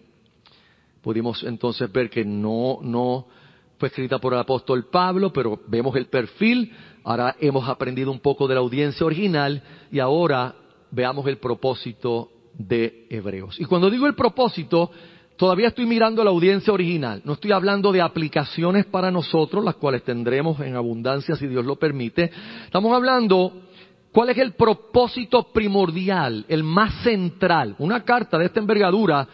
pudimos 1.03 1.43
entonces 1.43 1.91
ver 1.91 2.09
que 2.09 2.25
no, 2.25 2.79
no 2.83 3.27
fue 3.77 3.89
escrita 3.89 4.21
por 4.21 4.33
el 4.33 4.39
apóstol 4.39 4.87
Pablo, 4.89 5.33
pero 5.33 5.61
vemos 5.67 5.97
el 5.97 6.07
perfil, 6.07 6.73
ahora 7.03 7.35
hemos 7.41 7.69
aprendido 7.69 8.13
un 8.13 8.21
poco 8.21 8.47
de 8.47 8.55
la 8.55 8.61
audiencia 8.61 9.05
original 9.05 9.61
y 9.91 9.99
ahora 9.99 10.55
veamos 10.93 11.27
el 11.27 11.39
propósito 11.39 12.31
de 12.55 13.09
Hebreos. 13.11 13.59
Y 13.61 13.65
cuando 13.65 13.91
digo 13.91 14.07
el 14.07 14.15
propósito, 14.15 14.93
todavía 15.37 15.69
estoy 15.69 15.87
mirando 15.87 16.25
la 16.25 16.31
audiencia 16.31 16.73
original, 16.73 17.23
no 17.25 17.35
estoy 17.35 17.53
hablando 17.53 17.93
de 17.93 18.01
aplicaciones 18.01 18.87
para 18.87 19.11
nosotros, 19.11 19.65
las 19.65 19.77
cuales 19.77 20.03
tendremos 20.03 20.59
en 20.61 20.77
abundancia 20.77 21.37
si 21.37 21.47
Dios 21.47 21.65
lo 21.65 21.77
permite, 21.77 22.31
estamos 22.65 22.93
hablando 22.95 23.53
cuál 24.13 24.31
es 24.31 24.39
el 24.39 24.55
propósito 24.55 25.53
primordial, 25.53 26.45
el 26.49 26.63
más 26.63 27.03
central. 27.03 27.77
Una 27.79 28.03
carta 28.03 28.39
de 28.39 28.47
esta 28.47 28.61
envergadura 28.61 29.29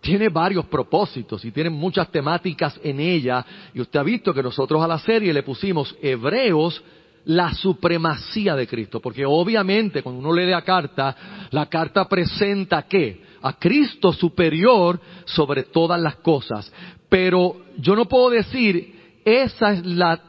tiene 0.00 0.30
varios 0.30 0.66
propósitos 0.66 1.44
y 1.44 1.52
tiene 1.52 1.70
muchas 1.70 2.10
temáticas 2.10 2.78
en 2.82 2.98
ella. 2.98 3.44
Y 3.74 3.80
usted 3.80 4.00
ha 4.00 4.02
visto 4.02 4.34
que 4.34 4.42
nosotros 4.42 4.82
a 4.82 4.88
la 4.88 4.98
serie 4.98 5.32
le 5.32 5.42
pusimos 5.42 5.94
Hebreos, 6.02 6.82
la 7.26 7.54
supremacía 7.54 8.56
de 8.56 8.66
Cristo. 8.66 9.00
Porque 9.00 9.24
obviamente 9.24 10.02
cuando 10.02 10.20
uno 10.20 10.32
lee 10.32 10.50
la 10.50 10.62
carta, 10.62 11.48
la 11.50 11.66
carta 11.66 12.08
presenta 12.08 12.82
qué? 12.82 13.31
A 13.42 13.58
Cristo 13.58 14.12
superior 14.12 15.00
sobre 15.24 15.64
todas 15.64 16.00
las 16.00 16.16
cosas. 16.16 16.72
Pero 17.08 17.56
yo 17.78 17.94
no 17.94 18.06
puedo 18.06 18.30
decir, 18.30 19.20
esa 19.24 19.72
es 19.72 19.84
la 19.84 20.20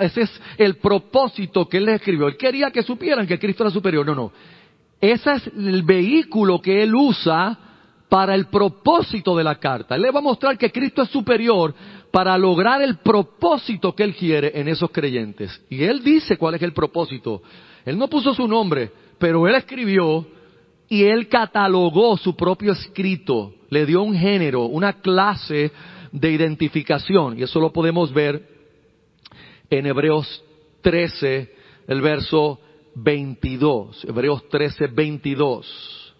ese 0.00 0.22
es 0.22 0.40
el 0.58 0.76
propósito 0.76 1.68
que 1.68 1.76
él 1.76 1.84
le 1.84 1.94
escribió. 1.94 2.26
Él 2.26 2.36
quería 2.36 2.70
que 2.70 2.82
supieran 2.82 3.26
que 3.26 3.38
Cristo 3.38 3.62
era 3.62 3.70
superior. 3.70 4.04
No, 4.04 4.14
no. 4.14 4.32
Ese 5.00 5.32
es 5.32 5.46
el 5.46 5.82
vehículo 5.82 6.60
que 6.60 6.82
él 6.82 6.94
usa 6.94 7.58
para 8.12 8.34
el 8.34 8.46
propósito 8.46 9.34
de 9.34 9.42
la 9.42 9.54
carta. 9.54 9.94
Él 9.94 10.02
le 10.02 10.10
va 10.10 10.18
a 10.18 10.22
mostrar 10.22 10.58
que 10.58 10.70
Cristo 10.70 11.00
es 11.00 11.08
superior 11.08 11.74
para 12.10 12.36
lograr 12.36 12.82
el 12.82 12.98
propósito 12.98 13.94
que 13.94 14.02
Él 14.02 14.14
quiere 14.14 14.52
en 14.54 14.68
esos 14.68 14.90
creyentes. 14.90 15.62
Y 15.70 15.82
Él 15.82 16.04
dice 16.04 16.36
cuál 16.36 16.56
es 16.56 16.62
el 16.62 16.74
propósito. 16.74 17.42
Él 17.86 17.96
no 17.96 18.08
puso 18.08 18.34
su 18.34 18.46
nombre, 18.46 18.92
pero 19.18 19.48
Él 19.48 19.54
escribió 19.54 20.26
y 20.92 21.04
Él 21.04 21.26
catalogó 21.26 22.18
su 22.18 22.36
propio 22.36 22.72
escrito, 22.72 23.54
le 23.70 23.86
dio 23.86 24.02
un 24.02 24.14
género, 24.14 24.66
una 24.66 25.00
clase 25.00 25.72
de 26.12 26.30
identificación. 26.30 27.38
Y 27.38 27.44
eso 27.44 27.60
lo 27.60 27.72
podemos 27.72 28.12
ver 28.12 28.46
en 29.70 29.86
Hebreos 29.86 30.44
13, 30.82 31.50
el 31.88 32.02
verso 32.02 32.60
22. 32.94 34.04
Hebreos 34.04 34.46
13, 34.50 34.88
22. 34.88 36.14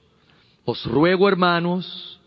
Os 0.65 0.87
ruego, 0.87 1.29
hermanos, 1.29 2.19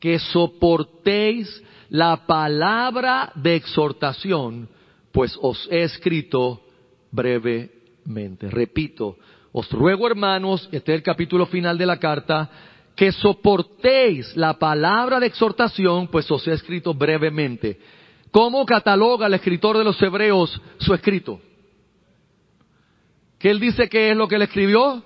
que 0.00 0.18
soportéis 0.18 1.62
la 1.90 2.24
palabra 2.26 3.30
de 3.34 3.56
exhortación, 3.56 4.70
pues 5.12 5.38
os 5.42 5.68
he 5.70 5.82
escrito 5.82 6.62
brevemente. 7.10 8.48
Repito, 8.48 9.18
os 9.58 9.70
ruego, 9.70 10.06
hermanos, 10.06 10.68
este 10.72 10.92
es 10.92 10.98
el 10.98 11.02
capítulo 11.02 11.46
final 11.46 11.76
de 11.76 11.86
la 11.86 11.98
carta, 11.98 12.48
que 12.94 13.12
soportéis 13.12 14.36
la 14.36 14.58
palabra 14.58 15.18
de 15.20 15.26
exhortación, 15.26 16.08
pues 16.08 16.30
os 16.30 16.46
he 16.46 16.52
escrito 16.52 16.94
brevemente. 16.94 17.78
¿Cómo 18.30 18.64
cataloga 18.64 19.26
el 19.26 19.34
escritor 19.34 19.78
de 19.78 19.84
los 19.84 20.00
Hebreos 20.00 20.60
su 20.78 20.94
escrito? 20.94 21.40
¿Qué 23.38 23.50
él 23.50 23.60
dice 23.60 23.88
que 23.88 24.10
es 24.10 24.16
lo 24.16 24.28
que 24.28 24.36
él 24.36 24.42
escribió? 24.42 25.04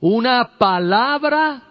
una 0.00 0.56
palabra 0.58 1.62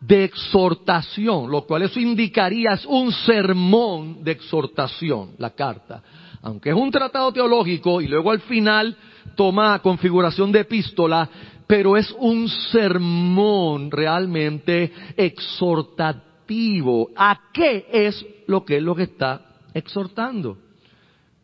de 0.00 0.24
exhortación, 0.24 1.50
lo 1.50 1.62
cual 1.62 1.82
eso 1.82 1.98
indicaría 1.98 2.72
es 2.72 2.84
un 2.84 3.12
sermón 3.12 4.22
de 4.22 4.32
exhortación, 4.32 5.30
la 5.38 5.50
carta. 5.50 6.02
Aunque 6.42 6.70
es 6.70 6.76
un 6.76 6.90
tratado 6.90 7.32
teológico 7.32 8.00
y 8.00 8.08
luego 8.08 8.30
al 8.30 8.40
final 8.40 8.96
toma 9.36 9.78
configuración 9.78 10.50
de 10.50 10.60
epístola, 10.60 11.28
pero 11.66 11.96
es 11.96 12.12
un 12.18 12.48
sermón 12.48 13.90
realmente 13.90 14.92
exhortativo. 15.16 17.10
¿A 17.16 17.38
qué 17.52 17.86
es 17.92 18.24
lo 18.46 18.64
que 18.64 18.78
es 18.78 18.82
lo 18.82 18.94
que 18.94 19.04
está 19.04 19.42
exhortando? 19.74 20.58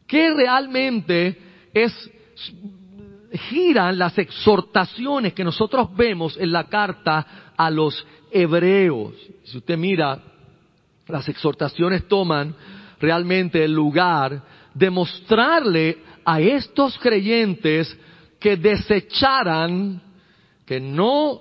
¿Qué 0.07 0.33
realmente 0.35 1.39
es 1.73 2.11
giran 3.33 3.99
las 3.99 4.19
exhortaciones 4.19 5.33
que 5.33 5.45
nosotros 5.45 5.95
vemos 5.97 6.37
en 6.37 6.53
la 6.53 6.65
carta 6.65 7.53
a 7.57 7.71
los 7.71 8.07
hebreos. 8.31 9.15
Si 9.45 9.59
usted 9.59 9.77
mira, 9.77 10.21
las 11.07 11.29
exhortaciones 11.29 12.07
toman 12.09 12.55
realmente 13.01 13.65
el 13.65 13.73
lugar 13.73 14.43
de 14.75 14.91
mostrarle 14.91 15.99
a 16.25 16.41
estos 16.41 16.99
creyentes 16.99 17.97
que 18.39 18.57
desecharan, 18.57 20.01
que 20.67 20.81
no 20.81 21.41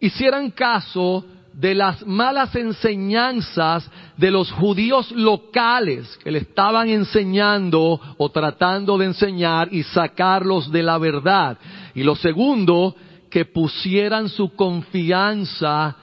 hicieran 0.00 0.50
caso 0.50 1.24
de 1.52 1.74
las 1.74 2.06
malas 2.06 2.54
enseñanzas 2.54 3.90
de 4.16 4.30
los 4.30 4.50
judíos 4.52 5.10
locales 5.12 6.18
que 6.22 6.30
le 6.30 6.38
estaban 6.38 6.88
enseñando 6.88 8.00
o 8.16 8.30
tratando 8.30 8.96
de 8.96 9.06
enseñar 9.06 9.68
y 9.72 9.82
sacarlos 9.82 10.70
de 10.70 10.82
la 10.82 10.96
verdad. 10.98 11.58
Y 11.94 12.02
lo 12.02 12.14
segundo, 12.14 12.94
que 13.30 13.44
pusieran 13.44 14.28
su 14.28 14.54
confianza 14.54 15.96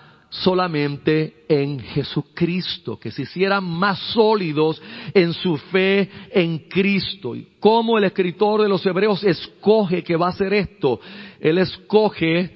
solamente 0.44 1.46
en 1.48 1.80
Jesucristo, 1.80 3.00
que 3.00 3.12
se 3.12 3.24
hicieran 3.24 3.64
más 3.64 4.00
sólidos 4.14 4.82
en 5.14 5.34
su 5.34 5.58
fe 5.58 6.10
en 6.32 6.60
Cristo. 6.70 7.36
Y 7.36 7.48
cómo 7.60 7.98
el 7.98 8.04
escritor 8.04 8.62
de 8.62 8.70
los 8.70 8.86
Hebreos 8.86 9.24
escoge 9.24 10.04
que 10.04 10.16
va 10.16 10.28
a 10.28 10.32
hacer 10.32 10.54
esto, 10.54 11.00
él 11.40 11.58
escoge 11.58 12.52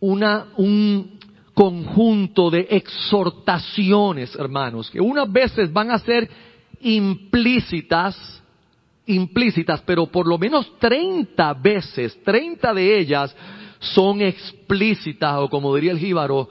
una, 0.00 0.46
un, 0.56 1.16
conjunto 1.56 2.50
de 2.50 2.66
exhortaciones, 2.68 4.34
hermanos, 4.34 4.90
que 4.90 5.00
unas 5.00 5.32
veces 5.32 5.72
van 5.72 5.90
a 5.90 5.98
ser 5.98 6.28
implícitas, 6.82 8.42
implícitas, 9.06 9.80
pero 9.86 10.04
por 10.04 10.26
lo 10.26 10.36
menos 10.36 10.78
30 10.78 11.54
veces, 11.54 12.22
30 12.22 12.74
de 12.74 12.98
ellas 12.98 13.34
son 13.78 14.20
explícitas, 14.20 15.38
o 15.38 15.48
como 15.48 15.74
diría 15.74 15.92
el 15.92 15.98
jíbaro, 15.98 16.46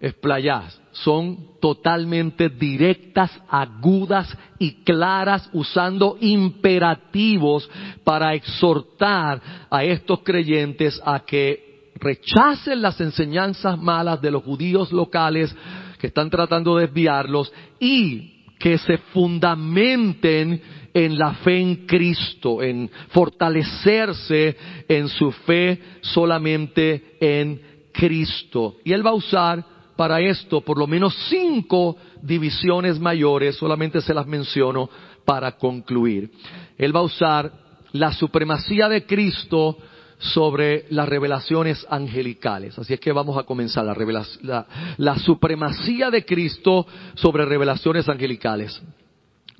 explayás, 0.00 0.80
son 0.92 1.58
totalmente 1.60 2.48
directas, 2.48 3.30
agudas 3.48 4.36
y 4.58 4.84
claras, 4.84 5.48
usando 5.52 6.16
imperativos 6.20 7.68
para 8.04 8.34
exhortar 8.34 9.40
a 9.70 9.84
estos 9.84 10.20
creyentes 10.20 11.00
a 11.04 11.20
que 11.20 11.92
rechacen 11.96 12.82
las 12.82 13.00
enseñanzas 13.00 13.78
malas 13.78 14.20
de 14.20 14.30
los 14.30 14.42
judíos 14.42 14.92
locales 14.92 15.54
que 15.98 16.08
están 16.08 16.28
tratando 16.28 16.76
de 16.76 16.86
desviarlos 16.86 17.52
y 17.80 18.36
que 18.58 18.78
se 18.78 18.98
fundamenten 18.98 20.62
en 20.92 21.18
la 21.18 21.34
fe 21.34 21.60
en 21.60 21.86
Cristo, 21.86 22.62
en 22.62 22.90
fortalecerse 23.08 24.56
en 24.88 25.08
su 25.08 25.30
fe 25.30 25.80
solamente 26.00 27.16
en 27.20 27.60
Cristo. 27.92 28.76
Y 28.84 28.92
Él 28.92 29.04
va 29.04 29.10
a 29.10 29.14
usar 29.14 29.75
para 29.96 30.20
esto 30.20 30.60
por 30.60 30.78
lo 30.78 30.86
menos 30.86 31.16
cinco 31.28 31.96
divisiones 32.22 33.00
mayores, 33.00 33.56
solamente 33.56 34.00
se 34.00 34.14
las 34.14 34.26
menciono 34.26 34.88
para 35.24 35.52
concluir. 35.52 36.30
Él 36.78 36.94
va 36.94 37.00
a 37.00 37.04
usar 37.04 37.52
la 37.92 38.12
supremacía 38.12 38.88
de 38.88 39.06
Cristo 39.06 39.78
sobre 40.18 40.86
las 40.90 41.08
revelaciones 41.08 41.86
angelicales. 41.90 42.78
Así 42.78 42.94
es 42.94 43.00
que 43.00 43.12
vamos 43.12 43.36
a 43.36 43.42
comenzar 43.42 43.84
la, 43.84 44.66
la, 44.96 45.18
supremacía 45.18 46.10
de 46.10 46.24
Cristo 46.24 46.86
sobre 47.14 47.44
revelaciones 47.44 48.08
angelicales. 48.08 48.80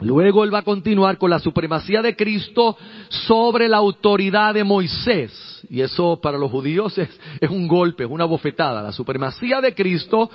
Luego 0.01 0.45
él 0.45 0.53
va 0.53 0.59
a 0.59 0.63
continuar 0.63 1.17
con 1.17 1.31
la 1.31 1.39
supremacía 1.39 2.03
de 2.03 2.15
Cristo 2.15 2.77
sobre 3.09 3.67
la 3.67 3.79
autoridad 3.79 4.53
de 4.53 4.63
Moisés. 4.63 5.65
Y 5.71 5.81
eso 5.81 6.21
para 6.21 6.37
los 6.37 6.51
judíos 6.51 6.99
es, 6.99 7.51
un 7.51 7.67
golpe, 7.67 8.05
es 8.05 8.11
una 8.11 8.27
bofetada. 8.27 8.83
La 8.83 8.93
supremacía 8.93 9.61
de 9.61 9.75
Cristo 9.75 10.31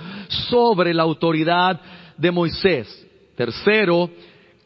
sobre 0.50 0.94
la 0.94 1.04
autoridad 1.04 1.80
de 2.18 2.32
Moisés. 2.32 3.08
Tercero, 3.36 4.10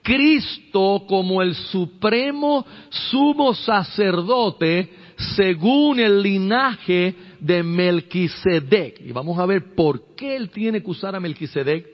Cristo 0.02 1.04
como 1.08 1.42
el 1.42 1.56
supremo 1.56 2.66
sumo 2.90 3.54
sacerdote 3.54 4.92
según 5.36 6.00
el 6.00 6.22
linaje 6.22 7.16
de 7.40 7.64
Melquisedec. 7.64 9.02
Y 9.02 9.12
vamos 9.12 9.38
a 9.40 9.46
ver 9.46 9.76
por 9.76 10.16
qué 10.16 10.38
él 10.38 10.50
tiene 10.50 10.82
que 10.82 10.90
usar 10.90 11.16
a 11.16 11.20
Melquisedec, 11.20 11.86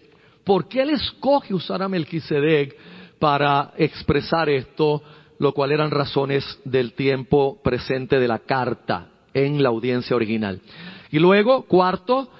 por 0.43 0.67
qué 0.67 0.83
él 0.83 0.91
escoge 0.91 1.53
usar 1.53 1.81
a 1.81 1.89
Melquisedec 1.89 2.75
para 3.21 3.73
expresar 3.77 4.49
esto, 4.49 5.03
lo 5.37 5.53
cual 5.53 5.71
eran 5.71 5.91
razones 5.91 6.43
del 6.65 6.93
tiempo 6.93 7.61
presente 7.61 8.19
de 8.19 8.27
la 8.27 8.39
carta 8.39 9.09
en 9.31 9.61
la 9.61 9.69
audiencia 9.69 10.15
original. 10.15 10.59
Y 11.11 11.19
luego, 11.19 11.67
cuarto, 11.67 12.31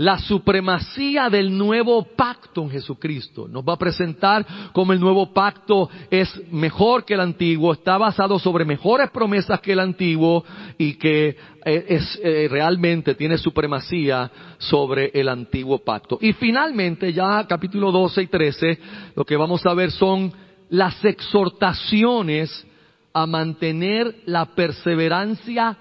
la 0.00 0.18
supremacía 0.18 1.28
del 1.28 1.54
nuevo 1.56 2.02
pacto 2.16 2.62
en 2.62 2.70
Jesucristo. 2.70 3.46
Nos 3.46 3.62
va 3.62 3.74
a 3.74 3.78
presentar 3.78 4.46
como 4.72 4.94
el 4.94 4.98
nuevo 4.98 5.34
pacto 5.34 5.90
es 6.10 6.40
mejor 6.50 7.04
que 7.04 7.12
el 7.12 7.20
antiguo, 7.20 7.74
está 7.74 7.98
basado 7.98 8.38
sobre 8.38 8.64
mejores 8.64 9.10
promesas 9.10 9.60
que 9.60 9.72
el 9.72 9.80
antiguo 9.80 10.42
y 10.78 10.94
que 10.94 11.36
eh, 11.66 11.84
es, 11.86 12.18
eh, 12.24 12.48
realmente 12.50 13.14
tiene 13.14 13.36
supremacía 13.36 14.30
sobre 14.56 15.10
el 15.12 15.28
antiguo 15.28 15.80
pacto. 15.84 16.16
Y 16.22 16.32
finalmente, 16.32 17.12
ya 17.12 17.46
capítulo 17.46 17.92
12 17.92 18.22
y 18.22 18.26
13, 18.28 18.78
lo 19.16 19.26
que 19.26 19.36
vamos 19.36 19.66
a 19.66 19.74
ver 19.74 19.90
son 19.90 20.32
las 20.70 21.04
exhortaciones 21.04 22.66
a 23.12 23.26
mantener 23.26 24.22
la 24.24 24.46
perseverancia 24.46 25.76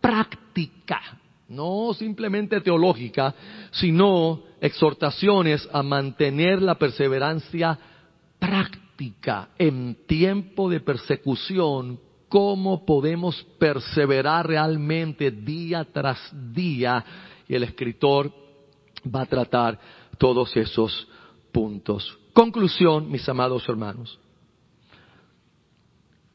práctica 0.00 1.23
no 1.48 1.92
simplemente 1.94 2.60
teológica, 2.60 3.34
sino 3.70 4.42
exhortaciones 4.60 5.68
a 5.72 5.82
mantener 5.82 6.62
la 6.62 6.76
perseverancia 6.76 7.78
práctica 8.38 9.50
en 9.58 10.06
tiempo 10.06 10.70
de 10.70 10.80
persecución, 10.80 12.00
cómo 12.28 12.84
podemos 12.84 13.42
perseverar 13.58 14.46
realmente 14.46 15.30
día 15.30 15.84
tras 15.84 16.18
día. 16.52 17.04
Y 17.48 17.54
el 17.54 17.64
escritor 17.64 18.32
va 19.14 19.22
a 19.22 19.26
tratar 19.26 19.78
todos 20.18 20.56
esos 20.56 21.06
puntos. 21.52 22.18
Conclusión, 22.32 23.10
mis 23.10 23.28
amados 23.28 23.68
hermanos. 23.68 24.18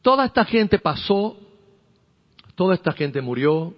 Toda 0.02 0.26
esta 0.26 0.46
gente 0.46 0.80
pasó, 0.80 1.38
toda 2.56 2.76
esta 2.76 2.94
gente 2.94 3.22
murió, 3.22 3.74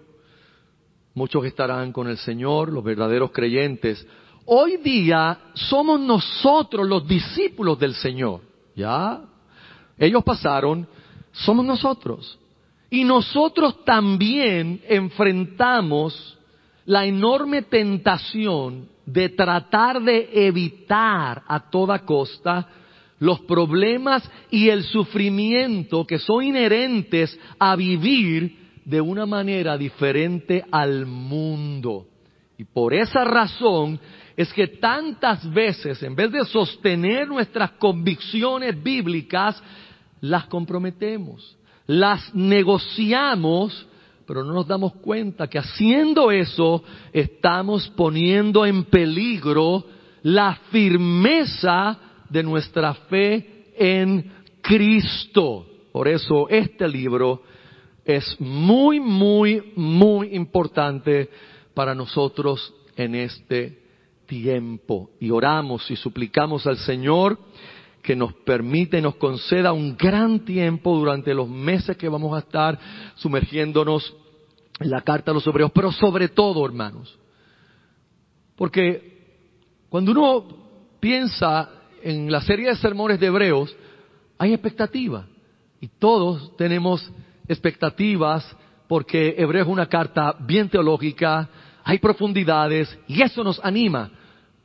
Muchos 1.13 1.45
estarán 1.45 1.91
con 1.91 2.07
el 2.07 2.17
Señor, 2.17 2.71
los 2.71 2.83
verdaderos 2.83 3.31
creyentes. 3.31 4.05
Hoy 4.45 4.77
día 4.77 5.37
somos 5.53 5.99
nosotros 5.99 6.87
los 6.87 7.05
discípulos 7.05 7.77
del 7.79 7.93
Señor. 7.95 8.41
¿Ya? 8.75 9.21
Ellos 9.97 10.23
pasaron, 10.23 10.87
somos 11.33 11.65
nosotros. 11.65 12.39
Y 12.89 13.03
nosotros 13.03 13.83
también 13.83 14.81
enfrentamos 14.87 16.37
la 16.85 17.05
enorme 17.05 17.63
tentación 17.63 18.87
de 19.05 19.29
tratar 19.29 20.01
de 20.01 20.29
evitar 20.47 21.43
a 21.47 21.69
toda 21.69 22.05
costa 22.05 22.67
los 23.19 23.41
problemas 23.41 24.29
y 24.49 24.69
el 24.69 24.83
sufrimiento 24.83 26.07
que 26.07 26.19
son 26.19 26.43
inherentes 26.43 27.37
a 27.59 27.75
vivir 27.75 28.60
de 28.85 29.01
una 29.01 29.25
manera 29.25 29.77
diferente 29.77 30.63
al 30.71 31.05
mundo. 31.05 32.07
Y 32.57 32.63
por 32.63 32.93
esa 32.93 33.23
razón 33.23 33.99
es 34.37 34.51
que 34.53 34.67
tantas 34.67 35.51
veces, 35.51 36.01
en 36.03 36.15
vez 36.15 36.31
de 36.31 36.45
sostener 36.45 37.27
nuestras 37.27 37.71
convicciones 37.71 38.81
bíblicas, 38.81 39.61
las 40.21 40.45
comprometemos, 40.45 41.57
las 41.87 42.33
negociamos, 42.35 43.87
pero 44.25 44.43
no 44.43 44.53
nos 44.53 44.67
damos 44.67 44.93
cuenta 44.93 45.47
que 45.47 45.59
haciendo 45.59 46.31
eso 46.31 46.83
estamos 47.11 47.89
poniendo 47.89 48.65
en 48.65 48.85
peligro 48.85 49.83
la 50.23 50.55
firmeza 50.71 51.97
de 52.29 52.43
nuestra 52.43 52.93
fe 52.93 53.65
en 53.77 54.31
Cristo. 54.61 55.65
Por 55.91 56.07
eso 56.07 56.47
este 56.47 56.87
libro 56.87 57.43
es 58.05 58.39
muy, 58.39 58.99
muy, 58.99 59.73
muy 59.75 60.35
importante 60.35 61.29
para 61.73 61.95
nosotros 61.95 62.73
en 62.95 63.15
este 63.15 63.79
tiempo. 64.25 65.11
Y 65.19 65.29
oramos 65.29 65.89
y 65.91 65.95
suplicamos 65.95 66.65
al 66.67 66.77
Señor 66.77 67.37
que 68.01 68.15
nos 68.15 68.33
permita 68.33 68.97
y 68.97 69.01
nos 69.01 69.15
conceda 69.15 69.73
un 69.73 69.95
gran 69.95 70.43
tiempo 70.43 70.97
durante 70.97 71.33
los 71.33 71.47
meses 71.47 71.97
que 71.97 72.09
vamos 72.09 72.35
a 72.35 72.39
estar 72.39 72.79
sumergiéndonos 73.15 74.15
en 74.79 74.89
la 74.89 75.01
carta 75.01 75.31
a 75.31 75.33
los 75.33 75.45
hebreos, 75.45 75.71
pero 75.73 75.91
sobre 75.91 76.27
todo, 76.27 76.65
hermanos, 76.65 77.17
porque 78.55 79.11
cuando 79.89 80.11
uno 80.11 80.47
piensa 80.99 81.69
en 82.01 82.31
la 82.31 82.41
serie 82.41 82.69
de 82.69 82.75
sermones 82.75 83.19
de 83.19 83.27
hebreos, 83.27 83.75
hay 84.39 84.53
expectativa 84.53 85.27
y 85.79 85.87
todos 85.87 86.55
tenemos 86.57 87.11
expectativas, 87.47 88.55
porque 88.87 89.35
Hebreo 89.37 89.63
es 89.63 89.69
una 89.69 89.87
carta 89.87 90.35
bien 90.39 90.69
teológica, 90.69 91.47
hay 91.83 91.99
profundidades 91.99 92.97
y 93.07 93.21
eso 93.21 93.43
nos 93.43 93.59
anima, 93.63 94.11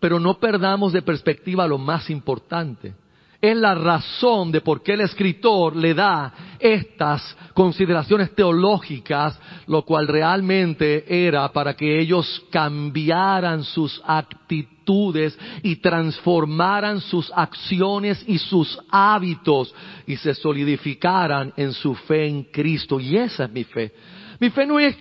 pero 0.01 0.21
no 0.21 0.39
perdamos 0.39 0.93
de 0.93 1.03
perspectiva 1.03 1.67
lo 1.67 1.79
más 1.79 2.11
importante. 2.11 2.95
Es 3.41 3.57
la 3.57 3.75
razón 3.75 4.51
de 4.51 4.61
por 4.61 4.83
qué 4.83 4.95
el 4.95 5.03
escritor 5.03 5.77
le 5.77 5.95
da 5.95 6.33
estas 6.59 7.37
consideraciones 7.53 8.35
teológicas, 8.35 9.39
lo 9.67 9.83
cual 9.83 10.09
realmente 10.09 11.27
era 11.27 11.53
para 11.53 11.75
que 11.75 12.01
ellos 12.01 12.43
cambiaran 12.51 13.63
sus 13.63 14.01
actitudes 14.07 15.39
y 15.63 15.77
transformaran 15.77 17.01
sus 17.01 17.31
acciones 17.35 18.25
y 18.27 18.39
sus 18.39 18.79
hábitos 18.91 19.75
y 20.07 20.17
se 20.17 20.35
solidificaran 20.35 21.53
en 21.57 21.73
su 21.73 21.95
fe 21.95 22.27
en 22.27 22.45
Cristo. 22.45 22.99
Y 22.99 23.17
esa 23.17 23.45
es 23.45 23.51
mi 23.51 23.65
fe. 23.65 23.93
Mi 24.41 24.51
fe 24.51 24.67
no 24.67 24.79
es 24.79 24.97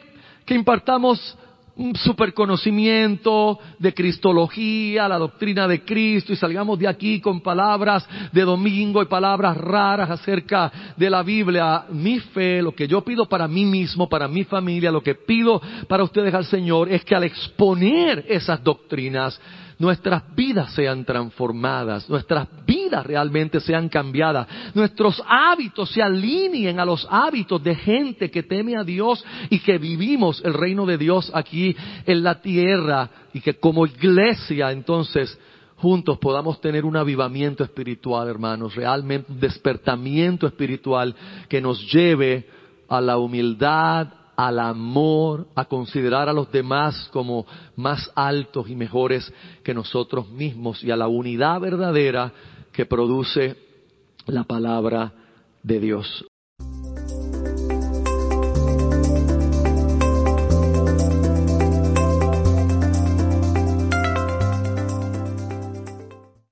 que 0.46 0.56
impartamos 0.56 1.38
un 1.78 1.96
superconocimiento 1.96 3.60
de 3.80 3.94
cristología, 3.94 5.10
la 5.10 5.18
doctrina 5.18 5.68
de 5.68 5.84
Cristo 5.84 6.32
y 6.32 6.38
salgamos 6.38 6.80
de 6.80 6.88
aquí 6.88 7.20
con 7.20 7.42
palabras 7.42 8.08
de 8.32 8.42
domingo 8.44 9.02
y 9.02 9.08
palabras 9.08 9.58
raras 9.58 10.10
acerca 10.10 10.72
de 10.96 11.10
la 11.10 11.22
Biblia. 11.22 11.86
Mi 11.90 12.20
fe, 12.20 12.62
lo 12.62 12.74
que 12.74 12.88
yo 12.88 13.04
pido 13.04 13.28
para 13.28 13.48
mí 13.48 13.66
mismo, 13.66 14.08
para 14.08 14.28
mi 14.28 14.46
familia, 14.46 14.92
lo 14.92 15.02
que 15.02 15.16
pido 15.16 15.62
para 15.88 16.04
ustedes 16.04 16.34
al 16.34 16.46
Señor 16.46 16.90
es 16.90 17.04
que 17.04 17.16
al 17.16 17.26
exponer 17.26 18.26
esas 18.30 18.64
doctrinas 18.64 19.40
nuestras 19.80 20.36
vidas 20.36 20.74
sean 20.74 21.04
transformadas, 21.06 22.10
nuestras 22.10 22.48
vidas 22.66 23.06
realmente 23.06 23.60
sean 23.60 23.90
cambiadas, 23.90 24.48
nuestros 24.74 25.22
hábitos 25.28 25.90
se 25.92 26.02
alineen 26.02 26.80
a 26.80 26.86
los 26.86 27.08
hábitos 27.10 27.64
de 27.64 27.76
gente 27.76 28.32
que 28.32 28.44
teme 28.44 28.76
a 28.78 28.84
Dios 28.84 29.24
y 29.50 29.60
que 29.60 29.78
vivimos 29.78 30.42
el 30.46 30.54
reino 30.54 30.86
de 30.86 30.98
Dios 30.98 31.32
aquí 31.34 31.76
en 32.06 32.24
la 32.24 32.42
tierra 32.42 33.10
y 33.34 33.42
que 33.42 33.56
como 33.56 33.86
iglesia 33.86 34.72
entonces 34.72 35.38
juntos 35.78 36.18
podamos 36.20 36.62
tener 36.62 36.86
un 36.86 36.96
avivamiento 36.96 37.64
espiritual, 37.64 38.30
hermanos, 38.30 38.76
realmente 38.76 39.32
un 39.32 39.40
despertamiento 39.40 40.48
espiritual 40.48 41.14
que 41.50 41.62
nos 41.62 41.92
lleve 41.92 42.48
a 42.88 43.02
la 43.02 43.18
humildad, 43.18 44.08
al 44.36 44.60
amor, 44.60 45.48
a 45.56 45.66
considerar 45.66 46.30
a 46.30 46.34
los 46.34 46.52
demás 46.52 47.10
como 47.12 47.46
más 47.76 48.12
altos 48.16 48.70
y 48.70 48.76
mejores 48.76 49.32
que 49.64 49.74
nosotros 49.74 50.30
mismos 50.30 50.84
y 50.84 50.92
a 50.92 50.98
la 50.98 51.08
unidad 51.08 51.60
verdadera 51.60 52.32
que 52.72 52.86
produce 52.86 53.56
la 54.26 54.44
palabra 54.44 55.14
de 55.64 55.80
Dios. 55.80 56.26